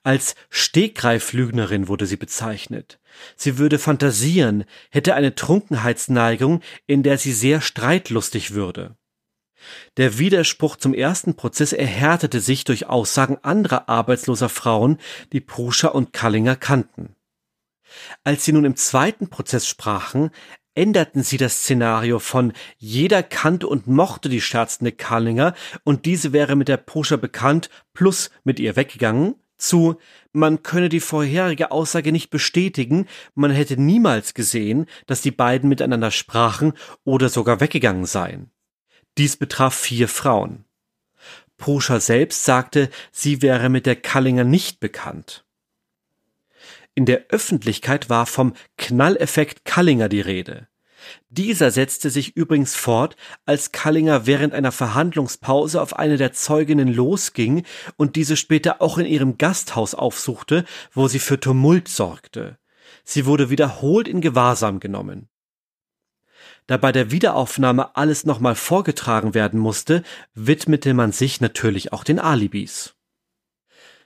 Als 0.02 0.34
Stegreiflügnerin 0.50 1.88
wurde 1.88 2.06
sie 2.06 2.16
bezeichnet. 2.16 2.98
Sie 3.36 3.58
würde 3.58 3.78
fantasieren, 3.78 4.64
hätte 4.90 5.14
eine 5.14 5.34
Trunkenheitsneigung, 5.34 6.62
in 6.86 7.02
der 7.02 7.18
sie 7.18 7.32
sehr 7.32 7.60
streitlustig 7.60 8.54
würde. 8.54 8.96
Der 9.96 10.18
Widerspruch 10.18 10.76
zum 10.76 10.94
ersten 10.94 11.34
Prozess 11.34 11.72
erhärtete 11.72 12.40
sich 12.40 12.64
durch 12.64 12.86
Aussagen 12.86 13.38
anderer 13.42 13.88
arbeitsloser 13.88 14.48
Frauen, 14.48 14.98
die 15.32 15.40
Pruscher 15.40 15.94
und 15.94 16.12
Kallinger 16.12 16.56
kannten. 16.56 17.16
Als 18.24 18.44
sie 18.44 18.52
nun 18.52 18.64
im 18.64 18.76
zweiten 18.76 19.28
Prozess 19.28 19.66
sprachen, 19.66 20.30
änderten 20.74 21.22
sie 21.22 21.38
das 21.38 21.60
Szenario 21.60 22.18
von 22.18 22.52
jeder 22.76 23.22
kannte 23.22 23.66
und 23.66 23.86
mochte 23.86 24.28
die 24.28 24.40
scherzende 24.40 24.92
Kallinger 24.92 25.54
und 25.84 26.06
diese 26.06 26.32
wäre 26.32 26.54
mit 26.54 26.68
der 26.68 26.76
Pruscher 26.76 27.16
bekannt 27.16 27.68
plus 27.94 28.30
mit 28.44 28.60
ihr 28.60 28.76
weggegangen 28.76 29.34
zu 29.58 29.98
man 30.32 30.62
könne 30.62 30.88
die 30.88 31.00
vorherige 31.00 31.72
Aussage 31.72 32.12
nicht 32.12 32.30
bestätigen, 32.30 33.06
man 33.34 33.50
hätte 33.50 33.76
niemals 33.76 34.34
gesehen, 34.34 34.86
dass 35.06 35.20
die 35.20 35.32
beiden 35.32 35.68
miteinander 35.68 36.12
sprachen 36.12 36.74
oder 37.04 37.28
sogar 37.28 37.60
weggegangen 37.60 38.06
seien. 38.06 38.52
Dies 39.18 39.36
betraf 39.36 39.74
vier 39.74 40.08
Frauen. 40.08 40.64
Proscher 41.56 41.98
selbst 41.98 42.44
sagte, 42.44 42.88
sie 43.10 43.42
wäre 43.42 43.68
mit 43.68 43.84
der 43.84 43.96
Kallinger 43.96 44.44
nicht 44.44 44.78
bekannt. 44.78 45.44
In 46.94 47.04
der 47.04 47.26
Öffentlichkeit 47.28 48.08
war 48.08 48.26
vom 48.26 48.54
Knalleffekt 48.76 49.64
Kallinger 49.64 50.08
die 50.08 50.20
Rede. 50.20 50.68
Dieser 51.30 51.70
setzte 51.70 52.10
sich 52.10 52.36
übrigens 52.36 52.74
fort, 52.74 53.16
als 53.44 53.72
Kallinger 53.72 54.26
während 54.26 54.54
einer 54.54 54.72
Verhandlungspause 54.72 55.80
auf 55.80 55.96
eine 55.96 56.16
der 56.16 56.32
Zeuginnen 56.32 56.92
losging 56.92 57.64
und 57.96 58.16
diese 58.16 58.36
später 58.36 58.80
auch 58.80 58.98
in 58.98 59.06
ihrem 59.06 59.36
Gasthaus 59.36 59.94
aufsuchte, 59.94 60.64
wo 60.92 61.08
sie 61.08 61.18
für 61.18 61.40
Tumult 61.40 61.88
sorgte. 61.88 62.58
Sie 63.04 63.26
wurde 63.26 63.50
wiederholt 63.50 64.06
in 64.06 64.20
Gewahrsam 64.20 64.80
genommen. 64.80 65.28
Da 66.68 66.76
bei 66.76 66.92
der 66.92 67.10
Wiederaufnahme 67.10 67.96
alles 67.96 68.26
nochmal 68.26 68.54
vorgetragen 68.54 69.32
werden 69.32 69.58
musste, 69.58 70.02
widmete 70.34 70.92
man 70.92 71.12
sich 71.12 71.40
natürlich 71.40 71.92
auch 71.94 72.04
den 72.04 72.18
Alibis. 72.20 72.94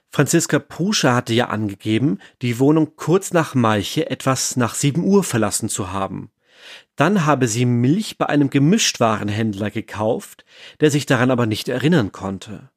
Franziska 0.09 0.59
Pruscher 0.59 1.13
hatte 1.13 1.33
ja 1.33 1.49
angegeben, 1.49 2.19
die 2.41 2.59
Wohnung 2.59 2.95
kurz 2.95 3.33
nach 3.33 3.53
Maiche 3.53 4.09
etwas 4.09 4.55
nach 4.55 4.75
sieben 4.75 5.03
Uhr 5.03 5.25
verlassen 5.25 5.67
zu 5.67 5.91
haben. 5.91 6.31
Dann 6.95 7.25
habe 7.25 7.49
sie 7.49 7.65
Milch 7.65 8.17
bei 8.17 8.27
einem 8.27 8.49
Gemischtwarenhändler 8.49 9.69
gekauft, 9.69 10.45
der 10.79 10.89
sich 10.89 11.05
daran 11.05 11.31
aber 11.31 11.45
nicht 11.45 11.67
erinnern 11.67 12.13
konnte. 12.13 12.69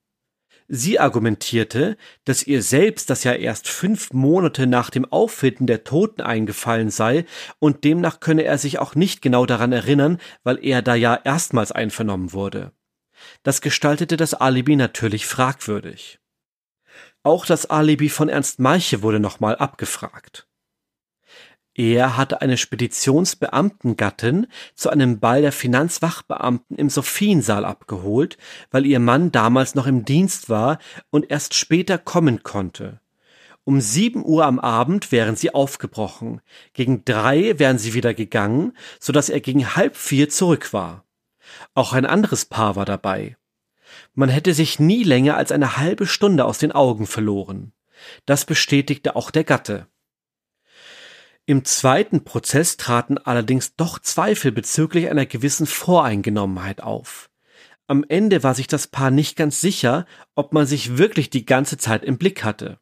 Sie 0.69 0.99
argumentierte, 0.99 1.97
dass 2.25 2.43
ihr 2.43 2.61
selbst 2.61 3.09
das 3.09 3.23
ja 3.23 3.33
erst 3.33 3.69
fünf 3.69 4.12
Monate 4.12 4.67
nach 4.67 4.91
dem 4.91 5.05
Auffinden 5.05 5.67
der 5.67 5.85
Toten 5.85 6.23
eingefallen 6.23 6.91
sei 6.91 7.25
und 7.61 7.85
demnach 7.85 8.19
könne 8.19 8.43
er 8.43 8.59
sich 8.59 8.81
auch 8.81 8.97
nicht 8.97 9.23
genau 9.23 9.47
daran 9.47 9.73
erinnern, 9.73 10.19
weil 10.43 10.59
er 10.64 10.83
da 10.83 10.97
ja 10.97 11.14
erstmals 11.23 11.71
einvernommen 11.71 12.33
wurde. 12.33 12.73
Das 13.45 13.61
gestaltete 13.61 14.17
das 14.17 14.35
Alibi 14.35 14.75
natürlich 14.75 15.27
fragwürdig. 15.27 16.19
Auch 17.23 17.47
das 17.47 17.67
Alibi 17.67 18.09
von 18.09 18.29
Ernst 18.29 18.59
Meiche 18.59 19.03
wurde 19.03 19.21
nochmal 19.21 19.57
abgefragt. 19.57 20.49
Er 21.79 22.16
hatte 22.16 22.41
eine 22.41 22.57
Speditionsbeamtengattin 22.57 24.47
zu 24.74 24.89
einem 24.89 25.20
Ball 25.20 25.43
der 25.43 25.53
Finanzwachbeamten 25.53 26.79
im 26.79 26.89
Sophiensaal 26.89 27.66
abgeholt, 27.66 28.39
weil 28.70 28.87
ihr 28.87 28.99
Mann 28.99 29.31
damals 29.31 29.74
noch 29.74 29.87
im 29.87 30.07
Dienst 30.07 30.49
war 30.49 30.79
und 31.11 31.31
erst 31.31 31.53
später 31.53 31.99
kommen 31.99 32.43
konnte. 32.43 33.01
Um 33.64 33.83
sieben 33.83 34.24
Uhr 34.24 34.47
am 34.47 34.59
Abend 34.59 35.12
wären 35.12 35.37
sie 35.37 35.53
aufgebrochen. 35.53 36.41
Gegen 36.72 37.05
drei 37.05 37.59
wären 37.59 37.77
sie 37.77 37.93
wieder 37.93 38.14
gegangen, 38.14 38.72
so 38.99 39.12
dass 39.12 39.29
er 39.29 39.41
gegen 39.41 39.77
halb 39.77 39.97
vier 39.97 40.31
zurück 40.31 40.72
war. 40.72 41.05
Auch 41.74 41.93
ein 41.93 42.07
anderes 42.07 42.47
Paar 42.47 42.77
war 42.77 42.87
dabei. 42.87 43.37
Man 44.14 44.31
hätte 44.31 44.55
sich 44.55 44.79
nie 44.79 45.03
länger 45.03 45.37
als 45.37 45.53
eine 45.53 45.77
halbe 45.77 46.07
Stunde 46.07 46.47
aus 46.47 46.57
den 46.57 46.72
Augen 46.72 47.07
verloren. 47.07 47.72
Das 48.24 48.47
bestätigte 48.47 49.14
auch 49.14 49.31
der 49.31 49.45
Gatte. 49.45 49.89
Im 51.49 51.64
zweiten 51.64 52.24
Prozess 52.24 52.76
traten 52.76 53.18
allerdings 53.18 53.76
doch 53.76 54.01
Zweifel 54.01 54.51
bezüglich 54.51 55.09
einer 55.09 55.26
gewissen 55.26 55.66
Voreingenommenheit 55.66 56.82
auf. 56.82 57.30
Am 57.86 58.05
Ende 58.09 58.42
war 58.42 58.55
sich 58.55 58.66
das 58.66 58.88
Paar 58.88 59.12
nicht 59.12 59.36
ganz 59.36 59.61
sicher, 59.61 60.07
ob 60.34 60.53
man 60.53 60.66
sich 60.66 60.99
wirklich 60.99 61.30
die 61.30 61.47
ganze 61.47 61.78
Zeit 61.78 62.03
im 62.03 62.18
Blick 62.18 62.42
hatte. 62.42 62.80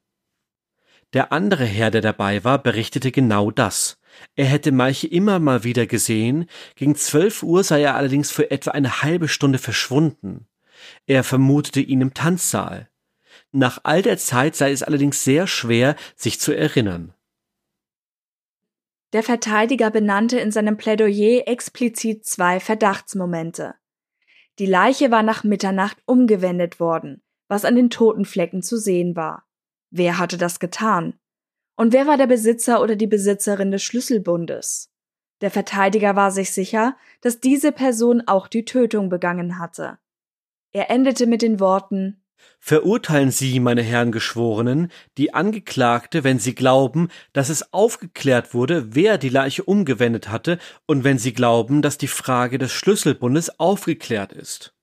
Der 1.13 1.31
andere 1.31 1.67
Herr, 1.67 1.91
der 1.91 2.01
dabei 2.01 2.43
war, 2.43 2.63
berichtete 2.63 3.13
genau 3.13 3.51
das. 3.51 3.99
Er 4.35 4.47
hätte 4.47 4.73
Meiche 4.73 5.09
immer 5.09 5.39
mal 5.39 5.63
wieder 5.63 5.87
gesehen, 5.87 6.47
gegen 6.75 6.97
zwölf 6.97 7.43
Uhr 7.43 7.65
sei 7.65 7.83
er 7.83 7.97
allerdings 7.97 8.31
für 8.31 8.51
etwa 8.51 8.71
eine 8.71 9.03
halbe 9.03 9.29
Stunde 9.29 9.59
verschwunden. 9.59 10.47
Er 11.07 11.23
vermutete 11.23 11.81
ihn 11.81 12.01
im 12.01 12.15
Tanzsaal. 12.15 12.89
Nach 13.53 13.81
all 13.85 14.03
der 14.03 14.17
Zeit 14.19 14.57
sei 14.57 14.73
es 14.73 14.83
allerdings 14.83 15.23
sehr 15.23 15.47
schwer, 15.47 15.97
sich 16.17 16.41
zu 16.41 16.53
erinnern. 16.53 17.14
Der 19.15 19.23
Verteidiger 19.23 19.93
benannte 19.93 20.41
in 20.41 20.51
seinem 20.51 20.77
Plädoyer 20.77 21.47
explizit 21.47 22.27
zwei 22.27 22.59
Verdachtsmomente. 22.59 23.77
Die 24.59 24.67
Leiche 24.67 25.13
war 25.13 25.23
nach 25.23 25.45
Mitternacht 25.45 25.99
umgewendet 26.05 26.81
worden, 26.81 27.23
was 27.47 27.65
an 27.65 27.77
den 27.77 27.91
Totenflecken 27.91 28.61
zu 28.61 28.77
sehen 28.77 29.15
war. 29.15 29.47
Wer 29.91 30.19
hatte 30.19 30.37
das 30.37 30.59
getan? 30.59 31.15
Und 31.77 31.93
wer 31.93 32.09
war 32.09 32.17
der 32.17 32.27
Besitzer 32.27 32.83
oder 32.83 32.97
die 32.97 33.07
Besitzerin 33.07 33.71
des 33.71 33.85
Schlüsselbundes? 33.85 34.91
Der 35.43 35.53
Verteidiger 35.53 36.17
war 36.17 36.33
sich 36.33 36.51
sicher, 36.51 36.97
dass 37.21 37.39
diese 37.39 37.71
Person 37.71 38.25
auch 38.27 38.49
die 38.49 38.65
Tötung 38.65 39.11
begangen 39.11 39.61
hatte. 39.61 39.99
Er 40.73 40.91
endete 40.91 41.29
mit 41.29 41.41
den 41.41 41.61
Worten 41.61 42.24
Verurteilen 42.61 43.31
Sie, 43.31 43.61
meine 43.61 43.83
Herren 43.83 44.11
Geschworenen, 44.11 44.91
die 45.19 45.35
Angeklagte, 45.35 46.25
wenn 46.25 46.39
Sie 46.39 46.55
glauben, 46.55 47.09
dass 47.35 47.51
es 47.51 47.73
aufgeklärt 47.75 48.55
wurde, 48.55 48.95
wer 48.95 49.19
die 49.19 49.29
Leiche 49.29 49.65
umgewendet 49.65 50.29
hatte, 50.29 50.59
und 50.87 51.05
wenn 51.05 51.19
Sie 51.19 51.35
glauben, 51.35 51.83
dass 51.83 51.99
die 51.99 52.09
Frage 52.09 52.57
des 52.57 52.73
Schlüsselbundes 52.73 53.61
aufgeklärt 53.61 54.33
ist. 54.33 54.75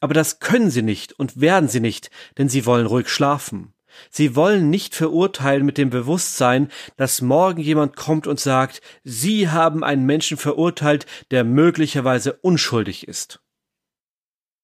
Aber 0.00 0.14
das 0.14 0.40
können 0.40 0.70
Sie 0.70 0.82
nicht 0.82 1.18
und 1.18 1.40
werden 1.40 1.68
Sie 1.68 1.80
nicht, 1.80 2.10
denn 2.36 2.48
Sie 2.48 2.66
wollen 2.66 2.86
ruhig 2.86 3.08
schlafen. 3.08 3.72
Sie 4.10 4.36
wollen 4.36 4.70
nicht 4.70 4.94
verurteilen 4.94 5.64
mit 5.64 5.78
dem 5.78 5.90
Bewusstsein, 5.90 6.70
dass 6.96 7.22
morgen 7.22 7.60
jemand 7.60 7.96
kommt 7.96 8.26
und 8.26 8.38
sagt, 8.38 8.80
Sie 9.02 9.48
haben 9.48 9.82
einen 9.82 10.06
Menschen 10.06 10.36
verurteilt, 10.36 11.06
der 11.30 11.44
möglicherweise 11.44 12.34
unschuldig 12.34 13.08
ist. 13.08 13.40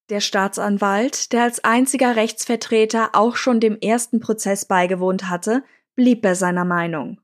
Der 0.08 0.20
Staatsanwalt, 0.20 1.32
der 1.32 1.42
als 1.42 1.64
einziger 1.64 2.14
Rechtsvertreter 2.14 3.10
auch 3.14 3.34
schon 3.34 3.58
dem 3.58 3.76
ersten 3.80 4.20
Prozess 4.20 4.64
beigewohnt 4.64 5.28
hatte, 5.28 5.64
blieb 5.96 6.22
bei 6.22 6.34
seiner 6.34 6.64
Meinung. 6.64 7.20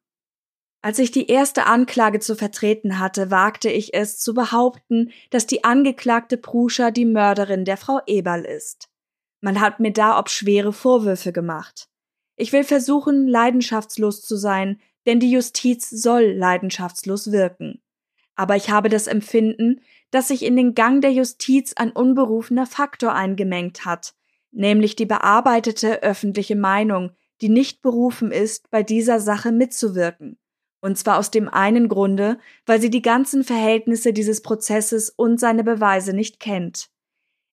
Als 0.84 0.98
ich 0.98 1.12
die 1.12 1.28
erste 1.28 1.66
Anklage 1.66 2.18
zu 2.18 2.34
vertreten 2.34 2.98
hatte, 2.98 3.30
wagte 3.30 3.70
ich 3.70 3.94
es 3.94 4.18
zu 4.18 4.34
behaupten, 4.34 5.12
dass 5.30 5.46
die 5.46 5.62
angeklagte 5.62 6.36
Pruscher 6.36 6.90
die 6.90 7.04
Mörderin 7.04 7.64
der 7.64 7.76
Frau 7.76 8.00
Eberl 8.06 8.44
ist. 8.44 8.88
Man 9.40 9.60
hat 9.60 9.78
mir 9.78 9.92
da 9.92 10.18
ob 10.18 10.28
schwere 10.28 10.72
Vorwürfe 10.72 11.32
gemacht. 11.32 11.88
Ich 12.34 12.52
will 12.52 12.64
versuchen, 12.64 13.28
leidenschaftslos 13.28 14.22
zu 14.22 14.36
sein, 14.36 14.80
denn 15.06 15.20
die 15.20 15.30
Justiz 15.30 15.88
soll 15.88 16.32
leidenschaftslos 16.32 17.30
wirken. 17.30 17.80
Aber 18.34 18.56
ich 18.56 18.70
habe 18.70 18.88
das 18.88 19.06
Empfinden, 19.06 19.82
dass 20.12 20.28
sich 20.28 20.44
in 20.44 20.54
den 20.54 20.74
Gang 20.74 21.00
der 21.00 21.12
Justiz 21.12 21.72
ein 21.74 21.90
unberufener 21.90 22.66
Faktor 22.66 23.14
eingemengt 23.14 23.84
hat, 23.84 24.14
nämlich 24.52 24.94
die 24.94 25.06
bearbeitete 25.06 26.04
öffentliche 26.04 26.54
Meinung, 26.54 27.10
die 27.40 27.48
nicht 27.48 27.82
berufen 27.82 28.30
ist, 28.30 28.70
bei 28.70 28.84
dieser 28.84 29.18
Sache 29.18 29.50
mitzuwirken. 29.50 30.38
Und 30.80 30.98
zwar 30.98 31.18
aus 31.18 31.30
dem 31.30 31.48
einen 31.48 31.88
Grunde, 31.88 32.38
weil 32.66 32.80
sie 32.80 32.90
die 32.90 33.02
ganzen 33.02 33.42
Verhältnisse 33.42 34.12
dieses 34.12 34.42
Prozesses 34.42 35.10
und 35.10 35.40
seine 35.40 35.64
Beweise 35.64 36.12
nicht 36.12 36.38
kennt. 36.38 36.90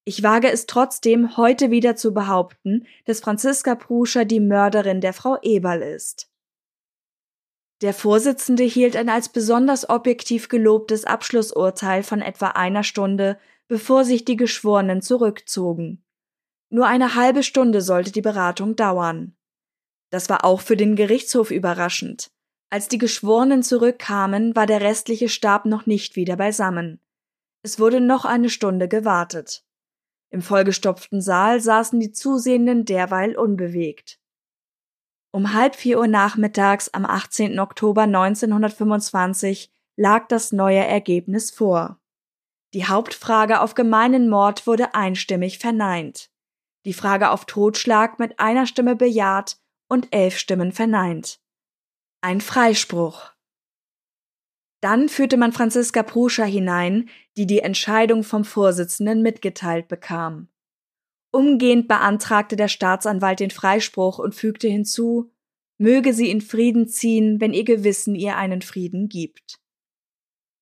Ich 0.03 0.23
wage 0.23 0.51
es 0.51 0.65
trotzdem, 0.65 1.37
heute 1.37 1.71
wieder 1.71 1.95
zu 1.95 2.13
behaupten, 2.13 2.87
dass 3.05 3.19
Franziska 3.19 3.75
Pruscher 3.75 4.25
die 4.25 4.39
Mörderin 4.39 5.01
der 5.01 5.13
Frau 5.13 5.37
Eberl 5.41 5.81
ist. 5.81 6.28
Der 7.81 7.93
Vorsitzende 7.93 8.63
hielt 8.63 8.95
ein 8.95 9.07
als 9.07 9.29
besonders 9.29 9.89
objektiv 9.89 10.49
gelobtes 10.49 11.05
Abschlussurteil 11.05 12.03
von 12.03 12.21
etwa 12.21 12.47
einer 12.47 12.83
Stunde, 12.83 13.39
bevor 13.67 14.03
sich 14.03 14.25
die 14.25 14.35
Geschworenen 14.35 15.01
zurückzogen. 15.01 16.03
Nur 16.69 16.87
eine 16.87 17.15
halbe 17.15 17.41
Stunde 17.41 17.81
sollte 17.81 18.11
die 18.11 18.21
Beratung 18.21 18.75
dauern. 18.75 19.35
Das 20.09 20.29
war 20.29 20.43
auch 20.43 20.61
für 20.61 20.75
den 20.75 20.95
Gerichtshof 20.95 21.51
überraschend. 21.51 22.31
Als 22.69 22.87
die 22.87 22.97
Geschworenen 22.97 23.63
zurückkamen, 23.63 24.55
war 24.55 24.65
der 24.65 24.81
restliche 24.81 25.29
Stab 25.29 25.65
noch 25.65 25.85
nicht 25.85 26.15
wieder 26.15 26.35
beisammen. 26.35 26.99
Es 27.63 27.79
wurde 27.79 28.01
noch 28.01 28.25
eine 28.25 28.49
Stunde 28.49 28.87
gewartet. 28.87 29.65
Im 30.29 30.41
vollgestopften 30.41 31.21
Saal 31.21 31.59
saßen 31.59 31.99
die 31.99 32.11
Zusehenden 32.11 32.85
derweil 32.85 33.35
unbewegt. 33.35 34.18
Um 35.31 35.53
halb 35.53 35.75
vier 35.75 35.99
Uhr 35.99 36.07
nachmittags 36.07 36.89
am 36.89 37.05
18. 37.05 37.59
Oktober 37.59 38.03
1925 38.03 39.71
lag 39.95 40.27
das 40.27 40.51
neue 40.51 40.79
Ergebnis 40.79 41.51
vor. 41.51 41.99
Die 42.73 42.85
Hauptfrage 42.85 43.61
auf 43.61 43.75
gemeinen 43.75 44.29
Mord 44.29 44.65
wurde 44.65 44.93
einstimmig 44.95 45.59
verneint. 45.59 46.31
Die 46.85 46.93
Frage 46.93 47.29
auf 47.29 47.45
Totschlag 47.45 48.19
mit 48.19 48.39
einer 48.39 48.65
Stimme 48.65 48.95
bejaht 48.95 49.57
und 49.87 50.07
elf 50.11 50.37
Stimmen 50.37 50.71
verneint. 50.71 51.39
Ein 52.21 52.41
Freispruch. 52.41 53.31
Dann 54.81 55.09
führte 55.09 55.37
man 55.37 55.51
Franziska 55.51 56.03
Pruscher 56.03 56.45
hinein, 56.45 57.09
die 57.37 57.45
die 57.45 57.59
Entscheidung 57.59 58.23
vom 58.23 58.45
Vorsitzenden 58.45 59.21
mitgeteilt 59.21 59.87
bekam. 59.87 60.47
Umgehend 61.31 61.87
beantragte 61.87 62.55
der 62.55 62.67
Staatsanwalt 62.67 63.39
den 63.39 63.51
Freispruch 63.51 64.19
und 64.19 64.33
fügte 64.33 64.67
hinzu, 64.67 65.31
möge 65.77 66.13
sie 66.13 66.29
in 66.29 66.41
Frieden 66.41 66.87
ziehen, 66.87 67.39
wenn 67.39 67.53
ihr 67.53 67.63
Gewissen 67.63 68.15
ihr 68.15 68.35
einen 68.35 68.61
Frieden 68.61 69.09
gibt. 69.09 69.59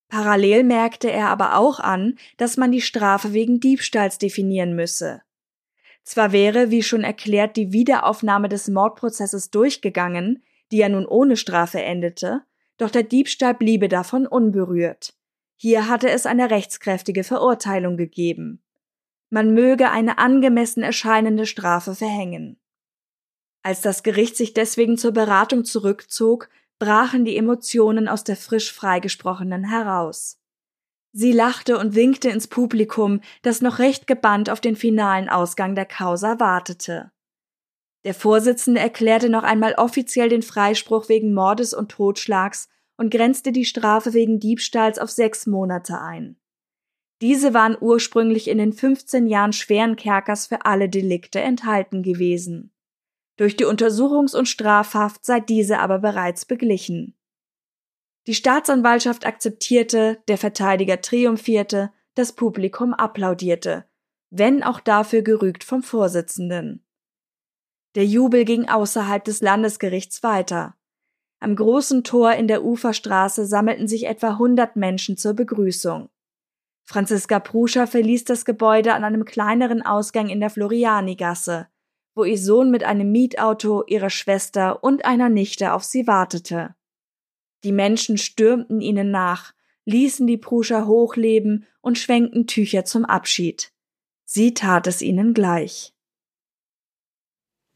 Parallel 0.09 0.63
merkte 0.63 1.11
er 1.11 1.30
aber 1.30 1.57
auch 1.57 1.80
an, 1.80 2.18
dass 2.38 2.57
man 2.57 2.72
die 2.72 2.82
Strafe 2.82 3.34
wegen 3.34 3.59
Diebstahls 3.59 4.18
definieren 4.18 4.76
müsse. 4.76 5.22
Zwar 6.03 6.32
wäre, 6.32 6.72
wie 6.72 6.84
schon 6.84 7.03
erklärt, 7.03 7.57
die 7.57 7.74
Wiederaufnahme 7.74 8.47
des 8.47 8.70
Mordprozesses 8.70 9.49
durchgegangen, 9.49 10.43
die 10.72 10.78
ja 10.78 10.88
nun 10.88 11.05
ohne 11.05 11.36
Strafe 11.36 11.82
endete, 11.82 12.43
doch 12.78 12.89
der 12.89 13.03
Diebstahl 13.03 13.53
bliebe 13.53 13.89
davon 13.89 14.26
unberührt. 14.26 15.13
Hier 15.57 15.89
hatte 15.89 16.09
es 16.09 16.26
eine 16.26 16.51
rechtskräftige 16.51 17.24
Verurteilung 17.24 17.97
gegeben. 17.97 18.63
Man 19.30 19.53
möge 19.53 19.91
eine 19.91 20.17
angemessen 20.17 20.84
erscheinende 20.84 21.45
Strafe 21.45 21.95
verhängen. 21.95 22.59
Als 23.61 23.82
das 23.82 24.03
Gericht 24.03 24.38
sich 24.38 24.53
deswegen 24.53 24.97
zur 24.97 25.11
Beratung 25.11 25.65
zurückzog, 25.65 26.49
brachen 26.80 27.25
die 27.25 27.36
Emotionen 27.36 28.07
aus 28.07 28.23
der 28.23 28.38
frisch 28.38 28.71
freigesprochenen 28.71 29.65
heraus. 29.65 30.39
Sie 31.11 31.32
lachte 31.32 31.78
und 31.78 31.95
winkte 31.95 32.30
ins 32.30 32.47
Publikum, 32.47 33.21
das 33.41 33.61
noch 33.61 33.80
recht 33.80 34.07
gebannt 34.07 34.49
auf 34.49 34.61
den 34.61 34.75
finalen 34.75 35.30
Ausgang 35.30 35.75
der 35.75 35.86
Causa 35.86 36.39
wartete. 36.39 37.11
Der 38.05 38.13
Vorsitzende 38.13 38.80
erklärte 38.80 39.30
noch 39.30 39.43
einmal 39.43 39.73
offiziell 39.73 40.30
den 40.30 40.43
Freispruch 40.43 41.09
wegen 41.09 41.34
Mordes 41.34 41.73
und 41.73 41.89
Totschlags 41.89 42.69
und 42.95 43.11
grenzte 43.11 43.51
die 43.51 43.65
Strafe 43.65 44.13
wegen 44.13 44.39
Diebstahls 44.39 44.99
auf 44.99 45.09
sechs 45.09 45.45
Monate 45.47 45.99
ein. 45.99 46.38
Diese 47.22 47.53
waren 47.53 47.76
ursprünglich 47.80 48.47
in 48.47 48.59
den 48.59 48.74
15 48.74 49.28
Jahren 49.28 49.53
schweren 49.53 49.95
Kerkers 49.95 50.47
für 50.47 50.65
alle 50.65 50.88
Delikte 50.88 51.39
enthalten 51.39 52.03
gewesen. 52.03 52.72
Durch 53.38 53.55
die 53.55 53.65
Untersuchungs- 53.65 54.36
und 54.36 54.47
Strafhaft 54.47 55.26
sei 55.26 55.39
diese 55.39 55.80
aber 55.80 55.99
bereits 55.99 56.45
beglichen. 56.45 57.15
Die 58.28 58.36
Staatsanwaltschaft 58.36 59.26
akzeptierte, 59.26 60.22
der 60.28 60.38
Verteidiger 60.38 61.01
triumphierte, 61.01 61.91
das 62.13 62.34
Publikum 62.34 62.93
applaudierte, 62.93 63.86
wenn 64.30 64.63
auch 64.63 64.80
dafür 64.80 65.22
gerügt 65.22 65.63
vom 65.63 65.82
Vorsitzenden. 65.82 66.84
Der 67.95 68.05
Jubel 68.05 68.43
ging 68.43 68.68
außerhalb 68.68 69.24
des 69.24 69.41
Landesgerichts 69.41 70.24
weiter. 70.24 70.76
Am 71.39 71.55
großen 71.55 72.03
Tor 72.03 72.34
in 72.34 72.47
der 72.47 72.63
Uferstraße 72.63 73.45
sammelten 73.45 73.88
sich 73.88 74.07
etwa 74.07 74.32
100 74.32 74.76
Menschen 74.76 75.18
zur 75.18 75.34
Begrüßung. 75.34 76.09
Franziska 76.89 77.41
Pruscher 77.41 77.85
verließ 77.85 78.23
das 78.23 78.45
Gebäude 78.45 78.93
an 78.93 79.03
einem 79.03 79.25
kleineren 79.25 79.81
Ausgang 79.81 80.29
in 80.29 80.39
der 80.39 80.49
Florianigasse, 80.49 81.67
wo 82.15 82.23
ihr 82.23 82.38
Sohn 82.38 82.71
mit 82.71 82.85
einem 82.85 83.11
Mietauto, 83.11 83.83
ihrer 83.85 84.09
Schwester 84.09 84.81
und 84.85 85.03
einer 85.03 85.27
Nichte 85.27 85.73
auf 85.73 85.83
sie 85.83 86.07
wartete. 86.07 86.75
Die 87.65 87.73
Menschen 87.73 88.17
stürmten 88.17 88.79
ihnen 88.79 89.11
nach, 89.11 89.53
ließen 89.83 90.25
die 90.27 90.38
Pruscher 90.38 90.88
hochleben 90.88 91.65
und 91.81 91.97
schwenkten 91.97 92.47
Tücher 92.47 92.85
zum 92.85 93.03
Abschied. 93.03 93.73
Sie 94.23 94.53
tat 94.53 94.88
es 94.88 95.01
ihnen 95.01 95.33
gleich. 95.33 95.93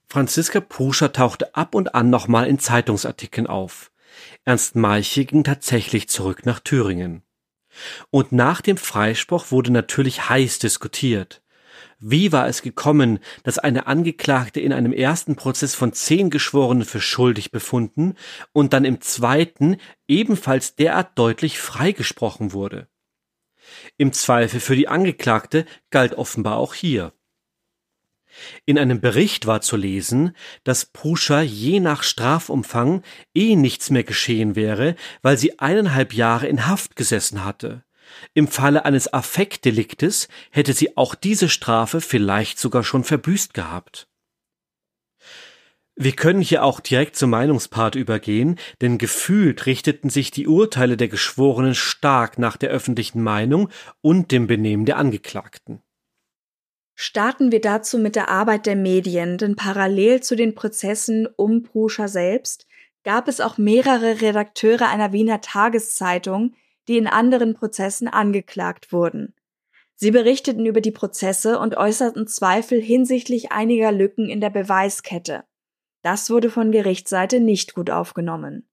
Franziska 0.07 0.61
Pruscher 0.61 1.11
tauchte 1.11 1.53
ab 1.53 1.75
und 1.75 1.95
an 1.95 2.09
nochmal 2.09 2.47
in 2.47 2.59
Zeitungsartikeln 2.59 3.47
auf. 3.47 3.91
Ernst 4.45 4.77
Meiche 4.77 5.25
ging 5.25 5.43
tatsächlich 5.43 6.07
zurück 6.07 6.45
nach 6.45 6.61
Thüringen. 6.61 7.23
Und 8.09 8.31
nach 8.31 8.61
dem 8.61 8.77
Freispruch 8.77 9.51
wurde 9.51 9.71
natürlich 9.71 10.29
heiß 10.29 10.59
diskutiert. 10.59 11.41
Wie 11.99 12.31
war 12.31 12.47
es 12.47 12.63
gekommen, 12.63 13.19
dass 13.43 13.59
eine 13.59 13.85
Angeklagte 13.85 14.59
in 14.59 14.73
einem 14.73 14.91
ersten 14.91 15.35
Prozess 15.35 15.75
von 15.75 15.93
zehn 15.93 16.31
Geschworenen 16.31 16.83
für 16.83 16.99
schuldig 16.99 17.51
befunden 17.51 18.15
und 18.53 18.73
dann 18.73 18.85
im 18.85 19.01
zweiten 19.01 19.77
ebenfalls 20.07 20.75
derart 20.75 21.17
deutlich 21.17 21.59
freigesprochen 21.59 22.53
wurde? 22.53 22.87
Im 23.97 24.13
Zweifel 24.13 24.59
für 24.59 24.75
die 24.75 24.87
Angeklagte 24.87 25.65
galt 25.91 26.15
offenbar 26.15 26.57
auch 26.57 26.73
hier. 26.73 27.13
In 28.65 28.77
einem 28.77 29.01
Bericht 29.01 29.45
war 29.45 29.61
zu 29.61 29.75
lesen, 29.75 30.35
dass 30.63 30.85
Pruscher 30.85 31.41
je 31.41 31.79
nach 31.79 32.03
Strafumfang 32.03 33.03
eh 33.33 33.55
nichts 33.55 33.89
mehr 33.89 34.03
geschehen 34.03 34.55
wäre, 34.55 34.95
weil 35.21 35.37
sie 35.37 35.59
eineinhalb 35.59 36.13
Jahre 36.13 36.47
in 36.47 36.67
Haft 36.67 36.95
gesessen 36.95 37.43
hatte. 37.43 37.83
Im 38.33 38.47
Falle 38.47 38.85
eines 38.85 39.13
Affektdeliktes 39.13 40.27
hätte 40.51 40.73
sie 40.73 40.97
auch 40.97 41.15
diese 41.15 41.49
Strafe 41.49 42.01
vielleicht 42.01 42.59
sogar 42.59 42.83
schon 42.83 43.03
verbüßt 43.03 43.53
gehabt. 43.53 44.07
Wir 45.95 46.13
können 46.13 46.41
hier 46.41 46.63
auch 46.63 46.79
direkt 46.79 47.15
zum 47.15 47.29
Meinungspart 47.29 47.95
übergehen, 47.95 48.57
denn 48.81 48.97
gefühlt 48.97 49.65
richteten 49.65 50.09
sich 50.09 50.31
die 50.31 50.47
Urteile 50.47 50.97
der 50.97 51.09
Geschworenen 51.09 51.75
stark 51.75 52.39
nach 52.39 52.57
der 52.57 52.69
öffentlichen 52.69 53.21
Meinung 53.21 53.69
und 54.01 54.31
dem 54.31 54.47
Benehmen 54.47 54.85
der 54.85 54.97
Angeklagten. 54.97 55.83
Starten 57.03 57.51
wir 57.51 57.61
dazu 57.61 57.97
mit 57.97 58.15
der 58.15 58.29
Arbeit 58.29 58.67
der 58.67 58.75
Medien, 58.75 59.39
denn 59.39 59.55
parallel 59.55 60.21
zu 60.21 60.35
den 60.35 60.53
Prozessen 60.53 61.27
um 61.35 61.63
Pruscher 61.63 62.07
selbst 62.07 62.67
gab 63.03 63.27
es 63.27 63.41
auch 63.41 63.57
mehrere 63.57 64.21
Redakteure 64.21 64.87
einer 64.87 65.11
Wiener 65.11 65.41
Tageszeitung, 65.41 66.53
die 66.87 66.99
in 66.99 67.07
anderen 67.07 67.55
Prozessen 67.55 68.07
angeklagt 68.07 68.93
wurden. 68.93 69.33
Sie 69.95 70.11
berichteten 70.11 70.67
über 70.67 70.79
die 70.79 70.91
Prozesse 70.91 71.57
und 71.57 71.75
äußerten 71.75 72.27
Zweifel 72.27 72.79
hinsichtlich 72.79 73.51
einiger 73.51 73.91
Lücken 73.91 74.29
in 74.29 74.39
der 74.39 74.51
Beweiskette. 74.51 75.43
Das 76.03 76.29
wurde 76.29 76.51
von 76.51 76.71
Gerichtsseite 76.71 77.39
nicht 77.39 77.73
gut 77.73 77.89
aufgenommen. 77.89 78.69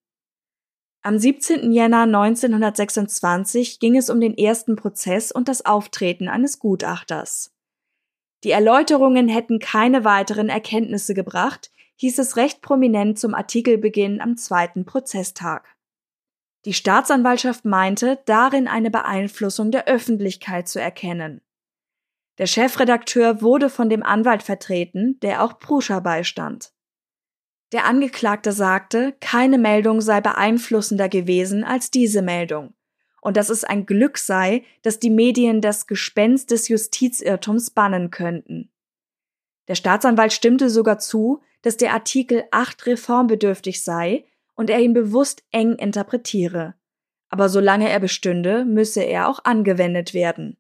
Am 1.00 1.18
17. 1.18 1.72
Jänner 1.72 2.02
1926 2.02 3.80
ging 3.80 3.96
es 3.96 4.10
um 4.10 4.20
den 4.20 4.36
ersten 4.36 4.76
Prozess 4.76 5.32
und 5.32 5.48
das 5.48 5.64
Auftreten 5.64 6.28
eines 6.28 6.58
Gutachters. 6.58 7.54
Die 8.44 8.50
Erläuterungen 8.50 9.28
hätten 9.28 9.58
keine 9.58 10.04
weiteren 10.04 10.48
Erkenntnisse 10.48 11.14
gebracht, 11.14 11.70
hieß 11.96 12.18
es 12.18 12.36
recht 12.36 12.62
prominent 12.62 13.18
zum 13.18 13.34
Artikelbeginn 13.34 14.20
am 14.20 14.36
zweiten 14.36 14.84
Prozesstag. 14.84 15.76
Die 16.64 16.74
Staatsanwaltschaft 16.74 17.64
meinte, 17.64 18.20
darin 18.26 18.68
eine 18.68 18.90
Beeinflussung 18.90 19.70
der 19.70 19.86
Öffentlichkeit 19.86 20.68
zu 20.68 20.80
erkennen. 20.80 21.40
Der 22.38 22.46
Chefredakteur 22.46 23.42
wurde 23.42 23.68
von 23.68 23.90
dem 23.90 24.04
Anwalt 24.04 24.44
vertreten, 24.44 25.18
der 25.20 25.42
auch 25.42 25.58
Pruscher 25.58 26.00
beistand. 26.00 26.72
Der 27.72 27.84
Angeklagte 27.84 28.52
sagte, 28.52 29.16
keine 29.20 29.58
Meldung 29.58 30.00
sei 30.00 30.20
beeinflussender 30.20 31.08
gewesen 31.08 31.64
als 31.64 31.90
diese 31.90 32.22
Meldung 32.22 32.74
und 33.20 33.36
dass 33.36 33.50
es 33.50 33.64
ein 33.64 33.86
Glück 33.86 34.18
sei, 34.18 34.64
dass 34.82 34.98
die 34.98 35.10
Medien 35.10 35.60
das 35.60 35.86
Gespenst 35.86 36.50
des 36.50 36.68
Justizirrtums 36.68 37.70
bannen 37.70 38.10
könnten. 38.10 38.70
Der 39.68 39.74
Staatsanwalt 39.74 40.32
stimmte 40.32 40.70
sogar 40.70 40.98
zu, 40.98 41.42
dass 41.62 41.76
der 41.76 41.92
Artikel 41.92 42.44
8 42.50 42.86
reformbedürftig 42.86 43.82
sei 43.82 44.24
und 44.54 44.70
er 44.70 44.80
ihn 44.80 44.94
bewusst 44.94 45.44
eng 45.50 45.74
interpretiere. 45.74 46.74
Aber 47.28 47.48
solange 47.48 47.90
er 47.90 48.00
bestünde, 48.00 48.64
müsse 48.64 49.02
er 49.02 49.28
auch 49.28 49.44
angewendet 49.44 50.14
werden. 50.14 50.56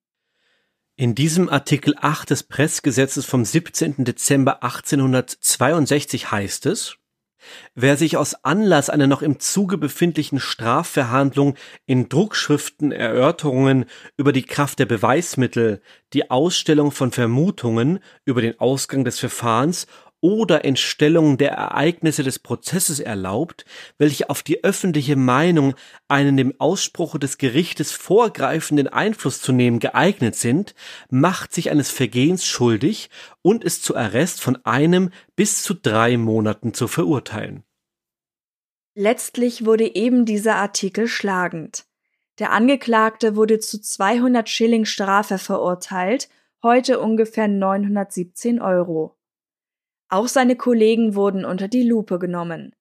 In 0.96 1.14
diesem 1.14 1.48
Artikel 1.48 1.94
8 1.96 2.30
des 2.30 2.42
Pressgesetzes 2.42 3.24
vom 3.24 3.44
17. 3.44 4.04
Dezember 4.04 4.62
1862 4.62 6.30
heißt 6.30 6.66
es, 6.66 6.97
Wer 7.74 7.96
sich 7.96 8.16
aus 8.16 8.44
Anlass 8.44 8.90
einer 8.90 9.06
noch 9.06 9.22
im 9.22 9.38
Zuge 9.38 9.78
befindlichen 9.78 10.40
Strafverhandlung 10.40 11.54
in 11.86 12.08
Druckschriften 12.08 12.92
Erörterungen 12.92 13.84
über 14.16 14.32
die 14.32 14.42
Kraft 14.42 14.78
der 14.78 14.86
Beweismittel, 14.86 15.80
die 16.12 16.30
Ausstellung 16.30 16.90
von 16.90 17.12
Vermutungen 17.12 18.00
über 18.24 18.42
den 18.42 18.58
Ausgang 18.58 19.04
des 19.04 19.18
Verfahrens 19.18 19.86
oder 20.20 20.64
Entstellung 20.64 21.38
der 21.38 21.52
Ereignisse 21.52 22.22
des 22.22 22.38
Prozesses 22.38 23.00
erlaubt, 23.00 23.64
welche 23.98 24.30
auf 24.30 24.42
die 24.42 24.64
öffentliche 24.64 25.16
Meinung 25.16 25.74
einen 26.08 26.36
dem 26.36 26.54
Ausspruche 26.58 27.18
des 27.18 27.38
Gerichtes 27.38 27.92
vorgreifenden 27.92 28.88
Einfluss 28.88 29.40
zu 29.40 29.52
nehmen 29.52 29.78
geeignet 29.78 30.34
sind, 30.34 30.74
macht 31.10 31.52
sich 31.52 31.70
eines 31.70 31.90
Vergehens 31.90 32.46
schuldig 32.46 33.10
und 33.42 33.64
ist 33.64 33.84
zu 33.84 33.96
Arrest 33.96 34.40
von 34.40 34.56
einem 34.64 35.10
bis 35.36 35.62
zu 35.62 35.74
drei 35.74 36.16
Monaten 36.16 36.74
zu 36.74 36.88
verurteilen. 36.88 37.62
Letztlich 38.94 39.64
wurde 39.64 39.94
eben 39.94 40.24
dieser 40.24 40.56
Artikel 40.56 41.06
schlagend. 41.06 41.86
Der 42.40 42.52
Angeklagte 42.52 43.36
wurde 43.36 43.58
zu 43.58 43.80
200 43.80 44.48
Schilling 44.48 44.84
Strafe 44.84 45.38
verurteilt, 45.38 46.28
heute 46.62 47.00
ungefähr 47.00 47.48
917 47.48 48.60
Euro. 48.60 49.17
Auch 50.08 50.28
seine 50.28 50.56
Kollegen 50.56 51.14
wurden 51.14 51.44
unter 51.44 51.68
die 51.68 51.82
Lupe 51.82 52.18
genommen. 52.18 52.74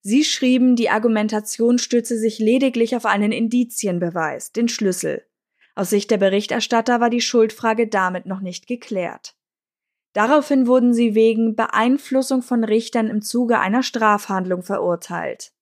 Sie 0.00 0.24
schrieben, 0.24 0.74
die 0.74 0.90
Argumentation 0.90 1.78
stütze 1.78 2.18
sich 2.18 2.38
lediglich 2.38 2.96
auf 2.96 3.06
einen 3.06 3.30
Indizienbeweis, 3.30 4.52
den 4.52 4.68
Schlüssel. 4.68 5.24
Aus 5.74 5.90
Sicht 5.90 6.10
der 6.10 6.18
Berichterstatter 6.18 7.00
war 7.00 7.08
die 7.08 7.20
Schuldfrage 7.20 7.86
damit 7.86 8.26
noch 8.26 8.40
nicht 8.40 8.66
geklärt. 8.66 9.36
Daraufhin 10.12 10.66
wurden 10.66 10.92
sie 10.92 11.14
wegen 11.14 11.56
Beeinflussung 11.56 12.42
von 12.42 12.64
Richtern 12.64 13.08
im 13.08 13.22
Zuge 13.22 13.58
einer 13.58 13.82
Strafhandlung 13.82 14.62
verurteilt. 14.62 15.52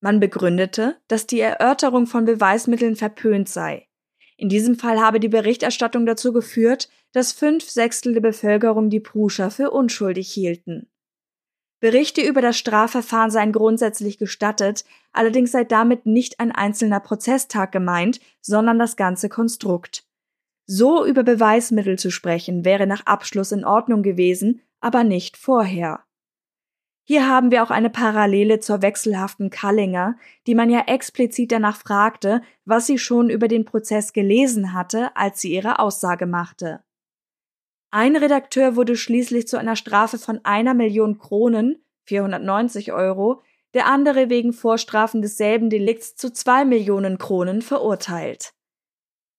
Man 0.00 0.20
begründete, 0.20 0.96
dass 1.08 1.26
die 1.26 1.40
Erörterung 1.40 2.06
von 2.06 2.24
Beweismitteln 2.24 2.96
verpönt 2.96 3.48
sei. 3.48 3.86
In 4.36 4.48
diesem 4.48 4.76
Fall 4.76 5.00
habe 5.00 5.20
die 5.20 5.28
Berichterstattung 5.28 6.06
dazu 6.06 6.32
geführt, 6.32 6.88
dass 7.12 7.32
fünf 7.32 7.68
Sechstel 7.68 8.14
der 8.14 8.20
Bevölkerung 8.20 8.90
die 8.90 9.00
Pruscher 9.00 9.50
für 9.50 9.70
unschuldig 9.70 10.30
hielten. 10.30 10.90
Berichte 11.80 12.20
über 12.20 12.42
das 12.42 12.58
Strafverfahren 12.58 13.30
seien 13.30 13.52
grundsätzlich 13.52 14.18
gestattet, 14.18 14.84
allerdings 15.12 15.52
sei 15.52 15.64
damit 15.64 16.04
nicht 16.04 16.38
ein 16.38 16.52
einzelner 16.52 17.00
Prozesstag 17.00 17.72
gemeint, 17.72 18.20
sondern 18.42 18.78
das 18.78 18.96
ganze 18.96 19.30
Konstrukt. 19.30 20.04
So 20.66 21.04
über 21.06 21.22
Beweismittel 21.22 21.98
zu 21.98 22.10
sprechen, 22.10 22.64
wäre 22.64 22.86
nach 22.86 23.06
Abschluss 23.06 23.50
in 23.50 23.64
Ordnung 23.64 24.02
gewesen, 24.02 24.60
aber 24.80 25.04
nicht 25.04 25.36
vorher. 25.38 26.04
Hier 27.04 27.26
haben 27.26 27.50
wir 27.50 27.64
auch 27.64 27.70
eine 27.70 27.90
Parallele 27.90 28.60
zur 28.60 28.82
wechselhaften 28.82 29.50
Kallinger, 29.50 30.16
die 30.46 30.54
man 30.54 30.70
ja 30.70 30.84
explizit 30.86 31.50
danach 31.50 31.76
fragte, 31.76 32.42
was 32.66 32.86
sie 32.86 32.98
schon 32.98 33.30
über 33.30 33.48
den 33.48 33.64
Prozess 33.64 34.12
gelesen 34.12 34.74
hatte, 34.74 35.16
als 35.16 35.40
sie 35.40 35.52
ihre 35.52 35.80
Aussage 35.80 36.26
machte. 36.26 36.84
Ein 37.90 38.16
Redakteur 38.16 38.76
wurde 38.76 38.96
schließlich 38.96 39.48
zu 39.48 39.58
einer 39.58 39.76
Strafe 39.76 40.18
von 40.18 40.40
einer 40.44 40.74
Million 40.74 41.18
Kronen, 41.18 41.82
490 42.04 42.92
Euro, 42.92 43.42
der 43.74 43.86
andere 43.86 44.30
wegen 44.30 44.52
Vorstrafen 44.52 45.22
desselben 45.22 45.70
Delikts 45.70 46.16
zu 46.16 46.32
zwei 46.32 46.64
Millionen 46.64 47.18
Kronen 47.18 47.62
verurteilt. 47.62 48.52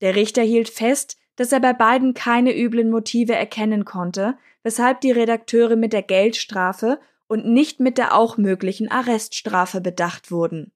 Der 0.01 0.15
Richter 0.15 0.41
hielt 0.41 0.69
fest, 0.69 1.17
dass 1.35 1.51
er 1.51 1.59
bei 1.59 1.73
beiden 1.73 2.13
keine 2.13 2.57
üblen 2.57 2.89
Motive 2.89 3.35
erkennen 3.35 3.85
konnte, 3.85 4.37
weshalb 4.63 5.01
die 5.01 5.11
Redakteure 5.11 5.75
mit 5.75 5.93
der 5.93 6.03
Geldstrafe 6.03 6.99
und 7.27 7.45
nicht 7.45 7.79
mit 7.79 7.97
der 7.97 8.15
auch 8.15 8.37
möglichen 8.37 8.91
Arreststrafe 8.91 9.79
bedacht 9.79 10.31
wurden. 10.31 10.73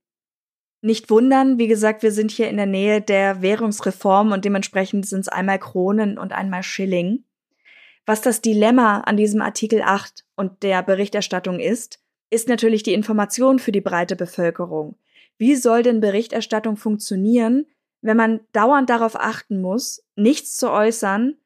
Nicht 0.82 1.09
wundern, 1.09 1.57
wie 1.57 1.67
gesagt, 1.67 2.03
wir 2.03 2.11
sind 2.11 2.32
hier 2.32 2.49
in 2.49 2.57
der 2.57 2.67
Nähe 2.67 3.01
der 3.01 3.41
Währungsreform 3.41 4.32
und 4.32 4.45
dementsprechend 4.45 5.05
sind 5.05 5.21
es 5.21 5.28
einmal 5.28 5.59
Kronen 5.59 6.17
und 6.17 6.32
einmal 6.32 6.63
Schilling. 6.63 7.26
Was 8.06 8.22
das 8.22 8.41
Dilemma 8.41 9.01
an 9.01 9.18
diesem 9.18 9.41
Artikel 9.41 9.82
8 9.82 10.26
und 10.36 10.62
der 10.62 10.84
Berichterstattung 10.84 11.60
ist, 11.60 11.99
ist 12.30 12.47
natürlich 12.47 12.84
die 12.84 12.93
Information 12.93 13.58
für 13.58 13.72
die 13.72 13.82
breite 13.82 14.16
Bevölkerung. 14.16 14.97
Wie 15.38 15.56
soll 15.56 15.82
denn 15.84 16.01
Berichterstattung 16.01 16.78
funktionieren, 16.78 17.66
wenn 18.01 18.18
man 18.18 18.41
dauernd 18.51 18.89
darauf 18.89 19.16
achten 19.16 19.60
muss, 19.60 20.03
nichts 20.16 20.56
zu 20.56 20.70
äußern, 20.70 21.38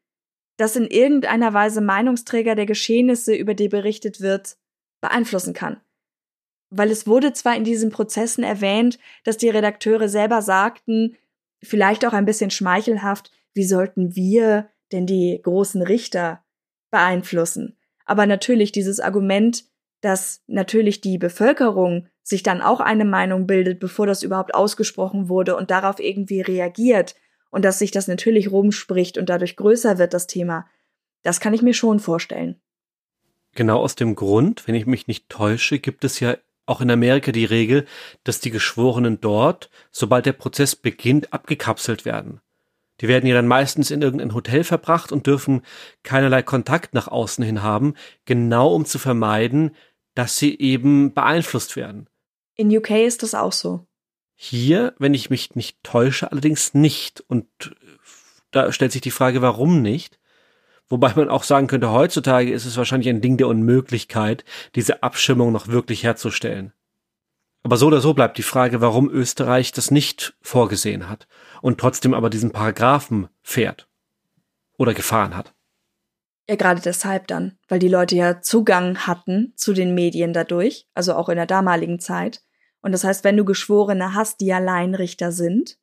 das 0.58 0.76
in 0.76 0.86
irgendeiner 0.86 1.54
Weise 1.54 1.80
Meinungsträger 1.80 2.56
der 2.56 2.66
Geschehnisse, 2.66 3.34
über 3.34 3.54
die 3.54 3.70
berichtet 3.70 4.20
wird, 4.20 4.58
beeinflussen 5.00 5.54
kann. 5.54 5.80
Weil 6.70 6.92
es 6.92 7.08
wurde 7.08 7.32
zwar 7.32 7.56
in 7.56 7.64
diesen 7.64 7.90
Prozessen 7.90 8.44
erwähnt, 8.44 9.00
dass 9.24 9.38
die 9.38 9.50
Redakteure 9.50 10.10
selber 10.10 10.42
sagten, 10.42 11.16
vielleicht 11.64 12.06
auch 12.06 12.14
ein 12.14 12.26
bisschen 12.26 12.52
schmeichelhaft, 12.52 13.32
wie 13.54 13.64
sollten 13.64 14.16
wir 14.16 14.70
denn 14.92 15.06
die 15.06 15.40
großen 15.42 15.82
Richter 15.82 16.44
beeinflussen? 16.90 17.78
Aber 18.06 18.26
natürlich 18.26 18.72
dieses 18.72 19.00
Argument, 19.00 19.66
dass 20.02 20.42
natürlich 20.48 21.02
die 21.02 21.18
Bevölkerung 21.18 22.08
sich 22.24 22.44
dann 22.44 22.62
auch 22.62 22.80
eine 22.80 23.06
Meinung 23.06 23.48
bildet, 23.48 23.80
bevor 23.80 24.08
das 24.08 24.24
überhaupt 24.24 24.54
ausgesprochen 24.56 25.30
wurde 25.30 25.56
und 25.56 25.72
darauf 25.72 26.00
irgendwie 26.00 26.42
reagiert 26.42 27.16
und 27.50 27.66
dass 27.66 27.80
sich 27.80 27.92
das 27.92 28.08
natürlich 28.08 28.52
rumspricht 28.52 29.18
und 29.18 29.30
dadurch 29.30 29.56
größer 29.56 29.98
wird, 29.98 30.14
das 30.14 30.28
Thema, 30.28 30.68
das 31.24 31.40
kann 31.40 31.54
ich 31.54 31.62
mir 31.62 31.74
schon 31.74 32.00
vorstellen. 32.00 32.62
Genau 33.56 33.80
aus 33.80 33.96
dem 33.96 34.16
Grund, 34.16 34.68
wenn 34.68 34.76
ich 34.76 34.86
mich 34.86 35.08
nicht 35.08 35.28
täusche, 35.30 35.80
gibt 35.80 36.04
es 36.04 36.20
ja 36.20 36.38
auch 36.66 36.82
in 36.82 36.92
Amerika 36.92 37.32
die 37.32 37.46
Regel, 37.46 37.86
dass 38.24 38.40
die 38.40 38.52
Geschworenen 38.52 39.20
dort, 39.20 39.72
sobald 39.92 40.28
der 40.28 40.34
Prozess 40.34 40.76
beginnt, 40.76 41.34
abgekapselt 41.34 42.06
werden. 42.06 42.42
Die 43.02 43.08
werden 43.08 43.28
ja 43.28 43.36
dann 43.36 43.48
meistens 43.48 43.92
in 43.92 44.02
irgendein 44.02 44.34
Hotel 44.34 44.64
verbracht 44.64 45.12
und 45.12 45.26
dürfen 45.26 45.62
keinerlei 46.04 46.42
Kontakt 46.42 46.94
nach 46.94 47.08
außen 47.08 47.44
hin 47.44 47.64
haben, 47.64 47.94
genau 48.26 48.74
um 48.74 48.86
zu 48.86 49.00
vermeiden, 49.00 49.76
dass 50.16 50.38
sie 50.38 50.58
eben 50.60 51.14
beeinflusst 51.14 51.76
werden. 51.76 52.10
In 52.56 52.76
UK 52.76 52.92
ist 52.92 53.24
das 53.24 53.36
auch 53.36 53.54
so. 53.54 53.88
Hier, 54.36 54.94
wenn 55.00 55.14
ich 55.14 55.30
mich 55.30 55.56
nicht 55.56 55.84
täusche, 55.84 56.32
allerdings 56.32 56.74
nicht. 56.74 57.22
Und 57.28 57.46
äh, 57.62 57.76
da 58.52 58.72
stellt 58.72 58.92
sich 58.92 59.02
die 59.02 59.12
Frage, 59.12 59.42
warum 59.42 59.82
nicht? 59.82 60.20
Wobei 60.90 61.14
man 61.14 61.30
auch 61.30 61.44
sagen 61.44 61.68
könnte, 61.68 61.92
heutzutage 61.92 62.52
ist 62.52 62.66
es 62.66 62.76
wahrscheinlich 62.76 63.10
ein 63.10 63.22
Ding 63.22 63.38
der 63.38 63.48
Unmöglichkeit, 63.48 64.44
diese 64.76 65.04
Abschirmung 65.04 65.52
noch 65.52 65.68
wirklich 65.68 66.04
herzustellen. 66.04 66.74
Aber 67.64 67.78
so 67.78 67.88
oder 67.88 68.02
so 68.02 68.14
bleibt 68.14 68.38
die 68.38 68.44
Frage, 68.44 68.82
warum 68.82 69.10
Österreich 69.10 69.72
das 69.72 69.92
nicht 69.92 70.34
vorgesehen 70.42 71.10
hat 71.10 71.28
und 71.62 71.80
trotzdem 71.80 72.14
aber 72.14 72.30
diesen 72.30 72.52
Paragraphen 72.52 73.30
fährt 73.42 73.88
oder 74.78 74.94
gefahren 74.94 75.36
hat. 75.36 75.54
Ja, 76.50 76.56
gerade 76.56 76.82
deshalb 76.82 77.28
dann, 77.28 77.58
weil 77.68 77.80
die 77.80 77.90
Leute 77.90 78.16
ja 78.16 78.42
Zugang 78.42 79.06
hatten 79.06 79.54
zu 79.56 79.74
den 79.74 79.94
Medien 79.94 80.34
dadurch, 80.34 80.88
also 80.96 81.14
auch 81.14 81.30
in 81.30 81.36
der 81.36 81.46
damaligen 81.46 82.00
Zeit. 82.00 82.42
Und 82.82 82.92
das 82.92 83.04
heißt, 83.04 83.24
wenn 83.24 83.38
du 83.38 83.46
Geschworene 83.46 84.16
hast, 84.16 84.42
die 84.42 84.52
Alleinrichter 84.52 85.32
sind, 85.32 85.78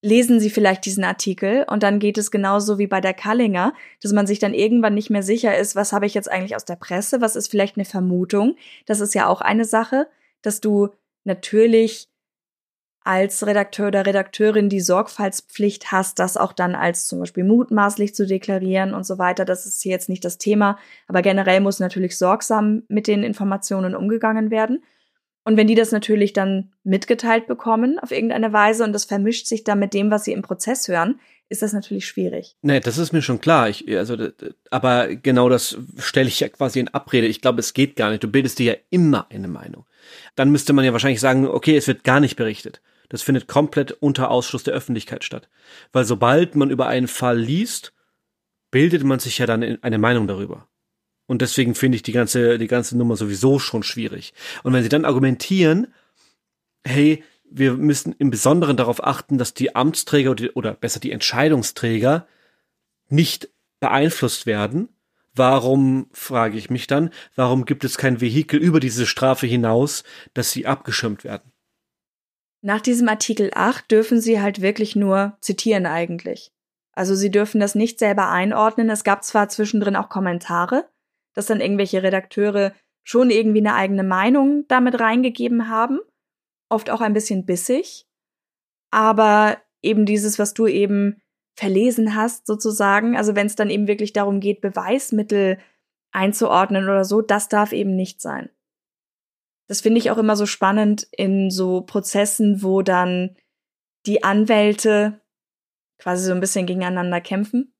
lesen 0.00 0.40
sie 0.40 0.50
vielleicht 0.50 0.86
diesen 0.86 1.04
Artikel 1.04 1.66
und 1.68 1.82
dann 1.82 1.98
geht 1.98 2.16
es 2.16 2.30
genauso 2.30 2.78
wie 2.78 2.86
bei 2.86 3.00
der 3.00 3.14
Kallinger, 3.14 3.74
dass 4.00 4.12
man 4.12 4.26
sich 4.26 4.38
dann 4.38 4.54
irgendwann 4.54 4.94
nicht 4.94 5.10
mehr 5.10 5.22
sicher 5.22 5.56
ist, 5.56 5.74
was 5.74 5.92
habe 5.92 6.06
ich 6.06 6.14
jetzt 6.14 6.30
eigentlich 6.30 6.54
aus 6.54 6.64
der 6.64 6.76
Presse, 6.76 7.20
was 7.20 7.36
ist 7.36 7.50
vielleicht 7.50 7.76
eine 7.76 7.84
Vermutung. 7.84 8.56
Das 8.86 9.00
ist 9.00 9.14
ja 9.14 9.26
auch 9.26 9.40
eine 9.40 9.64
Sache, 9.64 10.06
dass 10.42 10.60
du 10.60 10.90
natürlich 11.24 12.08
als 13.06 13.46
Redakteur 13.46 13.88
oder 13.88 14.06
Redakteurin 14.06 14.68
die 14.68 14.80
Sorgfaltspflicht 14.80 15.92
hast, 15.92 16.18
das 16.18 16.36
auch 16.36 16.52
dann 16.52 16.74
als 16.74 17.06
zum 17.06 17.20
Beispiel 17.20 17.44
mutmaßlich 17.44 18.14
zu 18.14 18.26
deklarieren 18.26 18.94
und 18.94 19.06
so 19.06 19.18
weiter. 19.18 19.44
Das 19.44 19.66
ist 19.66 19.82
hier 19.82 19.92
jetzt 19.92 20.08
nicht 20.08 20.24
das 20.24 20.38
Thema, 20.38 20.78
aber 21.06 21.22
generell 21.22 21.60
muss 21.60 21.78
natürlich 21.78 22.18
sorgsam 22.18 22.82
mit 22.88 23.06
den 23.06 23.22
Informationen 23.22 23.94
umgegangen 23.94 24.50
werden. 24.50 24.82
Und 25.44 25.56
wenn 25.56 25.68
die 25.68 25.76
das 25.76 25.92
natürlich 25.92 26.32
dann 26.32 26.72
mitgeteilt 26.82 27.46
bekommen 27.46 28.00
auf 28.00 28.10
irgendeine 28.10 28.52
Weise 28.52 28.82
und 28.82 28.92
das 28.92 29.04
vermischt 29.04 29.46
sich 29.46 29.62
dann 29.62 29.78
mit 29.78 29.94
dem, 29.94 30.10
was 30.10 30.24
sie 30.24 30.32
im 30.32 30.42
Prozess 30.42 30.88
hören, 30.88 31.20
ist 31.48 31.62
das 31.62 31.72
natürlich 31.72 32.06
schwierig. 32.06 32.56
Nee, 32.62 32.80
das 32.80 32.98
ist 32.98 33.12
mir 33.12 33.22
schon 33.22 33.40
klar. 33.40 33.68
Ich, 33.68 33.88
also, 33.96 34.16
aber 34.70 35.14
genau 35.14 35.48
das 35.48 35.78
stelle 35.98 36.26
ich 36.26 36.40
ja 36.40 36.48
quasi 36.48 36.80
in 36.80 36.88
Abrede. 36.88 37.28
Ich 37.28 37.40
glaube, 37.40 37.60
es 37.60 37.74
geht 37.74 37.94
gar 37.94 38.10
nicht. 38.10 38.24
Du 38.24 38.28
bildest 38.28 38.58
dir 38.58 38.72
ja 38.72 38.78
immer 38.90 39.28
eine 39.30 39.46
Meinung. 39.46 39.86
Dann 40.34 40.50
müsste 40.50 40.72
man 40.72 40.84
ja 40.84 40.92
wahrscheinlich 40.92 41.20
sagen, 41.20 41.46
okay, 41.46 41.76
es 41.76 41.86
wird 41.86 42.02
gar 42.02 42.18
nicht 42.18 42.34
berichtet. 42.34 42.80
Das 43.08 43.22
findet 43.22 43.48
komplett 43.48 43.92
unter 43.92 44.30
Ausschluss 44.30 44.64
der 44.64 44.74
Öffentlichkeit 44.74 45.24
statt. 45.24 45.48
Weil 45.92 46.04
sobald 46.04 46.54
man 46.56 46.70
über 46.70 46.86
einen 46.86 47.08
Fall 47.08 47.38
liest, 47.38 47.92
bildet 48.70 49.04
man 49.04 49.18
sich 49.18 49.38
ja 49.38 49.46
dann 49.46 49.62
eine 49.82 49.98
Meinung 49.98 50.26
darüber. 50.26 50.68
Und 51.26 51.42
deswegen 51.42 51.74
finde 51.74 51.96
ich 51.96 52.02
die 52.02 52.12
ganze, 52.12 52.58
die 52.58 52.66
ganze 52.66 52.96
Nummer 52.96 53.16
sowieso 53.16 53.58
schon 53.58 53.82
schwierig. 53.82 54.32
Und 54.62 54.72
wenn 54.72 54.82
sie 54.82 54.88
dann 54.88 55.04
argumentieren, 55.04 55.92
hey, 56.84 57.24
wir 57.50 57.74
müssen 57.74 58.14
im 58.18 58.30
Besonderen 58.30 58.76
darauf 58.76 59.02
achten, 59.02 59.38
dass 59.38 59.54
die 59.54 59.74
Amtsträger 59.74 60.34
oder 60.54 60.74
besser 60.74 61.00
die 61.00 61.12
Entscheidungsträger 61.12 62.26
nicht 63.08 63.48
beeinflusst 63.80 64.46
werden. 64.46 64.88
Warum, 65.34 66.08
frage 66.12 66.56
ich 66.56 66.70
mich 66.70 66.86
dann, 66.86 67.10
warum 67.34 67.66
gibt 67.66 67.84
es 67.84 67.98
kein 67.98 68.20
Vehikel 68.20 68.58
über 68.58 68.80
diese 68.80 69.06
Strafe 69.06 69.46
hinaus, 69.46 70.02
dass 70.32 70.50
sie 70.50 70.66
abgeschirmt 70.66 71.24
werden? 71.24 71.52
Nach 72.66 72.80
diesem 72.80 73.08
Artikel 73.08 73.52
8 73.54 73.88
dürfen 73.92 74.20
sie 74.20 74.40
halt 74.40 74.60
wirklich 74.60 74.96
nur 74.96 75.38
zitieren 75.40 75.86
eigentlich. 75.86 76.50
Also 76.90 77.14
sie 77.14 77.30
dürfen 77.30 77.60
das 77.60 77.76
nicht 77.76 78.00
selber 78.00 78.28
einordnen. 78.28 78.90
Es 78.90 79.04
gab 79.04 79.22
zwar 79.22 79.48
zwischendrin 79.48 79.94
auch 79.94 80.08
Kommentare, 80.08 80.88
dass 81.32 81.46
dann 81.46 81.60
irgendwelche 81.60 82.02
Redakteure 82.02 82.72
schon 83.04 83.30
irgendwie 83.30 83.60
eine 83.60 83.74
eigene 83.74 84.02
Meinung 84.02 84.64
damit 84.66 84.98
reingegeben 84.98 85.68
haben, 85.68 86.00
oft 86.68 86.90
auch 86.90 87.00
ein 87.02 87.12
bisschen 87.12 87.46
bissig, 87.46 88.08
aber 88.90 89.58
eben 89.80 90.04
dieses, 90.04 90.40
was 90.40 90.52
du 90.52 90.66
eben 90.66 91.22
verlesen 91.54 92.16
hast, 92.16 92.48
sozusagen, 92.48 93.16
also 93.16 93.36
wenn 93.36 93.46
es 93.46 93.54
dann 93.54 93.70
eben 93.70 93.86
wirklich 93.86 94.12
darum 94.12 94.40
geht, 94.40 94.60
Beweismittel 94.60 95.58
einzuordnen 96.10 96.82
oder 96.82 97.04
so, 97.04 97.22
das 97.22 97.48
darf 97.48 97.72
eben 97.72 97.94
nicht 97.94 98.20
sein. 98.20 98.50
Das 99.68 99.80
finde 99.80 99.98
ich 99.98 100.10
auch 100.10 100.18
immer 100.18 100.36
so 100.36 100.46
spannend 100.46 101.06
in 101.10 101.50
so 101.50 101.80
Prozessen, 101.80 102.62
wo 102.62 102.82
dann 102.82 103.36
die 104.06 104.22
Anwälte 104.22 105.20
quasi 105.98 106.24
so 106.24 106.32
ein 106.32 106.40
bisschen 106.40 106.66
gegeneinander 106.66 107.20
kämpfen. 107.20 107.72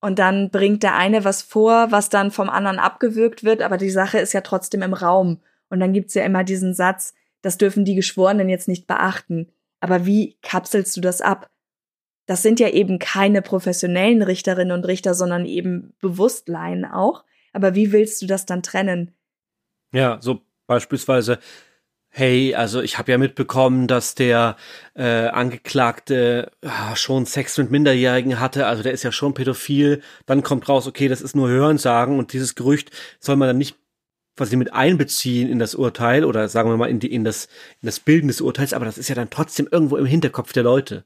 Und 0.00 0.18
dann 0.18 0.50
bringt 0.50 0.82
der 0.82 0.96
eine 0.96 1.24
was 1.24 1.42
vor, 1.42 1.90
was 1.90 2.08
dann 2.08 2.32
vom 2.32 2.50
anderen 2.50 2.78
abgewürgt 2.80 3.44
wird, 3.44 3.62
aber 3.62 3.78
die 3.78 3.90
Sache 3.90 4.18
ist 4.18 4.32
ja 4.32 4.40
trotzdem 4.40 4.82
im 4.82 4.94
Raum. 4.94 5.40
Und 5.70 5.80
dann 5.80 5.92
gibt's 5.92 6.14
ja 6.14 6.24
immer 6.24 6.44
diesen 6.44 6.74
Satz, 6.74 7.14
das 7.40 7.56
dürfen 7.56 7.84
die 7.84 7.94
Geschworenen 7.94 8.48
jetzt 8.48 8.68
nicht 8.68 8.86
beachten. 8.86 9.52
Aber 9.80 10.04
wie 10.04 10.36
kapselst 10.42 10.96
du 10.96 11.00
das 11.00 11.20
ab? 11.20 11.50
Das 12.26 12.42
sind 12.42 12.60
ja 12.60 12.68
eben 12.68 12.98
keine 12.98 13.42
professionellen 13.42 14.22
Richterinnen 14.22 14.72
und 14.72 14.86
Richter, 14.86 15.14
sondern 15.14 15.46
eben 15.46 15.94
Bewusstleien 16.00 16.84
auch. 16.84 17.24
Aber 17.52 17.74
wie 17.74 17.92
willst 17.92 18.22
du 18.22 18.26
das 18.26 18.46
dann 18.46 18.62
trennen? 18.62 19.14
Ja, 19.92 20.18
so 20.20 20.40
beispielsweise, 20.72 21.38
hey, 22.08 22.54
also 22.54 22.80
ich 22.82 22.98
habe 22.98 23.12
ja 23.12 23.18
mitbekommen, 23.18 23.86
dass 23.88 24.14
der 24.14 24.56
äh, 24.94 25.28
Angeklagte 25.28 26.50
äh, 26.62 26.96
schon 26.96 27.26
Sex 27.26 27.58
mit 27.58 27.70
Minderjährigen 27.70 28.40
hatte, 28.40 28.66
also 28.66 28.82
der 28.82 28.92
ist 28.92 29.02
ja 29.02 29.12
schon 29.12 29.34
pädophil. 29.34 30.02
Dann 30.26 30.42
kommt 30.42 30.68
raus, 30.68 30.86
okay, 30.86 31.08
das 31.08 31.20
ist 31.22 31.36
nur 31.36 31.48
Hörensagen 31.48 32.18
und 32.18 32.32
dieses 32.32 32.54
Gerücht 32.54 32.90
soll 33.20 33.36
man 33.36 33.48
dann 33.48 33.58
nicht 33.58 33.76
quasi 34.36 34.56
mit 34.56 34.72
einbeziehen 34.72 35.50
in 35.50 35.58
das 35.58 35.74
Urteil 35.74 36.24
oder 36.24 36.48
sagen 36.48 36.70
wir 36.70 36.76
mal 36.78 36.88
in, 36.90 37.00
die, 37.00 37.12
in, 37.12 37.24
das, 37.24 37.46
in 37.80 37.86
das 37.86 38.00
Bilden 38.00 38.28
des 38.28 38.40
Urteils, 38.40 38.72
aber 38.72 38.86
das 38.86 38.98
ist 38.98 39.08
ja 39.08 39.14
dann 39.14 39.30
trotzdem 39.30 39.68
irgendwo 39.70 39.96
im 39.96 40.06
Hinterkopf 40.06 40.52
der 40.52 40.62
Leute. 40.62 41.04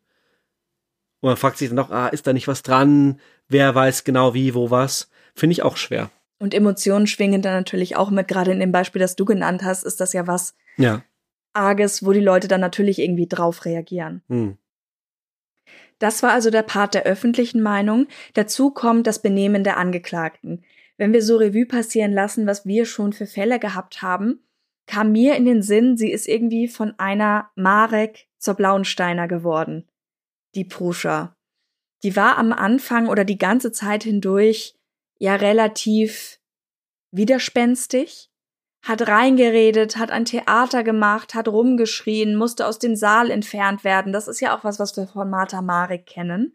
Und 1.21 1.31
man 1.31 1.37
fragt 1.37 1.59
sich 1.59 1.69
dann 1.69 1.77
noch, 1.77 1.91
ah, 1.91 2.09
ist 2.09 2.27
da 2.27 2.33
nicht 2.33 2.47
was 2.47 2.63
dran? 2.63 3.21
Wer 3.49 3.75
weiß 3.75 4.05
genau 4.05 4.35
wie, 4.35 4.55
wo 4.55 4.71
was? 4.71 5.11
Finde 5.35 5.53
ich 5.53 5.63
auch 5.63 5.77
schwer. 5.77 6.11
Und 6.39 6.55
Emotionen 6.55 7.07
schwingen 7.07 7.43
dann 7.43 7.55
natürlich 7.55 7.97
auch 7.97 8.11
mit, 8.11 8.29
gerade 8.29 8.53
in 8.53 8.61
dem 8.61 8.73
Beispiel, 8.73 9.01
das 9.01 9.17
du 9.17 9.25
genannt 9.25 9.63
hast, 9.65 9.85
ist 9.85 10.01
das 10.01 10.13
ja 10.13 10.27
was 10.27 10.55
ja. 10.77 11.03
Arges, 11.55 12.05
wo 12.05 12.13
die 12.13 12.21
Leute 12.21 12.49
dann 12.49 12.61
natürlich 12.61 12.99
irgendwie 12.99 13.27
drauf 13.27 13.65
reagieren. 13.65 14.23
Hm. 14.29 14.59
Das 15.99 16.23
war 16.23 16.33
also 16.33 16.51
der 16.51 16.63
Part 16.63 16.95
der 16.95 17.05
öffentlichen 17.05 17.63
Meinung. 17.63 18.07
Dazu 18.35 18.71
kommt 18.71 19.07
das 19.07 19.23
Benehmen 19.23 19.65
der 19.65 19.79
Angeklagten. 19.79 20.63
Wenn 20.99 21.13
wir 21.13 21.23
so 21.23 21.37
Revue 21.37 21.67
passieren 21.67 22.13
lassen, 22.13 22.47
was 22.47 22.67
wir 22.67 22.85
schon 22.85 23.13
für 23.13 23.27
Fälle 23.27 23.59
gehabt 23.59 24.03
haben, 24.03 24.41
kam 24.87 25.13
mir 25.13 25.37
in 25.37 25.47
den 25.47 25.63
Sinn, 25.63 25.97
sie 25.97 26.13
ist 26.13 26.29
irgendwie 26.29 26.69
von 26.69 26.95
einer 26.99 27.51
Marek 27.55 28.29
zur 28.39 28.55
Blauensteiner 28.55 29.27
geworden. 29.27 29.89
Die 30.55 30.65
Pruscha. 30.65 31.35
Die 32.03 32.15
war 32.15 32.39
am 32.39 32.53
Anfang 32.53 33.09
oder 33.09 33.25
die 33.25 33.39
ganze 33.39 33.73
Zeit 33.73 34.05
hindurch 34.05 34.76
ja 35.19 35.35
relativ 35.37 36.39
widerspenstig, 37.11 38.31
hat 38.83 39.09
reingeredet, 39.09 39.97
hat 39.97 40.11
ein 40.11 40.25
Theater 40.25 40.85
gemacht, 40.85 41.35
hat 41.35 41.49
rumgeschrien, 41.49 42.37
musste 42.37 42.67
aus 42.67 42.79
dem 42.79 42.95
Saal 42.95 43.31
entfernt 43.31 43.83
werden. 43.83 44.13
Das 44.13 44.29
ist 44.29 44.41
ja 44.41 44.57
auch 44.57 44.63
was, 44.63 44.79
was 44.79 44.97
wir 44.97 45.07
von 45.07 45.29
Martha 45.29 45.61
Marek 45.61 46.07
kennen. 46.07 46.53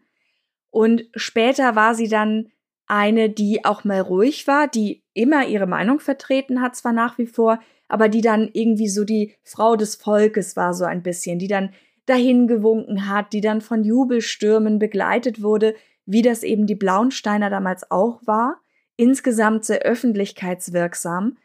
Und 0.70 1.04
später 1.14 1.76
war 1.76 1.94
sie 1.94 2.08
dann 2.08 2.50
eine, 2.86 3.28
die 3.28 3.64
auch 3.64 3.84
mal 3.84 4.00
ruhig 4.00 4.46
war, 4.46 4.68
die 4.68 5.04
immer 5.12 5.46
ihre 5.46 5.66
Meinung 5.66 6.00
vertreten 6.00 6.62
hat, 6.62 6.76
zwar 6.76 6.92
nach 6.92 7.18
wie 7.18 7.26
vor, 7.26 7.60
aber 7.88 8.08
die 8.08 8.22
dann 8.22 8.48
irgendwie 8.52 8.88
so 8.88 9.04
die 9.04 9.34
Frau 9.42 9.76
des 9.76 9.96
Volkes 9.96 10.56
war, 10.56 10.72
so 10.72 10.84
ein 10.84 11.02
bisschen, 11.02 11.38
die 11.38 11.48
dann 11.48 11.74
dahin 12.06 12.46
gewunken 12.48 13.08
hat, 13.08 13.32
die 13.32 13.40
dann 13.40 13.60
von 13.60 13.84
Jubelstürmen 13.84 14.78
begleitet 14.78 15.42
wurde, 15.42 15.74
wie 16.06 16.22
das 16.22 16.42
eben 16.42 16.66
die 16.66 16.74
Blauensteiner 16.74 17.50
damals 17.50 17.90
auch 17.90 18.20
war, 18.26 18.60
insgesamt 18.96 19.64
sehr 19.64 19.80
öffentlichkeitswirksam. 19.80 21.38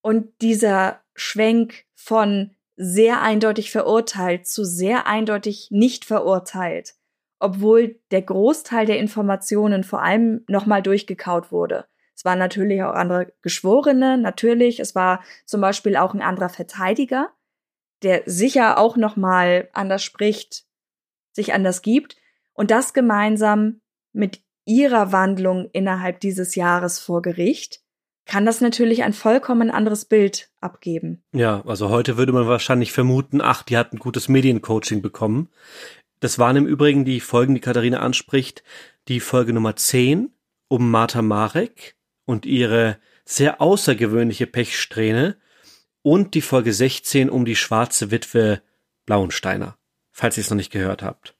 Und 0.00 0.40
dieser 0.40 1.00
Schwenk 1.14 1.84
von 1.94 2.54
sehr 2.76 3.22
eindeutig 3.22 3.70
verurteilt 3.70 4.46
zu 4.46 4.64
sehr 4.64 5.06
eindeutig 5.06 5.68
nicht 5.70 6.04
verurteilt, 6.04 6.94
obwohl 7.38 7.98
der 8.10 8.22
Großteil 8.22 8.86
der 8.86 8.98
Informationen 8.98 9.82
vor 9.82 10.02
allem 10.02 10.44
nochmal 10.48 10.82
durchgekaut 10.82 11.50
wurde. 11.50 11.86
Es 12.14 12.24
waren 12.24 12.38
natürlich 12.38 12.82
auch 12.82 12.94
andere 12.94 13.32
Geschworene, 13.42 14.16
natürlich. 14.16 14.80
Es 14.80 14.94
war 14.94 15.22
zum 15.44 15.60
Beispiel 15.60 15.96
auch 15.96 16.14
ein 16.14 16.22
anderer 16.22 16.48
Verteidiger, 16.48 17.30
der 18.02 18.22
sicher 18.24 18.78
auch 18.78 18.96
nochmal 18.96 19.68
anders 19.72 20.02
spricht, 20.02 20.64
sich 21.32 21.52
anders 21.52 21.82
gibt. 21.82 22.16
Und 22.56 22.70
das 22.70 22.92
gemeinsam 22.92 23.80
mit 24.12 24.40
ihrer 24.64 25.12
Wandlung 25.12 25.68
innerhalb 25.72 26.20
dieses 26.20 26.54
Jahres 26.54 26.98
vor 26.98 27.22
Gericht 27.22 27.80
kann 28.24 28.44
das 28.44 28.60
natürlich 28.60 29.04
ein 29.04 29.12
vollkommen 29.12 29.70
anderes 29.70 30.04
Bild 30.04 30.50
abgeben. 30.60 31.22
Ja, 31.32 31.62
also 31.64 31.90
heute 31.90 32.16
würde 32.16 32.32
man 32.32 32.48
wahrscheinlich 32.48 32.90
vermuten, 32.90 33.40
ach, 33.40 33.62
die 33.62 33.76
hat 33.76 33.92
ein 33.92 33.98
gutes 33.98 34.28
Mediencoaching 34.28 35.00
bekommen. 35.00 35.48
Das 36.18 36.38
waren 36.38 36.56
im 36.56 36.66
Übrigen 36.66 37.04
die 37.04 37.20
Folgen, 37.20 37.54
die 37.54 37.60
Katharina 37.60 38.00
anspricht, 38.00 38.64
die 39.06 39.20
Folge 39.20 39.52
Nummer 39.52 39.76
10 39.76 40.32
um 40.68 40.90
Martha 40.90 41.22
Marek 41.22 41.94
und 42.24 42.46
ihre 42.46 42.98
sehr 43.24 43.60
außergewöhnliche 43.60 44.48
Pechsträhne 44.48 45.36
und 46.02 46.34
die 46.34 46.40
Folge 46.40 46.72
16 46.72 47.30
um 47.30 47.44
die 47.44 47.54
schwarze 47.54 48.10
Witwe 48.10 48.62
Blauensteiner, 49.04 49.76
falls 50.10 50.36
ihr 50.36 50.40
es 50.40 50.50
noch 50.50 50.56
nicht 50.56 50.72
gehört 50.72 51.02
habt. 51.04 51.35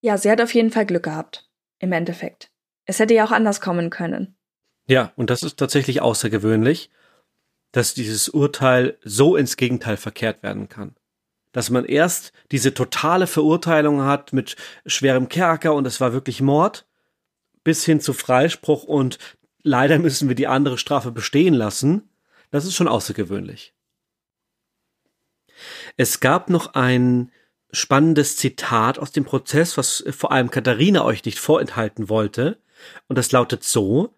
Ja, 0.00 0.16
sie 0.16 0.30
hat 0.30 0.40
auf 0.40 0.54
jeden 0.54 0.70
Fall 0.70 0.86
Glück 0.86 1.04
gehabt, 1.04 1.48
im 1.78 1.92
Endeffekt. 1.92 2.50
Es 2.84 2.98
hätte 2.98 3.14
ja 3.14 3.24
auch 3.24 3.32
anders 3.32 3.60
kommen 3.60 3.90
können. 3.90 4.36
Ja, 4.86 5.12
und 5.16 5.30
das 5.30 5.42
ist 5.42 5.58
tatsächlich 5.58 6.00
außergewöhnlich, 6.00 6.90
dass 7.72 7.94
dieses 7.94 8.28
Urteil 8.28 8.96
so 9.02 9.36
ins 9.36 9.56
Gegenteil 9.56 9.96
verkehrt 9.96 10.42
werden 10.42 10.68
kann 10.68 10.94
dass 11.52 11.70
man 11.70 11.84
erst 11.84 12.32
diese 12.52 12.74
totale 12.74 13.26
Verurteilung 13.26 14.02
hat 14.02 14.32
mit 14.32 14.56
schwerem 14.86 15.28
Kerker 15.28 15.74
und 15.74 15.86
es 15.86 16.00
war 16.00 16.12
wirklich 16.12 16.40
Mord, 16.40 16.86
bis 17.64 17.84
hin 17.84 18.00
zu 18.00 18.12
Freispruch 18.12 18.84
und 18.84 19.18
leider 19.62 19.98
müssen 19.98 20.28
wir 20.28 20.36
die 20.36 20.46
andere 20.46 20.78
Strafe 20.78 21.10
bestehen 21.10 21.54
lassen, 21.54 22.08
das 22.50 22.64
ist 22.64 22.74
schon 22.74 22.88
außergewöhnlich. 22.88 23.74
Es 25.96 26.20
gab 26.20 26.50
noch 26.50 26.74
ein 26.74 27.32
spannendes 27.72 28.36
Zitat 28.36 28.98
aus 28.98 29.12
dem 29.12 29.24
Prozess, 29.24 29.76
was 29.76 30.04
vor 30.10 30.32
allem 30.32 30.50
Katharina 30.50 31.04
euch 31.04 31.24
nicht 31.24 31.38
vorenthalten 31.38 32.08
wollte, 32.08 32.58
und 33.08 33.18
das 33.18 33.32
lautet 33.32 33.64
so, 33.64 34.14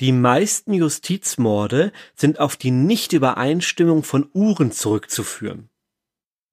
die 0.00 0.12
meisten 0.12 0.74
Justizmorde 0.74 1.92
sind 2.14 2.40
auf 2.40 2.56
die 2.56 2.70
Nichtübereinstimmung 2.70 4.02
von 4.02 4.28
Uhren 4.32 4.70
zurückzuführen. 4.72 5.68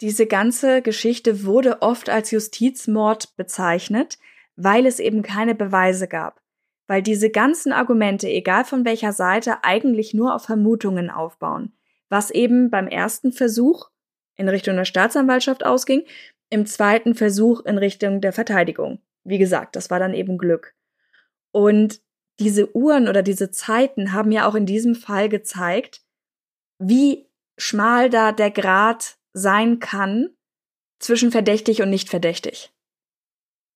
Diese 0.01 0.25
ganze 0.25 0.81
Geschichte 0.81 1.43
wurde 1.43 1.81
oft 1.81 2.09
als 2.09 2.31
Justizmord 2.31 3.35
bezeichnet, 3.35 4.17
weil 4.55 4.85
es 4.85 4.99
eben 4.99 5.23
keine 5.23 5.55
Beweise 5.55 6.07
gab. 6.07 6.41
Weil 6.87 7.03
diese 7.03 7.29
ganzen 7.29 7.73
Argumente, 7.73 8.29
egal 8.29 8.63
von 8.63 8.85
welcher 8.85 9.11
Seite, 9.11 9.63
eigentlich 9.63 10.13
nur 10.13 10.33
auf 10.33 10.43
Vermutungen 10.43 11.09
aufbauen. 11.09 11.73
Was 12.07 12.31
eben 12.31 12.69
beim 12.69 12.87
ersten 12.87 13.31
Versuch 13.31 13.89
in 14.35 14.47
Richtung 14.47 14.77
der 14.77 14.85
Staatsanwaltschaft 14.85 15.65
ausging, 15.65 16.03
im 16.49 16.65
zweiten 16.65 17.15
Versuch 17.15 17.61
in 17.61 17.77
Richtung 17.77 18.21
der 18.21 18.33
Verteidigung. 18.33 18.99
Wie 19.23 19.37
gesagt, 19.37 19.75
das 19.75 19.89
war 19.89 19.99
dann 19.99 20.13
eben 20.13 20.37
Glück. 20.37 20.75
Und 21.51 22.01
diese 22.39 22.75
Uhren 22.75 23.07
oder 23.07 23.21
diese 23.21 23.51
Zeiten 23.51 24.13
haben 24.13 24.31
ja 24.31 24.47
auch 24.47 24.55
in 24.55 24.65
diesem 24.65 24.95
Fall 24.95 25.29
gezeigt, 25.29 26.01
wie 26.79 27.27
schmal 27.57 28.09
da 28.09 28.31
der 28.31 28.51
Grad 28.51 29.17
sein 29.33 29.79
kann 29.79 30.29
zwischen 30.99 31.31
verdächtig 31.31 31.81
und 31.81 31.89
nicht 31.89 32.09
verdächtig. 32.09 32.71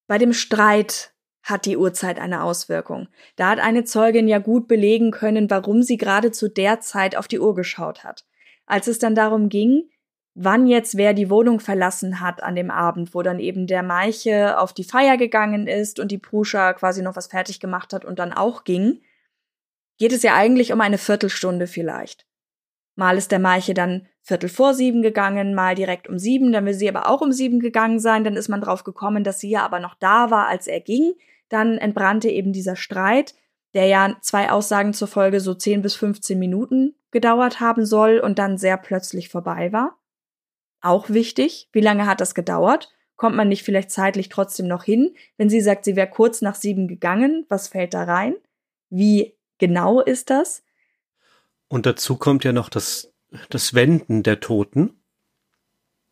Bei 0.07 0.17
dem 0.17 0.33
Streit 0.33 1.13
hat 1.43 1.65
die 1.65 1.77
Uhrzeit 1.77 2.19
eine 2.19 2.43
Auswirkung. 2.43 3.09
Da 3.35 3.49
hat 3.49 3.59
eine 3.59 3.83
Zeugin 3.83 4.27
ja 4.27 4.39
gut 4.39 4.67
belegen 4.67 5.11
können, 5.11 5.49
warum 5.49 5.83
sie 5.83 5.97
gerade 5.97 6.31
zu 6.31 6.49
der 6.49 6.79
Zeit 6.79 7.17
auf 7.17 7.27
die 7.27 7.39
Uhr 7.39 7.53
geschaut 7.53 8.03
hat. 8.05 8.25
Als 8.65 8.87
es 8.87 8.97
dann 8.97 9.13
darum 9.13 9.49
ging, 9.49 9.89
wann 10.35 10.67
jetzt 10.67 10.97
wer 10.97 11.13
die 11.13 11.29
Wohnung 11.29 11.59
verlassen 11.59 12.19
hat 12.19 12.41
an 12.41 12.55
dem 12.55 12.71
Abend, 12.71 13.13
wo 13.13 13.21
dann 13.21 13.39
eben 13.39 13.67
der 13.67 13.83
Meiche 13.83 14.59
auf 14.59 14.73
die 14.73 14.83
Feier 14.83 15.17
gegangen 15.17 15.67
ist 15.67 15.99
und 15.99 16.11
die 16.11 16.17
Pruscha 16.17 16.73
quasi 16.73 17.01
noch 17.01 17.15
was 17.15 17.27
fertig 17.27 17.59
gemacht 17.59 17.93
hat 17.93 18.03
und 18.03 18.19
dann 18.19 18.33
auch 18.33 18.63
ging, 18.63 19.01
geht 19.97 20.11
es 20.11 20.23
ja 20.23 20.33
eigentlich 20.33 20.73
um 20.73 20.81
eine 20.81 20.97
Viertelstunde 20.97 21.67
vielleicht. 21.67 22.25
Mal 22.95 23.17
ist 23.17 23.31
der 23.31 23.39
Meiche 23.39 23.73
dann 23.73 24.07
Viertel 24.21 24.49
vor 24.49 24.73
sieben 24.73 25.01
gegangen, 25.01 25.53
mal 25.53 25.75
direkt 25.75 26.07
um 26.07 26.17
sieben, 26.17 26.51
dann 26.51 26.65
will 26.65 26.73
sie 26.73 26.87
aber 26.87 27.09
auch 27.09 27.21
um 27.21 27.31
sieben 27.31 27.59
gegangen 27.59 27.99
sein, 27.99 28.23
dann 28.23 28.35
ist 28.35 28.47
man 28.47 28.61
drauf 28.61 28.83
gekommen, 28.83 29.23
dass 29.23 29.39
sie 29.39 29.49
ja 29.49 29.63
aber 29.63 29.79
noch 29.79 29.95
da 29.95 30.31
war, 30.31 30.47
als 30.47 30.67
er 30.67 30.79
ging. 30.79 31.13
Dann 31.49 31.77
entbrannte 31.77 32.29
eben 32.29 32.53
dieser 32.53 32.75
Streit, 32.75 33.35
der 33.73 33.87
ja 33.87 34.15
zwei 34.21 34.49
Aussagen 34.49 34.93
zur 34.93 35.07
Folge 35.07 35.39
so 35.39 35.53
zehn 35.53 35.81
bis 35.81 35.95
15 35.95 36.39
Minuten 36.39 36.95
gedauert 37.11 37.59
haben 37.59 37.85
soll 37.85 38.19
und 38.19 38.39
dann 38.39 38.57
sehr 38.57 38.77
plötzlich 38.77 39.29
vorbei 39.29 39.73
war. 39.73 39.97
Auch 40.83 41.09
wichtig, 41.09 41.69
wie 41.71 41.79
lange 41.79 42.05
hat 42.05 42.19
das 42.19 42.35
gedauert? 42.35 42.91
Kommt 43.15 43.37
man 43.37 43.47
nicht 43.47 43.63
vielleicht 43.63 43.89
zeitlich 43.89 44.27
trotzdem 44.27 44.67
noch 44.67 44.83
hin? 44.83 45.15
Wenn 45.37 45.49
sie 45.49 45.61
sagt, 45.61 45.85
sie 45.85 45.95
wäre 45.95 46.09
kurz 46.09 46.41
nach 46.41 46.55
sieben 46.55 46.89
gegangen, 46.89 47.45
was 47.47 47.69
fällt 47.69 47.93
da 47.93 48.03
rein? 48.03 48.35
Wie 48.89 49.33
genau 49.59 50.01
ist 50.01 50.29
das? 50.29 50.61
Und 51.69 51.85
dazu 51.85 52.17
kommt 52.17 52.43
ja 52.43 52.51
noch 52.51 52.67
das, 52.67 53.13
das 53.49 53.73
Wenden 53.73 54.23
der 54.23 54.41
Toten 54.41 54.99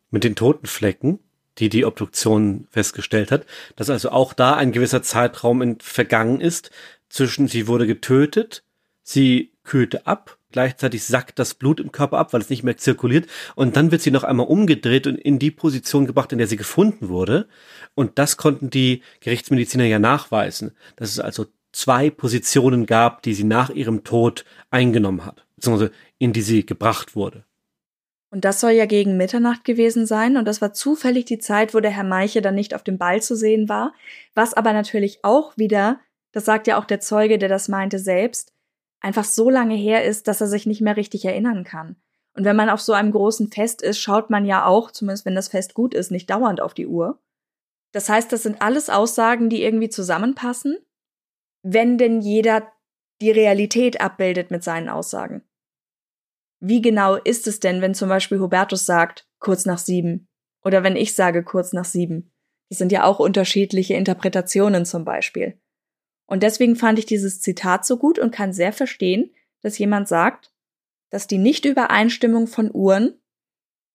mit 0.09 0.23
den 0.23 0.37
Totenflecken, 0.37 1.19
die 1.57 1.67
die 1.67 1.83
Obduktion 1.83 2.65
festgestellt 2.71 3.29
hat, 3.29 3.45
dass 3.75 3.89
also 3.89 4.11
auch 4.11 4.31
da 4.31 4.55
ein 4.55 4.71
gewisser 4.71 5.03
Zeitraum 5.03 5.61
in, 5.61 5.79
vergangen 5.81 6.39
ist 6.39 6.71
zwischen 7.09 7.49
sie 7.49 7.67
wurde 7.67 7.87
getötet, 7.87 8.63
sie 9.03 9.51
kühlte 9.63 10.07
ab, 10.07 10.37
gleichzeitig 10.51 11.03
sackt 11.03 11.39
das 11.39 11.53
Blut 11.53 11.79
im 11.79 11.91
Körper 11.91 12.17
ab, 12.17 12.33
weil 12.33 12.41
es 12.41 12.49
nicht 12.49 12.63
mehr 12.63 12.77
zirkuliert 12.77 13.27
und 13.55 13.75
dann 13.75 13.91
wird 13.91 14.01
sie 14.01 14.11
noch 14.11 14.23
einmal 14.23 14.47
umgedreht 14.47 15.07
und 15.07 15.15
in 15.15 15.39
die 15.39 15.51
Position 15.51 16.05
gebracht, 16.05 16.31
in 16.31 16.37
der 16.37 16.47
sie 16.47 16.57
gefunden 16.57 17.09
wurde 17.09 17.47
und 17.95 18.19
das 18.19 18.37
konnten 18.37 18.69
die 18.69 19.01
Gerichtsmediziner 19.19 19.85
ja 19.85 19.99
nachweisen, 19.99 20.71
dass 20.95 21.09
es 21.09 21.19
also 21.19 21.45
zwei 21.71 22.09
Positionen 22.09 22.85
gab, 22.85 23.21
die 23.23 23.33
sie 23.33 23.43
nach 23.43 23.69
ihrem 23.69 24.03
Tod 24.03 24.45
eingenommen 24.69 25.25
hat, 25.25 25.45
beziehungsweise 25.55 25.91
in 26.17 26.33
die 26.33 26.41
sie 26.41 26.65
gebracht 26.65 27.15
wurde. 27.15 27.45
Und 28.31 28.45
das 28.45 28.61
soll 28.61 28.71
ja 28.71 28.85
gegen 28.85 29.17
Mitternacht 29.17 29.65
gewesen 29.65 30.05
sein. 30.05 30.37
Und 30.37 30.47
das 30.47 30.61
war 30.61 30.73
zufällig 30.73 31.25
die 31.25 31.39
Zeit, 31.39 31.73
wo 31.73 31.81
der 31.81 31.91
Herr 31.91 32.05
Meiche 32.05 32.41
dann 32.41 32.55
nicht 32.55 32.73
auf 32.73 32.83
dem 32.83 32.97
Ball 32.97 33.21
zu 33.21 33.35
sehen 33.35 33.67
war. 33.67 33.93
Was 34.33 34.53
aber 34.53 34.71
natürlich 34.71 35.19
auch 35.23 35.57
wieder, 35.57 35.99
das 36.31 36.45
sagt 36.45 36.67
ja 36.67 36.79
auch 36.79 36.85
der 36.85 37.01
Zeuge, 37.01 37.37
der 37.37 37.49
das 37.49 37.67
meinte 37.67 37.99
selbst, 37.99 38.53
einfach 39.01 39.25
so 39.25 39.49
lange 39.49 39.75
her 39.75 40.05
ist, 40.05 40.27
dass 40.27 40.41
er 40.41 40.47
sich 40.47 40.65
nicht 40.65 40.81
mehr 40.81 40.95
richtig 40.95 41.25
erinnern 41.25 41.63
kann. 41.63 41.97
Und 42.33 42.45
wenn 42.45 42.55
man 42.55 42.69
auf 42.69 42.79
so 42.79 42.93
einem 42.93 43.11
großen 43.11 43.51
Fest 43.51 43.81
ist, 43.81 43.99
schaut 43.99 44.29
man 44.29 44.45
ja 44.45 44.65
auch, 44.65 44.91
zumindest 44.91 45.25
wenn 45.25 45.35
das 45.35 45.49
Fest 45.49 45.73
gut 45.73 45.93
ist, 45.93 46.11
nicht 46.11 46.29
dauernd 46.29 46.61
auf 46.61 46.73
die 46.73 46.87
Uhr. 46.87 47.19
Das 47.91 48.07
heißt, 48.07 48.31
das 48.31 48.43
sind 48.43 48.61
alles 48.61 48.89
Aussagen, 48.89 49.49
die 49.49 49.63
irgendwie 49.63 49.89
zusammenpassen, 49.89 50.77
wenn 51.61 51.97
denn 51.97 52.21
jeder 52.21 52.71
die 53.21 53.31
Realität 53.31 53.99
abbildet 53.99 54.49
mit 54.49 54.63
seinen 54.63 54.87
Aussagen. 54.87 55.43
Wie 56.59 56.81
genau 56.81 57.15
ist 57.15 57.47
es 57.47 57.59
denn, 57.59 57.81
wenn 57.81 57.93
zum 57.93 58.07
Beispiel 58.07 58.39
Hubertus 58.39 58.85
sagt, 58.85 59.27
kurz 59.39 59.65
nach 59.65 59.77
sieben? 59.77 60.27
Oder 60.63 60.83
wenn 60.83 60.95
ich 60.95 61.15
sage, 61.15 61.43
kurz 61.43 61.73
nach 61.73 61.85
sieben? 61.85 62.31
Das 62.69 62.77
sind 62.77 62.91
ja 62.91 63.03
auch 63.03 63.19
unterschiedliche 63.19 63.95
Interpretationen 63.95 64.85
zum 64.85 65.03
Beispiel. 65.03 65.60
Und 66.31 66.43
deswegen 66.43 66.77
fand 66.77 66.97
ich 66.97 67.05
dieses 67.05 67.41
Zitat 67.41 67.85
so 67.85 67.97
gut 67.97 68.17
und 68.17 68.31
kann 68.31 68.53
sehr 68.53 68.71
verstehen, 68.71 69.31
dass 69.59 69.77
jemand 69.77 70.07
sagt, 70.07 70.53
dass 71.09 71.27
die 71.27 71.37
Nichtübereinstimmung 71.37 72.47
von 72.47 72.71
Uhren 72.73 73.19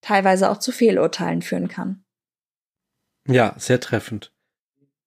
teilweise 0.03 0.51
auch 0.51 0.59
zu 0.59 0.71
Fehlurteilen 0.71 1.41
führen 1.41 1.69
kann. 1.69 2.05
Ja, 3.27 3.55
sehr 3.57 3.81
treffend. 3.81 4.35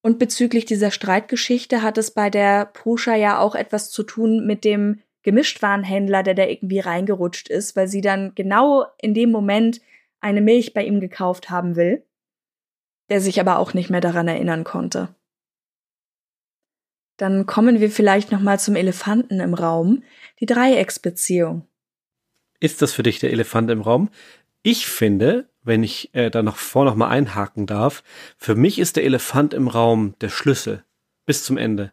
Und 0.01 0.17
bezüglich 0.17 0.65
dieser 0.65 0.89
Streitgeschichte 0.89 1.83
hat 1.83 1.99
es 1.99 2.09
bei 2.09 2.31
der 2.31 2.65
Pruscha 2.65 3.13
ja 3.13 3.37
auch 3.37 3.53
etwas 3.53 3.91
zu 3.91 4.01
tun 4.01 4.47
mit 4.47 4.65
dem 4.65 4.99
Gemischtwarenhändler, 5.21 6.23
der 6.23 6.33
da 6.33 6.45
irgendwie 6.45 6.79
reingerutscht 6.79 7.47
ist, 7.47 7.75
weil 7.75 7.87
sie 7.87 8.01
dann 8.01 8.33
genau 8.33 8.87
in 8.97 9.13
dem 9.13 9.29
Moment 9.29 9.81
eine 10.19 10.41
Milch 10.41 10.73
bei 10.73 10.83
ihm 10.83 10.99
gekauft 10.99 11.51
haben 11.51 11.75
will, 11.75 12.03
der 13.11 13.21
sich 13.21 13.39
aber 13.39 13.59
auch 13.59 13.75
nicht 13.75 13.91
mehr 13.91 14.01
daran 14.01 14.27
erinnern 14.27 14.63
konnte. 14.63 15.13
Dann 17.19 17.45
kommen 17.45 17.81
wir 17.81 17.91
vielleicht 17.91 18.31
noch 18.31 18.39
mal 18.39 18.61
zum 18.61 18.77
Elefanten 18.77 19.41
im 19.41 19.53
Raum, 19.53 20.03
die 20.39 20.45
Dreiecksbeziehung. 20.45 21.67
Ist 22.61 22.81
das 22.81 22.93
für 22.93 23.03
dich 23.03 23.19
der 23.19 23.31
Elefant 23.31 23.69
im 23.69 23.81
Raum? 23.81 24.09
Ich 24.63 24.87
finde, 24.87 25.49
wenn 25.61 25.83
ich 25.83 26.15
äh, 26.15 26.29
da 26.29 26.43
noch 26.43 26.55
vor 26.55 26.85
noch 26.85 26.95
mal 26.95 27.09
einhaken 27.09 27.65
darf, 27.65 28.03
für 28.37 28.55
mich 28.55 28.79
ist 28.79 28.95
der 28.95 29.03
Elefant 29.03 29.53
im 29.53 29.67
Raum 29.67 30.15
der 30.21 30.29
Schlüssel 30.29 30.85
bis 31.25 31.43
zum 31.43 31.57
Ende. 31.57 31.91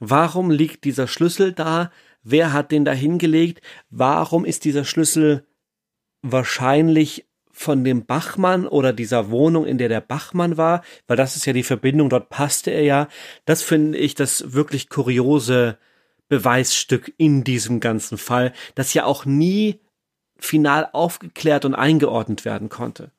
Warum 0.00 0.50
liegt 0.50 0.82
dieser 0.82 1.06
Schlüssel 1.06 1.52
da? 1.52 1.92
Wer 2.24 2.52
hat 2.52 2.72
den 2.72 2.84
da 2.84 2.92
hingelegt? 2.92 3.60
Warum 3.90 4.44
ist 4.44 4.64
dieser 4.64 4.84
Schlüssel 4.84 5.46
wahrscheinlich 6.22 7.28
von 7.52 7.84
dem 7.84 8.06
Bachmann 8.06 8.66
oder 8.66 8.92
dieser 8.92 9.30
Wohnung, 9.30 9.66
in 9.66 9.78
der 9.78 9.88
der 9.88 10.00
Bachmann 10.00 10.56
war, 10.56 10.82
weil 11.06 11.16
das 11.16 11.36
ist 11.36 11.46
ja 11.46 11.52
die 11.52 11.62
Verbindung, 11.62 12.08
dort 12.08 12.30
passte 12.30 12.70
er 12.70 12.82
ja. 12.82 13.08
Das 13.44 13.62
finde 13.62 13.98
ich 13.98 14.14
das 14.14 14.54
wirklich 14.54 14.88
kuriose 14.88 15.78
Beweisstück 16.28 17.12
in 17.18 17.44
diesem 17.44 17.78
ganzen 17.78 18.16
Fall, 18.16 18.52
das 18.74 18.94
ja 18.94 19.04
auch 19.04 19.26
nie 19.26 19.80
final 20.38 20.88
aufgeklärt 20.92 21.64
und 21.64 21.74
eingeordnet 21.74 22.44
werden 22.44 22.70
konnte. 22.70 23.12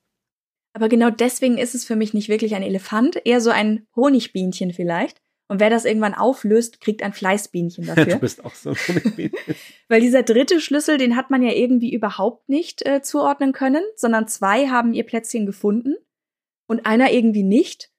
Aber 0.74 0.90
genau 0.90 1.12
deswegen 1.12 1.60
ist 1.60 1.76
es 1.76 1.86
für 1.86 1.96
mich 1.96 2.14
nicht 2.16 2.30
wirklich 2.30 2.56
ein 2.56 2.64
Elefant, 2.64 3.22
eher 3.24 3.40
so 3.40 3.52
ein 3.52 3.86
Honigbienchen 3.96 4.74
vielleicht. 4.74 5.22
Und 5.48 5.60
wer 5.60 5.70
das 5.70 5.86
irgendwann 5.86 6.14
auflöst, 6.14 6.80
kriegt 6.80 7.04
ein 7.04 7.14
Fleißbienchen 7.14 7.86
dafür. 7.88 8.06
du 8.06 8.20
bist 8.20 8.44
auch 8.44 8.56
so 8.56 8.72
ein 8.72 8.76
Honigbienchen. 8.76 9.56
Weil 9.88 10.02
dieser 10.02 10.24
dritte 10.24 10.60
Schlüssel, 10.60 10.98
den 10.98 11.16
hat 11.16 11.30
man 11.30 11.42
ja 11.42 11.52
irgendwie 11.52 11.94
überhaupt 11.94 12.50
nicht 12.50 12.86
äh, 12.86 13.02
zuordnen 13.02 13.52
können, 13.52 13.84
sondern 13.96 14.28
zwei 14.28 14.68
haben 14.68 14.94
ihr 14.94 15.04
Plätzchen 15.04 15.46
gefunden 15.46 15.96
und 16.68 16.86
einer 16.86 17.12
irgendwie 17.12 17.44
nicht. 17.44 17.92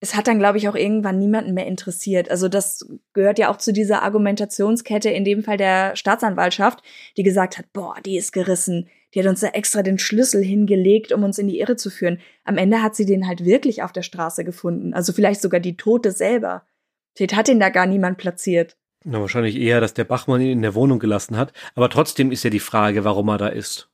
Es 0.00 0.14
hat 0.14 0.28
dann, 0.28 0.38
glaube 0.38 0.58
ich, 0.58 0.68
auch 0.68 0.74
irgendwann 0.74 1.18
niemanden 1.18 1.54
mehr 1.54 1.66
interessiert. 1.66 2.30
Also 2.30 2.48
das 2.48 2.86
gehört 3.14 3.38
ja 3.38 3.50
auch 3.50 3.56
zu 3.56 3.72
dieser 3.72 4.02
Argumentationskette, 4.02 5.08
in 5.08 5.24
dem 5.24 5.42
Fall 5.42 5.56
der 5.56 5.96
Staatsanwaltschaft, 5.96 6.82
die 7.16 7.22
gesagt 7.22 7.56
hat, 7.56 7.72
boah, 7.72 7.96
die 8.04 8.18
ist 8.18 8.32
gerissen. 8.32 8.88
Die 9.14 9.20
hat 9.20 9.26
uns 9.26 9.40
da 9.40 9.48
extra 9.48 9.82
den 9.82 9.98
Schlüssel 9.98 10.42
hingelegt, 10.44 11.12
um 11.12 11.24
uns 11.24 11.38
in 11.38 11.48
die 11.48 11.58
Irre 11.58 11.76
zu 11.76 11.88
führen. 11.88 12.20
Am 12.44 12.58
Ende 12.58 12.82
hat 12.82 12.94
sie 12.96 13.06
den 13.06 13.26
halt 13.26 13.44
wirklich 13.44 13.82
auf 13.82 13.92
der 13.92 14.02
Straße 14.02 14.44
gefunden. 14.44 14.92
Also 14.92 15.14
vielleicht 15.14 15.40
sogar 15.40 15.60
die 15.60 15.76
Tote 15.76 16.10
selber. 16.10 16.66
Vielleicht 17.14 17.36
hat 17.36 17.48
ihn 17.48 17.60
da 17.60 17.68
gar 17.68 17.86
niemand 17.86 18.18
platziert. 18.18 18.76
Na, 19.04 19.20
wahrscheinlich 19.20 19.56
eher, 19.56 19.80
dass 19.80 19.94
der 19.94 20.04
Bachmann 20.04 20.40
ihn 20.40 20.50
in 20.50 20.62
der 20.62 20.74
Wohnung 20.74 20.98
gelassen 20.98 21.36
hat. 21.36 21.52
Aber 21.74 21.90
trotzdem 21.90 22.32
ist 22.32 22.42
ja 22.42 22.50
die 22.50 22.60
Frage, 22.60 23.04
warum 23.04 23.28
er 23.28 23.38
da 23.38 23.48
ist. 23.48 23.90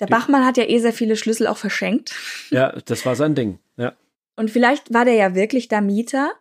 Der 0.00 0.06
Bachmann 0.06 0.46
hat 0.46 0.56
ja 0.56 0.64
eh 0.64 0.78
sehr 0.78 0.94
viele 0.94 1.16
Schlüssel 1.16 1.46
auch 1.46 1.58
verschenkt. 1.58 2.14
Ja, 2.50 2.72
das 2.86 3.04
war 3.04 3.14
sein 3.14 3.34
Ding, 3.34 3.58
ja. 3.76 3.92
Und 4.34 4.50
vielleicht 4.50 4.94
war 4.94 5.04
der 5.04 5.14
ja 5.14 5.34
wirklich 5.34 5.68
da 5.68 5.82
Mieter 5.82 6.32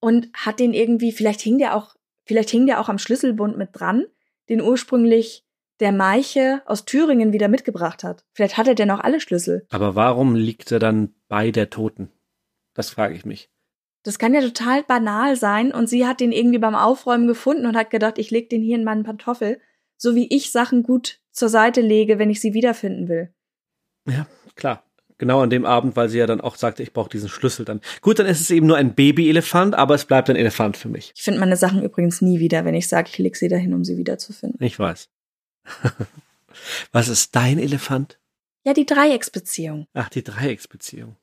und 0.00 0.30
hat 0.32 0.58
den 0.58 0.72
irgendwie, 0.72 1.12
vielleicht 1.12 1.42
hing 1.42 1.58
der 1.58 1.76
auch, 1.76 1.94
vielleicht 2.24 2.48
hing 2.48 2.66
der 2.66 2.80
auch 2.80 2.88
am 2.88 2.98
Schlüsselbund 2.98 3.58
mit 3.58 3.70
dran, 3.72 4.06
den 4.48 4.62
ursprünglich 4.62 5.44
der 5.78 5.92
Meiche 5.92 6.62
aus 6.64 6.86
Thüringen 6.86 7.32
wieder 7.32 7.48
mitgebracht 7.48 8.02
hat. 8.02 8.24
Vielleicht 8.32 8.56
hat 8.56 8.66
er 8.66 8.74
denn 8.74 8.90
auch 8.90 9.00
alle 9.00 9.20
Schlüssel. 9.20 9.66
Aber 9.70 9.94
warum 9.94 10.34
liegt 10.34 10.72
er 10.72 10.78
dann 10.78 11.14
bei 11.28 11.50
der 11.50 11.70
Toten? 11.70 12.10
Das 12.72 12.88
frage 12.88 13.14
ich 13.14 13.26
mich. 13.26 13.50
Das 14.02 14.18
kann 14.18 14.34
ja 14.34 14.40
total 14.40 14.82
banal 14.82 15.36
sein 15.36 15.72
und 15.72 15.88
sie 15.88 16.06
hat 16.06 16.20
den 16.20 16.32
irgendwie 16.32 16.58
beim 16.58 16.74
Aufräumen 16.74 17.26
gefunden 17.26 17.66
und 17.66 17.76
hat 17.76 17.90
gedacht, 17.90 18.18
ich 18.18 18.30
leg 18.30 18.50
den 18.50 18.62
hier 18.62 18.76
in 18.76 18.84
meinen 18.84 19.04
Pantoffel, 19.04 19.60
so 19.96 20.14
wie 20.14 20.26
ich 20.34 20.50
Sachen 20.50 20.82
gut 20.82 21.20
zur 21.30 21.48
Seite 21.48 21.80
lege, 21.80 22.18
wenn 22.18 22.30
ich 22.30 22.40
sie 22.40 22.54
wiederfinden 22.54 23.08
will. 23.08 23.32
Ja, 24.08 24.26
klar. 24.56 24.84
Genau 25.18 25.40
an 25.40 25.50
dem 25.50 25.64
Abend, 25.64 25.94
weil 25.94 26.08
sie 26.08 26.18
ja 26.18 26.26
dann 26.26 26.40
auch 26.40 26.56
sagte, 26.56 26.82
ich 26.82 26.92
brauche 26.92 27.08
diesen 27.08 27.28
Schlüssel 27.28 27.64
dann. 27.64 27.80
Gut, 28.00 28.18
dann 28.18 28.26
ist 28.26 28.40
es 28.40 28.50
eben 28.50 28.66
nur 28.66 28.76
ein 28.76 28.96
Babyelefant, 28.96 29.76
aber 29.76 29.94
es 29.94 30.04
bleibt 30.04 30.28
ein 30.28 30.34
Elefant 30.34 30.76
für 30.76 30.88
mich. 30.88 31.12
Ich 31.14 31.22
finde 31.22 31.38
meine 31.38 31.56
Sachen 31.56 31.80
übrigens 31.84 32.22
nie 32.22 32.40
wieder, 32.40 32.64
wenn 32.64 32.74
ich 32.74 32.88
sage, 32.88 33.08
ich 33.08 33.18
leg 33.18 33.36
sie 33.36 33.46
dahin, 33.46 33.72
um 33.72 33.84
sie 33.84 33.96
wiederzufinden. 33.96 34.60
Ich 34.60 34.76
weiß. 34.76 35.08
Was 36.92 37.06
ist 37.06 37.36
dein 37.36 37.60
Elefant? 37.60 38.18
Ja, 38.64 38.74
die 38.74 38.84
Dreiecksbeziehung. 38.84 39.86
Ach, 39.94 40.08
die 40.08 40.24
Dreiecksbeziehung. 40.24 41.14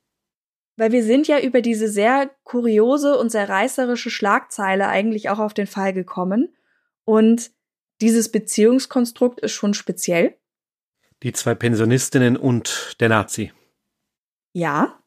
Weil 0.80 0.94
wir 0.94 1.04
sind 1.04 1.28
ja 1.28 1.42
über 1.42 1.62
diese 1.62 1.90
sehr 1.90 2.32
kuriose 2.46 3.18
und 3.18 3.34
sehr 3.34 3.50
reißerische 3.50 4.10
Schlagzeile 4.10 4.88
eigentlich 4.88 5.30
auch 5.30 5.40
auf 5.40 5.54
den 5.54 5.68
Fall 5.68 5.92
gekommen. 5.92 6.56
Und 7.04 7.52
dieses 8.00 8.32
Beziehungskonstrukt 8.32 9.42
ist 9.42 9.52
schon 9.52 9.74
speziell. 9.74 10.38
Die 11.22 11.34
zwei 11.34 11.54
Pensionistinnen 11.54 12.38
und 12.38 12.96
der 13.02 13.10
Nazi. 13.10 13.52
Ja, 14.54 15.04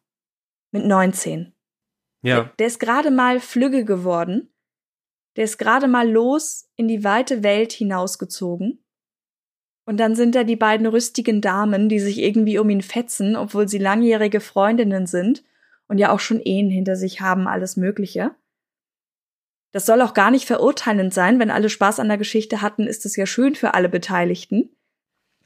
mit 0.73 0.85
19. 0.85 1.55
Ja. 2.21 2.43
Der, 2.43 2.53
der 2.59 2.67
ist 2.67 2.79
gerade 2.79 3.11
mal 3.11 3.41
flügge 3.41 3.87
geworden. 3.87 4.53
Der 5.37 5.45
ist 5.45 5.57
gerade 5.57 5.89
mal 5.89 6.07
los 6.07 6.69
in 6.77 6.87
die 6.87 7.03
weite 7.03 7.43
Welt 7.43 7.73
hinausgezogen. 7.73 8.85
Und 9.87 9.97
dann 9.97 10.17
sind 10.17 10.35
da 10.35 10.45
die 10.45 10.57
beiden 10.57 10.87
rüstigen 10.87 11.41
Damen, 11.41 11.89
die 11.89 11.99
sich 11.99 12.19
irgendwie 12.19 12.59
um 12.59 12.69
ihn 12.69 12.83
fetzen, 12.83 13.37
obwohl 13.37 13.69
sie 13.69 13.79
langjährige 13.79 14.41
Freundinnen 14.41 15.07
sind 15.07 15.43
und 15.93 15.99
ja 15.99 16.11
auch 16.11 16.21
schon 16.21 16.41
Ehen 16.41 16.71
hinter 16.71 16.97
sich 16.97 17.21
haben, 17.21 17.47
alles 17.47 17.77
Mögliche. 17.77 18.35
Das 19.73 19.85
soll 19.85 20.01
auch 20.01 20.15
gar 20.15 20.31
nicht 20.31 20.47
verurteilend 20.47 21.13
sein, 21.13 21.39
wenn 21.39 21.51
alle 21.51 21.69
Spaß 21.69 22.01
an 22.01 22.09
der 22.09 22.17
Geschichte 22.17 22.63
hatten, 22.63 22.87
ist 22.87 23.05
es 23.05 23.15
ja 23.15 23.27
schön 23.27 23.55
für 23.55 23.75
alle 23.75 23.91
Beteiligten. 23.91 24.71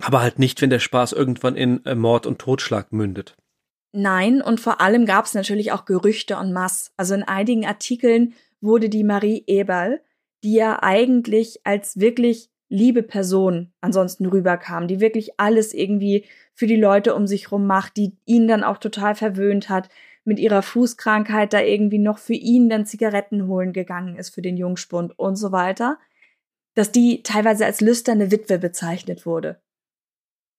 Aber 0.00 0.20
halt 0.20 0.38
nicht, 0.38 0.62
wenn 0.62 0.70
der 0.70 0.78
Spaß 0.78 1.14
irgendwann 1.14 1.56
in 1.56 1.84
äh, 1.84 1.96
Mord 1.96 2.26
und 2.26 2.38
Totschlag 2.38 2.92
mündet. 2.92 3.36
Nein, 3.90 4.40
und 4.40 4.60
vor 4.60 4.80
allem 4.80 5.04
gab 5.04 5.24
es 5.24 5.34
natürlich 5.34 5.72
auch 5.72 5.84
Gerüchte 5.84 6.34
en 6.34 6.52
masse. 6.52 6.90
Also 6.96 7.14
in 7.14 7.24
einigen 7.24 7.66
Artikeln 7.66 8.34
wurde 8.60 8.88
die 8.88 9.02
Marie 9.02 9.42
Eberl, 9.48 10.00
die 10.44 10.54
ja 10.54 10.80
eigentlich 10.80 11.62
als 11.64 11.98
wirklich 11.98 12.50
liebe 12.68 13.02
Person 13.02 13.72
ansonsten 13.80 14.26
rüberkam, 14.26 14.86
die 14.86 15.00
wirklich 15.00 15.40
alles 15.40 15.74
irgendwie 15.74 16.24
für 16.54 16.68
die 16.68 16.76
Leute 16.76 17.16
um 17.16 17.26
sich 17.26 17.50
rum 17.50 17.66
macht, 17.66 17.96
die 17.96 18.16
ihn 18.26 18.46
dann 18.46 18.62
auch 18.62 18.78
total 18.78 19.16
verwöhnt 19.16 19.68
hat, 19.68 19.88
mit 20.26 20.38
ihrer 20.38 20.62
Fußkrankheit 20.62 21.52
da 21.52 21.60
irgendwie 21.60 21.98
noch 21.98 22.18
für 22.18 22.34
ihn 22.34 22.68
dann 22.68 22.86
Zigaretten 22.86 23.46
holen 23.46 23.72
gegangen 23.72 24.16
ist 24.16 24.30
für 24.34 24.42
den 24.42 24.56
Jungspund 24.56 25.18
und 25.18 25.36
so 25.36 25.52
weiter, 25.52 25.98
dass 26.74 26.92
die 26.92 27.22
teilweise 27.22 27.64
als 27.64 27.80
lüsterne 27.80 28.30
Witwe 28.30 28.58
bezeichnet 28.58 29.26
wurde. 29.26 29.60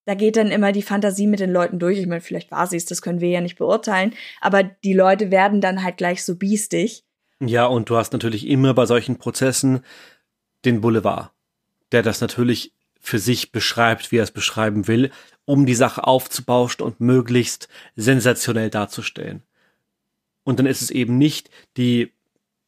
da 0.06 0.14
geht 0.14 0.36
dann 0.36 0.50
immer 0.50 0.72
die 0.72 0.82
Fantasie 0.82 1.26
mit 1.26 1.38
den 1.38 1.52
Leuten 1.52 1.78
durch. 1.78 1.98
Ich 1.98 2.06
meine, 2.06 2.22
vielleicht 2.22 2.50
war 2.50 2.66
sie 2.66 2.78
es, 2.78 2.86
das 2.86 3.02
können 3.02 3.20
wir 3.20 3.28
ja 3.28 3.42
nicht 3.42 3.58
beurteilen, 3.58 4.14
aber 4.40 4.62
die 4.62 4.94
Leute 4.94 5.30
werden 5.30 5.60
dann 5.60 5.82
halt 5.84 5.98
gleich 5.98 6.24
so 6.24 6.36
biestig. 6.36 7.04
Ja, 7.40 7.66
und 7.66 7.90
du 7.90 7.96
hast 7.96 8.12
natürlich 8.12 8.46
immer 8.48 8.72
bei 8.72 8.86
solchen 8.86 9.18
Prozessen 9.18 9.84
den 10.64 10.80
Boulevard, 10.80 11.30
der 11.92 12.02
das 12.02 12.20
natürlich 12.20 12.72
für 13.00 13.18
sich 13.18 13.52
beschreibt, 13.52 14.10
wie 14.10 14.16
er 14.16 14.24
es 14.24 14.30
beschreiben 14.30 14.88
will, 14.88 15.10
um 15.44 15.66
die 15.66 15.74
Sache 15.74 16.04
aufzubauschen 16.04 16.84
und 16.84 17.00
möglichst 17.00 17.68
sensationell 17.94 18.70
darzustellen. 18.70 19.42
Und 20.48 20.58
dann 20.58 20.64
ist 20.64 20.80
es 20.80 20.90
eben 20.90 21.18
nicht 21.18 21.50
die 21.76 22.14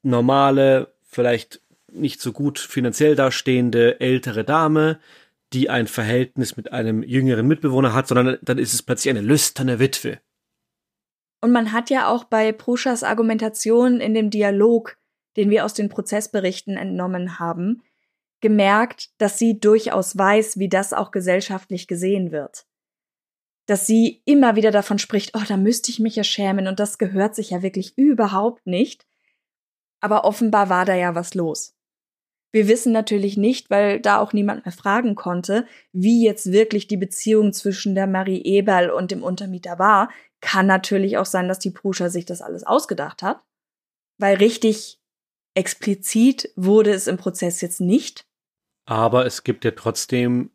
normale, 0.02 0.92
vielleicht 1.00 1.62
nicht 1.90 2.20
so 2.20 2.30
gut 2.30 2.58
finanziell 2.58 3.16
dastehende 3.16 4.00
ältere 4.00 4.44
Dame, 4.44 5.00
die 5.54 5.70
ein 5.70 5.86
Verhältnis 5.86 6.58
mit 6.58 6.72
einem 6.72 7.02
jüngeren 7.02 7.48
Mitbewohner 7.48 7.94
hat, 7.94 8.06
sondern 8.06 8.36
dann 8.42 8.58
ist 8.58 8.74
es 8.74 8.82
plötzlich 8.82 9.08
eine 9.08 9.22
lüsterne 9.22 9.78
Witwe. 9.78 10.20
Und 11.40 11.52
man 11.52 11.72
hat 11.72 11.88
ja 11.88 12.06
auch 12.08 12.24
bei 12.24 12.52
Pruschas 12.52 13.02
Argumentation 13.02 14.02
in 14.02 14.12
dem 14.12 14.28
Dialog, 14.28 14.98
den 15.38 15.48
wir 15.48 15.64
aus 15.64 15.72
den 15.72 15.88
Prozessberichten 15.88 16.76
entnommen 16.76 17.38
haben, 17.38 17.82
gemerkt, 18.42 19.08
dass 19.16 19.38
sie 19.38 19.58
durchaus 19.58 20.18
weiß, 20.18 20.58
wie 20.58 20.68
das 20.68 20.92
auch 20.92 21.12
gesellschaftlich 21.12 21.86
gesehen 21.86 22.30
wird. 22.30 22.66
Dass 23.70 23.86
sie 23.86 24.20
immer 24.24 24.56
wieder 24.56 24.72
davon 24.72 24.98
spricht, 24.98 25.36
oh, 25.36 25.42
da 25.46 25.56
müsste 25.56 25.92
ich 25.92 26.00
mich 26.00 26.16
ja 26.16 26.24
schämen 26.24 26.66
und 26.66 26.80
das 26.80 26.98
gehört 26.98 27.36
sich 27.36 27.50
ja 27.50 27.62
wirklich 27.62 27.96
überhaupt 27.96 28.66
nicht. 28.66 29.06
Aber 30.00 30.24
offenbar 30.24 30.68
war 30.68 30.84
da 30.84 30.96
ja 30.96 31.14
was 31.14 31.34
los. 31.34 31.76
Wir 32.50 32.66
wissen 32.66 32.90
natürlich 32.90 33.36
nicht, 33.36 33.70
weil 33.70 34.00
da 34.00 34.18
auch 34.18 34.32
niemand 34.32 34.66
mehr 34.66 34.72
fragen 34.72 35.14
konnte, 35.14 35.68
wie 35.92 36.24
jetzt 36.24 36.50
wirklich 36.50 36.88
die 36.88 36.96
Beziehung 36.96 37.52
zwischen 37.52 37.94
der 37.94 38.08
Marie 38.08 38.42
Eberl 38.42 38.90
und 38.90 39.12
dem 39.12 39.22
Untermieter 39.22 39.78
war. 39.78 40.10
Kann 40.40 40.66
natürlich 40.66 41.16
auch 41.16 41.26
sein, 41.26 41.46
dass 41.46 41.60
die 41.60 41.70
Pruscha 41.70 42.08
sich 42.08 42.24
das 42.24 42.42
alles 42.42 42.64
ausgedacht 42.64 43.22
hat. 43.22 43.40
Weil 44.18 44.38
richtig 44.38 44.98
explizit 45.54 46.52
wurde 46.56 46.90
es 46.90 47.06
im 47.06 47.18
Prozess 47.18 47.60
jetzt 47.60 47.80
nicht. 47.80 48.26
Aber 48.84 49.26
es 49.26 49.44
gibt 49.44 49.64
ja 49.64 49.70
trotzdem 49.70 50.50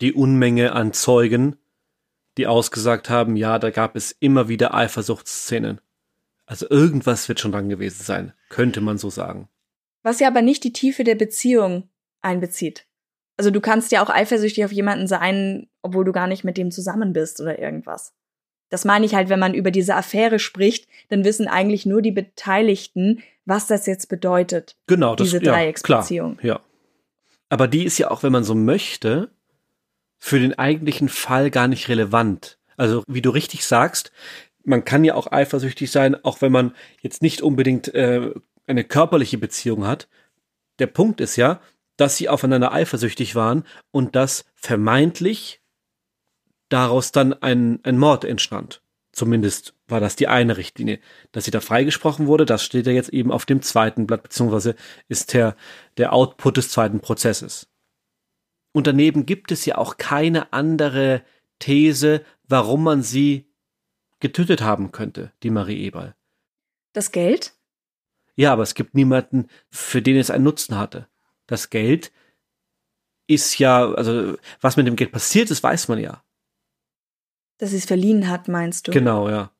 die 0.00 0.12
Unmenge 0.12 0.70
an 0.70 0.92
Zeugen, 0.92 1.56
die 2.36 2.46
ausgesagt 2.46 3.10
haben, 3.10 3.36
ja, 3.36 3.58
da 3.58 3.70
gab 3.70 3.96
es 3.96 4.12
immer 4.18 4.48
wieder 4.48 4.74
Eifersuchtsszenen. 4.74 5.80
Also 6.46 6.68
irgendwas 6.70 7.28
wird 7.28 7.40
schon 7.40 7.52
dran 7.52 7.68
gewesen 7.68 8.02
sein, 8.04 8.32
könnte 8.48 8.80
man 8.80 8.98
so 8.98 9.10
sagen 9.10 9.48
was 10.06 10.20
ja 10.20 10.28
aber 10.28 10.40
nicht 10.40 10.62
die 10.62 10.72
Tiefe 10.72 11.02
der 11.02 11.16
Beziehung 11.16 11.88
einbezieht. 12.22 12.86
Also 13.36 13.50
du 13.50 13.60
kannst 13.60 13.90
ja 13.90 14.04
auch 14.04 14.08
eifersüchtig 14.08 14.64
auf 14.64 14.70
jemanden 14.70 15.08
sein, 15.08 15.66
obwohl 15.82 16.04
du 16.04 16.12
gar 16.12 16.28
nicht 16.28 16.44
mit 16.44 16.56
dem 16.56 16.70
zusammen 16.70 17.12
bist 17.12 17.40
oder 17.40 17.58
irgendwas. 17.58 18.14
Das 18.70 18.84
meine 18.84 19.04
ich 19.04 19.16
halt, 19.16 19.28
wenn 19.28 19.40
man 19.40 19.52
über 19.52 19.72
diese 19.72 19.96
Affäre 19.96 20.38
spricht, 20.38 20.88
dann 21.08 21.24
wissen 21.24 21.48
eigentlich 21.48 21.86
nur 21.86 22.02
die 22.02 22.12
Beteiligten, 22.12 23.20
was 23.46 23.66
das 23.66 23.86
jetzt 23.86 24.08
bedeutet. 24.08 24.76
Genau, 24.86 25.16
das, 25.16 25.26
diese 25.26 25.40
Dreiecksbeziehung. 25.40 26.38
Ja, 26.40 26.54
ja. 26.54 26.60
Aber 27.48 27.66
die 27.66 27.84
ist 27.84 27.98
ja 27.98 28.10
auch, 28.10 28.22
wenn 28.22 28.32
man 28.32 28.44
so 28.44 28.54
möchte, 28.54 29.30
für 30.26 30.40
den 30.40 30.58
eigentlichen 30.58 31.08
Fall 31.08 31.52
gar 31.52 31.68
nicht 31.68 31.88
relevant. 31.88 32.58
Also, 32.76 33.04
wie 33.06 33.22
du 33.22 33.30
richtig 33.30 33.64
sagst, 33.64 34.10
man 34.64 34.84
kann 34.84 35.04
ja 35.04 35.14
auch 35.14 35.30
eifersüchtig 35.30 35.92
sein, 35.92 36.16
auch 36.24 36.40
wenn 36.40 36.50
man 36.50 36.74
jetzt 37.00 37.22
nicht 37.22 37.42
unbedingt 37.42 37.94
äh, 37.94 38.34
eine 38.66 38.82
körperliche 38.82 39.38
Beziehung 39.38 39.86
hat. 39.86 40.08
Der 40.80 40.88
Punkt 40.88 41.20
ist 41.20 41.36
ja, 41.36 41.60
dass 41.96 42.16
sie 42.16 42.28
aufeinander 42.28 42.72
eifersüchtig 42.72 43.36
waren 43.36 43.62
und 43.92 44.16
dass 44.16 44.46
vermeintlich 44.56 45.60
daraus 46.70 47.12
dann 47.12 47.32
ein, 47.32 47.78
ein 47.84 47.96
Mord 47.96 48.24
entstand. 48.24 48.82
Zumindest 49.12 49.74
war 49.86 50.00
das 50.00 50.16
die 50.16 50.26
eine 50.26 50.56
Richtlinie. 50.56 50.98
Dass 51.30 51.44
sie 51.44 51.52
da 51.52 51.60
freigesprochen 51.60 52.26
wurde, 52.26 52.46
das 52.46 52.64
steht 52.64 52.88
ja 52.88 52.92
jetzt 52.92 53.10
eben 53.10 53.30
auf 53.30 53.46
dem 53.46 53.62
zweiten 53.62 54.08
Blatt, 54.08 54.24
beziehungsweise 54.24 54.74
ist 55.06 55.34
der, 55.34 55.54
der 55.98 56.12
Output 56.12 56.56
des 56.56 56.70
zweiten 56.70 56.98
Prozesses. 56.98 57.68
Und 58.76 58.86
daneben 58.86 59.24
gibt 59.24 59.52
es 59.52 59.64
ja 59.64 59.78
auch 59.78 59.96
keine 59.96 60.52
andere 60.52 61.22
These, 61.60 62.22
warum 62.46 62.84
man 62.84 63.02
sie 63.02 63.46
getötet 64.20 64.60
haben 64.60 64.92
könnte, 64.92 65.32
die 65.42 65.48
Marie 65.48 65.82
Eberl. 65.86 66.14
Das 66.92 67.10
Geld? 67.10 67.54
Ja, 68.34 68.52
aber 68.52 68.64
es 68.64 68.74
gibt 68.74 68.94
niemanden, 68.94 69.48
für 69.70 70.02
den 70.02 70.18
es 70.18 70.30
einen 70.30 70.44
Nutzen 70.44 70.76
hatte. 70.76 71.08
Das 71.46 71.70
Geld 71.70 72.12
ist 73.26 73.58
ja, 73.58 73.92
also 73.94 74.36
was 74.60 74.76
mit 74.76 74.86
dem 74.86 74.96
Geld 74.96 75.10
passiert 75.10 75.50
ist, 75.50 75.62
weiß 75.62 75.88
man 75.88 75.98
ja. 75.98 76.22
Dass 77.56 77.70
sie 77.70 77.78
es 77.78 77.86
verliehen 77.86 78.28
hat, 78.28 78.46
meinst 78.46 78.88
du? 78.88 78.92
Genau, 78.92 79.30
ja. 79.30 79.52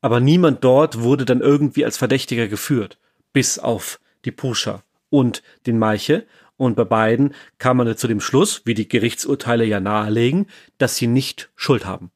Aber 0.00 0.20
niemand 0.20 0.62
dort 0.62 1.00
wurde 1.00 1.24
dann 1.24 1.40
irgendwie 1.40 1.84
als 1.84 1.96
Verdächtiger 1.96 2.46
geführt, 2.46 3.00
bis 3.32 3.58
auf 3.58 3.98
die 4.24 4.30
Pusher 4.30 4.84
und 5.10 5.42
den 5.66 5.80
Maiche. 5.80 6.24
Und 6.58 6.74
bei 6.74 6.84
beiden 6.84 7.34
kam 7.56 7.78
man 7.78 7.96
zu 7.96 8.08
dem 8.08 8.20
Schluss, 8.20 8.62
wie 8.66 8.74
die 8.74 8.88
Gerichtsurteile 8.88 9.64
ja 9.64 9.80
nahelegen, 9.80 10.46
dass 10.76 10.96
sie 10.96 11.06
nicht 11.06 11.50
Schuld 11.56 11.86
haben. 11.86 12.10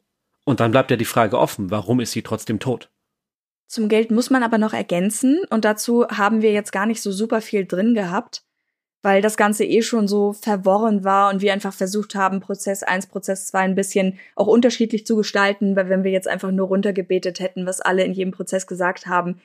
Und 0.44 0.60
dann 0.60 0.72
bleibt 0.72 0.90
ja 0.90 0.96
die 0.96 1.04
Frage 1.04 1.38
offen, 1.38 1.70
warum 1.70 2.00
ist 2.00 2.12
sie 2.12 2.22
trotzdem 2.22 2.58
tot? 2.58 2.90
Zum 3.68 3.88
Geld 3.88 4.10
muss 4.10 4.28
man 4.28 4.42
aber 4.42 4.58
noch 4.58 4.74
ergänzen 4.74 5.40
und 5.48 5.64
dazu 5.64 6.06
haben 6.08 6.42
wir 6.42 6.52
jetzt 6.52 6.72
gar 6.72 6.84
nicht 6.84 7.00
so 7.00 7.10
super 7.10 7.40
viel 7.40 7.64
drin 7.64 7.94
gehabt, 7.94 8.42
weil 9.00 9.22
das 9.22 9.36
Ganze 9.36 9.64
eh 9.64 9.80
schon 9.80 10.08
so 10.08 10.32
verworren 10.32 11.04
war 11.04 11.32
und 11.32 11.40
wir 11.40 11.52
einfach 11.52 11.72
versucht 11.72 12.14
haben, 12.14 12.40
Prozess 12.40 12.82
1, 12.82 13.06
Prozess 13.06 13.46
2 13.46 13.60
ein 13.60 13.74
bisschen 13.74 14.18
auch 14.34 14.48
unterschiedlich 14.48 15.06
zu 15.06 15.16
gestalten, 15.16 15.74
weil 15.74 15.88
wenn 15.88 16.04
wir 16.04 16.10
jetzt 16.10 16.28
einfach 16.28 16.50
nur 16.50 16.66
runtergebetet 16.66 17.40
hätten, 17.40 17.64
was 17.64 17.80
alle 17.80 18.04
in 18.04 18.12
jedem 18.12 18.32
Prozess 18.32 18.66
gesagt 18.66 19.06
haben, 19.06 19.40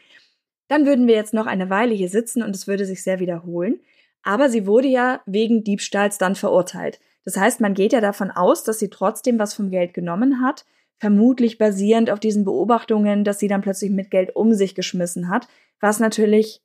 dann 0.67 0.85
würden 0.85 1.07
wir 1.07 1.15
jetzt 1.15 1.33
noch 1.33 1.45
eine 1.45 1.69
Weile 1.69 1.93
hier 1.93 2.09
sitzen 2.09 2.43
und 2.43 2.55
es 2.55 2.67
würde 2.67 2.85
sich 2.85 3.03
sehr 3.03 3.19
wiederholen. 3.19 3.79
Aber 4.23 4.49
sie 4.49 4.65
wurde 4.65 4.87
ja 4.87 5.21
wegen 5.25 5.63
Diebstahls 5.63 6.17
dann 6.17 6.35
verurteilt. 6.35 6.99
Das 7.25 7.37
heißt, 7.37 7.59
man 7.59 7.73
geht 7.73 7.93
ja 7.93 8.01
davon 8.01 8.31
aus, 8.31 8.63
dass 8.63 8.79
sie 8.79 8.89
trotzdem 8.89 9.37
was 9.37 9.53
vom 9.53 9.69
Geld 9.69 9.93
genommen 9.93 10.41
hat, 10.41 10.65
vermutlich 10.97 11.57
basierend 11.57 12.09
auf 12.09 12.19
diesen 12.19 12.45
Beobachtungen, 12.45 13.23
dass 13.23 13.39
sie 13.39 13.47
dann 13.47 13.61
plötzlich 13.61 13.91
mit 13.91 14.11
Geld 14.11 14.35
um 14.35 14.53
sich 14.53 14.75
geschmissen 14.75 15.29
hat, 15.29 15.47
was 15.79 15.99
natürlich 15.99 16.61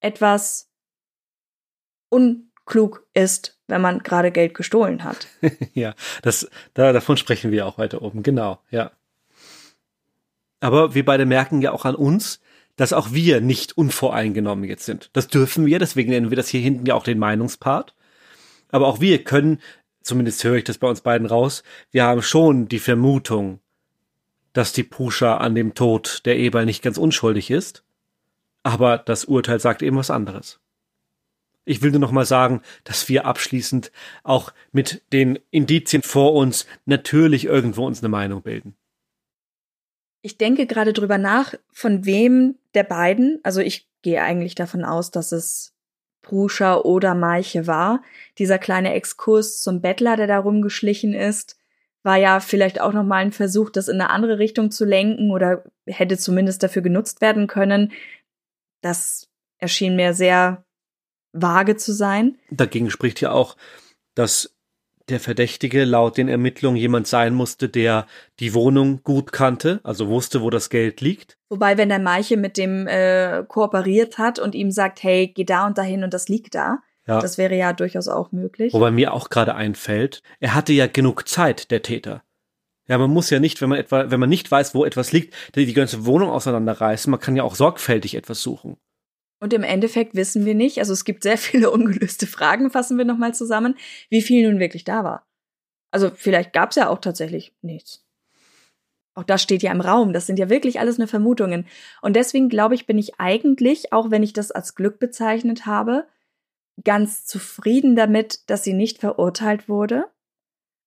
etwas 0.00 0.70
unklug 2.08 3.06
ist, 3.14 3.60
wenn 3.66 3.80
man 3.80 4.02
gerade 4.02 4.30
Geld 4.30 4.54
gestohlen 4.54 5.04
hat. 5.04 5.26
ja, 5.74 5.94
das, 6.22 6.48
da, 6.74 6.92
davon 6.92 7.16
sprechen 7.16 7.50
wir 7.50 7.66
auch 7.66 7.78
weiter 7.78 8.02
oben, 8.02 8.22
genau, 8.22 8.60
ja. 8.70 8.92
Aber 10.60 10.94
wir 10.94 11.04
beide 11.04 11.26
merken 11.26 11.62
ja 11.62 11.72
auch 11.72 11.84
an 11.84 11.94
uns, 11.94 12.40
dass 12.80 12.92
auch 12.92 13.12
wir 13.12 13.40
nicht 13.40 13.76
unvoreingenommen 13.76 14.64
jetzt 14.64 14.86
sind. 14.86 15.10
Das 15.12 15.28
dürfen 15.28 15.66
wir, 15.66 15.78
deswegen 15.78 16.10
nennen 16.10 16.30
wir 16.30 16.36
das 16.36 16.48
hier 16.48 16.60
hinten 16.60 16.86
ja 16.86 16.94
auch 16.94 17.04
den 17.04 17.18
Meinungspart. 17.18 17.94
Aber 18.70 18.86
auch 18.86 19.00
wir 19.00 19.22
können 19.24 19.60
zumindest 20.02 20.42
höre 20.44 20.56
ich 20.56 20.64
das 20.64 20.78
bei 20.78 20.88
uns 20.88 21.00
beiden 21.00 21.26
raus, 21.26 21.62
wir 21.90 22.04
haben 22.04 22.22
schon 22.22 22.68
die 22.68 22.78
Vermutung, 22.78 23.60
dass 24.52 24.72
die 24.72 24.82
Pusha 24.82 25.36
an 25.36 25.54
dem 25.54 25.74
Tod 25.74 26.22
der 26.24 26.38
Eber 26.38 26.64
nicht 26.64 26.82
ganz 26.82 26.98
unschuldig 26.98 27.50
ist, 27.50 27.84
aber 28.62 28.98
das 28.98 29.24
Urteil 29.24 29.60
sagt 29.60 29.82
eben 29.82 29.96
was 29.96 30.10
anderes. 30.10 30.60
Ich 31.64 31.82
will 31.82 31.90
nur 31.90 32.00
noch 32.00 32.10
mal 32.10 32.24
sagen, 32.24 32.62
dass 32.84 33.08
wir 33.08 33.26
abschließend 33.26 33.92
auch 34.24 34.52
mit 34.72 35.02
den 35.12 35.38
Indizien 35.50 36.02
vor 36.02 36.34
uns 36.34 36.66
natürlich 36.84 37.44
irgendwo 37.44 37.86
uns 37.86 38.00
eine 38.00 38.08
Meinung 38.08 38.42
bilden. 38.42 38.74
Ich 40.22 40.38
denke 40.38 40.66
gerade 40.66 40.92
drüber 40.92 41.18
nach, 41.18 41.54
von 41.72 42.04
wem 42.04 42.56
der 42.74 42.84
beiden, 42.84 43.40
also 43.42 43.60
ich 43.60 43.88
gehe 44.02 44.22
eigentlich 44.22 44.54
davon 44.54 44.84
aus, 44.84 45.10
dass 45.10 45.32
es 45.32 45.74
Bruscha 46.22 46.76
oder 46.76 47.14
Maiche 47.14 47.66
war. 47.66 48.02
Dieser 48.38 48.58
kleine 48.58 48.92
Exkurs 48.94 49.62
zum 49.62 49.80
Bettler, 49.80 50.16
der 50.16 50.26
da 50.26 50.38
rumgeschlichen 50.38 51.14
ist, 51.14 51.56
war 52.02 52.16
ja 52.16 52.40
vielleicht 52.40 52.80
auch 52.80 52.92
nochmal 52.92 53.22
ein 53.22 53.32
Versuch, 53.32 53.70
das 53.70 53.88
in 53.88 54.00
eine 54.00 54.10
andere 54.10 54.38
Richtung 54.38 54.70
zu 54.70 54.84
lenken 54.84 55.30
oder 55.30 55.64
hätte 55.86 56.16
zumindest 56.16 56.62
dafür 56.62 56.82
genutzt 56.82 57.20
werden 57.20 57.46
können. 57.46 57.92
Das 58.80 59.28
erschien 59.58 59.96
mir 59.96 60.14
sehr 60.14 60.64
vage 61.32 61.76
zu 61.76 61.92
sein. 61.92 62.38
Dagegen 62.50 62.90
spricht 62.90 63.20
ja 63.20 63.32
auch, 63.32 63.56
dass 64.14 64.56
der 65.08 65.20
Verdächtige 65.20 65.84
laut 65.84 66.16
den 66.16 66.28
Ermittlungen 66.28 66.76
jemand 66.76 67.06
sein 67.06 67.34
musste, 67.34 67.68
der 67.68 68.06
die 68.38 68.54
Wohnung 68.54 69.02
gut 69.02 69.32
kannte, 69.32 69.80
also 69.82 70.08
wusste, 70.08 70.42
wo 70.42 70.50
das 70.50 70.70
Geld 70.70 71.00
liegt. 71.00 71.36
Wobei, 71.48 71.76
wenn 71.78 71.88
der 71.88 71.98
Meiche 71.98 72.36
mit 72.36 72.56
dem 72.56 72.86
äh, 72.86 73.44
kooperiert 73.46 74.18
hat 74.18 74.38
und 74.38 74.54
ihm 74.54 74.70
sagt, 74.70 75.02
hey, 75.02 75.28
geh 75.28 75.44
da 75.44 75.66
und 75.66 75.78
dahin 75.78 76.04
und 76.04 76.14
das 76.14 76.28
liegt 76.28 76.54
da, 76.54 76.78
ja. 77.06 77.20
das 77.20 77.38
wäre 77.38 77.56
ja 77.56 77.72
durchaus 77.72 78.08
auch 78.08 78.32
möglich. 78.32 78.72
Wobei 78.72 78.90
mir 78.90 79.12
auch 79.12 79.30
gerade 79.30 79.54
einfällt, 79.54 80.22
er 80.38 80.54
hatte 80.54 80.72
ja 80.72 80.86
genug 80.86 81.28
Zeit, 81.28 81.70
der 81.70 81.82
Täter. 81.82 82.22
Ja, 82.88 82.98
man 82.98 83.10
muss 83.10 83.30
ja 83.30 83.38
nicht, 83.38 83.60
wenn 83.60 83.68
man 83.68 83.78
etwa, 83.78 84.10
wenn 84.10 84.18
man 84.18 84.28
nicht 84.28 84.50
weiß, 84.50 84.74
wo 84.74 84.84
etwas 84.84 85.12
liegt, 85.12 85.34
die 85.54 85.72
ganze 85.72 86.06
Wohnung 86.06 86.30
auseinanderreißen. 86.30 87.08
Man 87.08 87.20
kann 87.20 87.36
ja 87.36 87.44
auch 87.44 87.54
sorgfältig 87.54 88.16
etwas 88.16 88.42
suchen. 88.42 88.78
Und 89.40 89.54
im 89.54 89.62
Endeffekt 89.62 90.14
wissen 90.14 90.44
wir 90.44 90.54
nicht, 90.54 90.78
also 90.78 90.92
es 90.92 91.04
gibt 91.04 91.22
sehr 91.22 91.38
viele 91.38 91.70
ungelöste 91.72 92.26
Fragen, 92.26 92.70
fassen 92.70 92.98
wir 92.98 93.04
nochmal 93.04 93.34
zusammen, 93.34 93.74
wie 94.10 94.22
viel 94.22 94.48
nun 94.48 94.60
wirklich 94.60 94.84
da 94.84 95.02
war. 95.02 95.26
Also 95.90 96.10
vielleicht 96.14 96.52
gab 96.52 96.70
es 96.70 96.76
ja 96.76 96.88
auch 96.88 97.00
tatsächlich 97.00 97.52
nichts. 97.62 98.04
Auch 99.14 99.24
das 99.24 99.42
steht 99.42 99.62
ja 99.62 99.72
im 99.72 99.80
Raum. 99.80 100.12
Das 100.12 100.26
sind 100.26 100.38
ja 100.38 100.48
wirklich 100.48 100.78
alles 100.78 100.98
nur 100.98 101.08
Vermutungen. 101.08 101.66
Und 102.00 102.14
deswegen 102.14 102.48
glaube 102.48 102.74
ich, 102.74 102.86
bin 102.86 102.96
ich 102.96 103.18
eigentlich, 103.18 103.92
auch 103.92 104.10
wenn 104.10 104.22
ich 104.22 104.32
das 104.32 104.52
als 104.52 104.76
Glück 104.76 105.00
bezeichnet 105.00 105.66
habe, 105.66 106.06
ganz 106.84 107.26
zufrieden 107.26 107.96
damit, 107.96 108.48
dass 108.48 108.62
sie 108.62 108.72
nicht 108.72 108.98
verurteilt 108.98 109.68
wurde. 109.68 110.04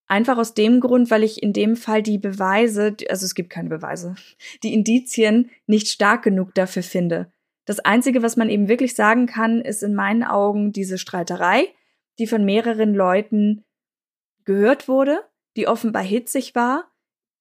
Einfach 0.07 0.37
aus 0.37 0.53
dem 0.53 0.79
Grund, 0.79 1.11
weil 1.11 1.23
ich 1.23 1.43
in 1.43 1.53
dem 1.53 1.75
Fall 1.75 2.01
die 2.01 2.17
Beweise, 2.17 2.95
also 3.09 3.25
es 3.25 3.35
gibt 3.35 3.49
keine 3.49 3.69
Beweise, 3.69 4.15
die 4.63 4.73
Indizien 4.73 5.49
nicht 5.65 5.87
stark 5.87 6.23
genug 6.23 6.53
dafür 6.55 6.83
finde. 6.83 7.31
Das 7.65 7.79
Einzige, 7.79 8.21
was 8.21 8.35
man 8.35 8.49
eben 8.49 8.67
wirklich 8.67 8.95
sagen 8.95 9.25
kann, 9.25 9.61
ist 9.61 9.83
in 9.83 9.95
meinen 9.95 10.23
Augen 10.23 10.71
diese 10.71 10.97
Streiterei, 10.97 11.73
die 12.19 12.27
von 12.27 12.43
mehreren 12.43 12.93
Leuten 12.93 13.63
gehört 14.43 14.87
wurde, 14.87 15.23
die 15.55 15.67
offenbar 15.67 16.03
hitzig 16.03 16.55
war, 16.55 16.91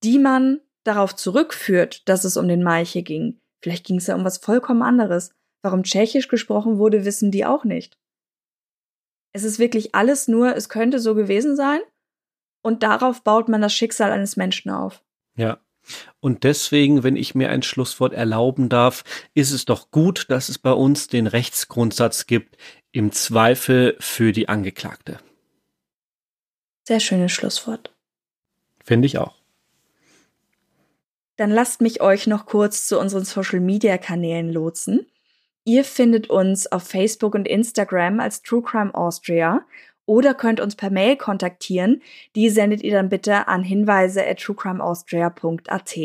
die 0.04 0.18
man 0.18 0.60
darauf 0.84 1.14
zurückführt, 1.14 2.08
dass 2.08 2.24
es 2.24 2.36
um 2.36 2.48
den 2.48 2.62
Maiche 2.62 3.02
ging. 3.02 3.40
Vielleicht 3.62 3.86
ging 3.86 3.96
es 3.96 4.06
ja 4.06 4.14
um 4.14 4.24
was 4.24 4.38
vollkommen 4.38 4.82
anderes. 4.82 5.30
Warum 5.62 5.84
Tschechisch 5.84 6.28
gesprochen 6.28 6.78
wurde, 6.78 7.04
wissen 7.04 7.30
die 7.30 7.44
auch 7.44 7.64
nicht. 7.64 7.98
Es 9.32 9.44
ist 9.44 9.58
wirklich 9.58 9.94
alles 9.94 10.28
nur, 10.28 10.56
es 10.56 10.68
könnte 10.68 10.98
so 10.98 11.14
gewesen 11.14 11.56
sein 11.56 11.80
und 12.62 12.82
darauf 12.82 13.22
baut 13.22 13.48
man 13.48 13.62
das 13.62 13.72
Schicksal 13.72 14.12
eines 14.12 14.36
Menschen 14.36 14.70
auf. 14.70 15.02
Ja. 15.36 15.60
Und 16.20 16.44
deswegen, 16.44 17.02
wenn 17.02 17.16
ich 17.16 17.34
mir 17.34 17.50
ein 17.50 17.62
Schlusswort 17.62 18.12
erlauben 18.12 18.68
darf, 18.68 19.04
ist 19.34 19.52
es 19.52 19.64
doch 19.64 19.90
gut, 19.90 20.26
dass 20.28 20.48
es 20.48 20.58
bei 20.58 20.72
uns 20.72 21.08
den 21.08 21.26
Rechtsgrundsatz 21.26 22.26
gibt, 22.26 22.56
im 22.92 23.12
Zweifel 23.12 23.96
für 23.98 24.32
die 24.32 24.48
Angeklagte. 24.48 25.18
Sehr 26.84 27.00
schönes 27.00 27.32
Schlusswort. 27.32 27.94
Finde 28.84 29.06
ich 29.06 29.18
auch. 29.18 29.34
Dann 31.36 31.50
lasst 31.50 31.80
mich 31.80 32.00
euch 32.00 32.26
noch 32.26 32.46
kurz 32.46 32.86
zu 32.86 32.98
unseren 32.98 33.24
Social-Media-Kanälen 33.24 34.52
lotsen. 34.52 35.06
Ihr 35.64 35.84
findet 35.84 36.28
uns 36.28 36.70
auf 36.70 36.82
Facebook 36.82 37.34
und 37.34 37.46
Instagram 37.46 38.20
als 38.20 38.42
True 38.42 38.62
Crime 38.62 38.94
Austria 38.94 39.64
oder 40.06 40.34
könnt 40.34 40.60
uns 40.60 40.76
per 40.76 40.90
Mail 40.90 41.16
kontaktieren. 41.16 42.02
Die 42.34 42.50
sendet 42.50 42.82
ihr 42.82 42.92
dann 42.92 43.08
bitte 43.08 43.48
an 43.48 43.62
hinweise 43.62 44.26
at 44.26 44.40
truecrimeaustria.at. 44.40 45.96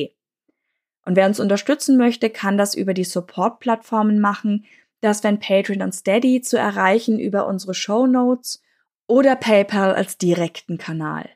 Und 1.06 1.16
wer 1.16 1.26
uns 1.26 1.40
unterstützen 1.40 1.98
möchte, 1.98 2.30
kann 2.30 2.58
das 2.58 2.76
über 2.76 2.94
die 2.94 3.06
Support-Plattformen 3.06 4.20
machen. 4.20 4.66
Das 5.02 5.24
wären 5.24 5.40
Patreon 5.40 5.82
und 5.82 5.94
Steady 5.94 6.42
zu 6.42 6.58
erreichen 6.58 7.20
über 7.20 7.48
unsere 7.48 7.74
Show 7.74 8.08
Notes 8.08 8.62
oder 9.08 9.36
PayPal 9.36 9.96
als 9.96 10.18
direkten 10.18 10.78
Kanal. 10.78 11.30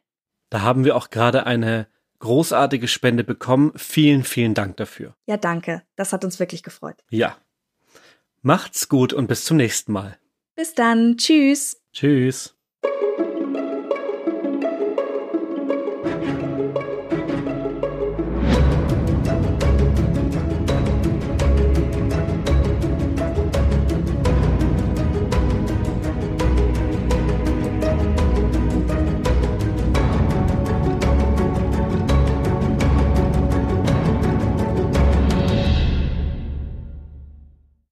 Da 0.49 0.61
haben 0.61 0.83
wir 0.83 0.95
auch 0.97 1.09
gerade 1.09 1.45
eine 1.45 1.87
großartige 2.19 2.87
Spende 2.87 3.23
bekommen. 3.23 3.71
Vielen, 3.75 4.23
vielen 4.23 4.53
Dank 4.53 4.77
dafür. 4.77 5.15
Ja, 5.25 5.37
danke. 5.37 5.83
Das 5.95 6.13
hat 6.13 6.25
uns 6.25 6.39
wirklich 6.39 6.63
gefreut. 6.63 7.03
Ja. 7.09 7.37
Macht's 8.41 8.89
gut 8.89 9.13
und 9.13 9.27
bis 9.27 9.45
zum 9.45 9.57
nächsten 9.57 9.91
Mal. 9.91 10.17
Bis 10.55 10.73
dann. 10.73 11.17
Tschüss. 11.17 11.80
Tschüss. 11.93 12.55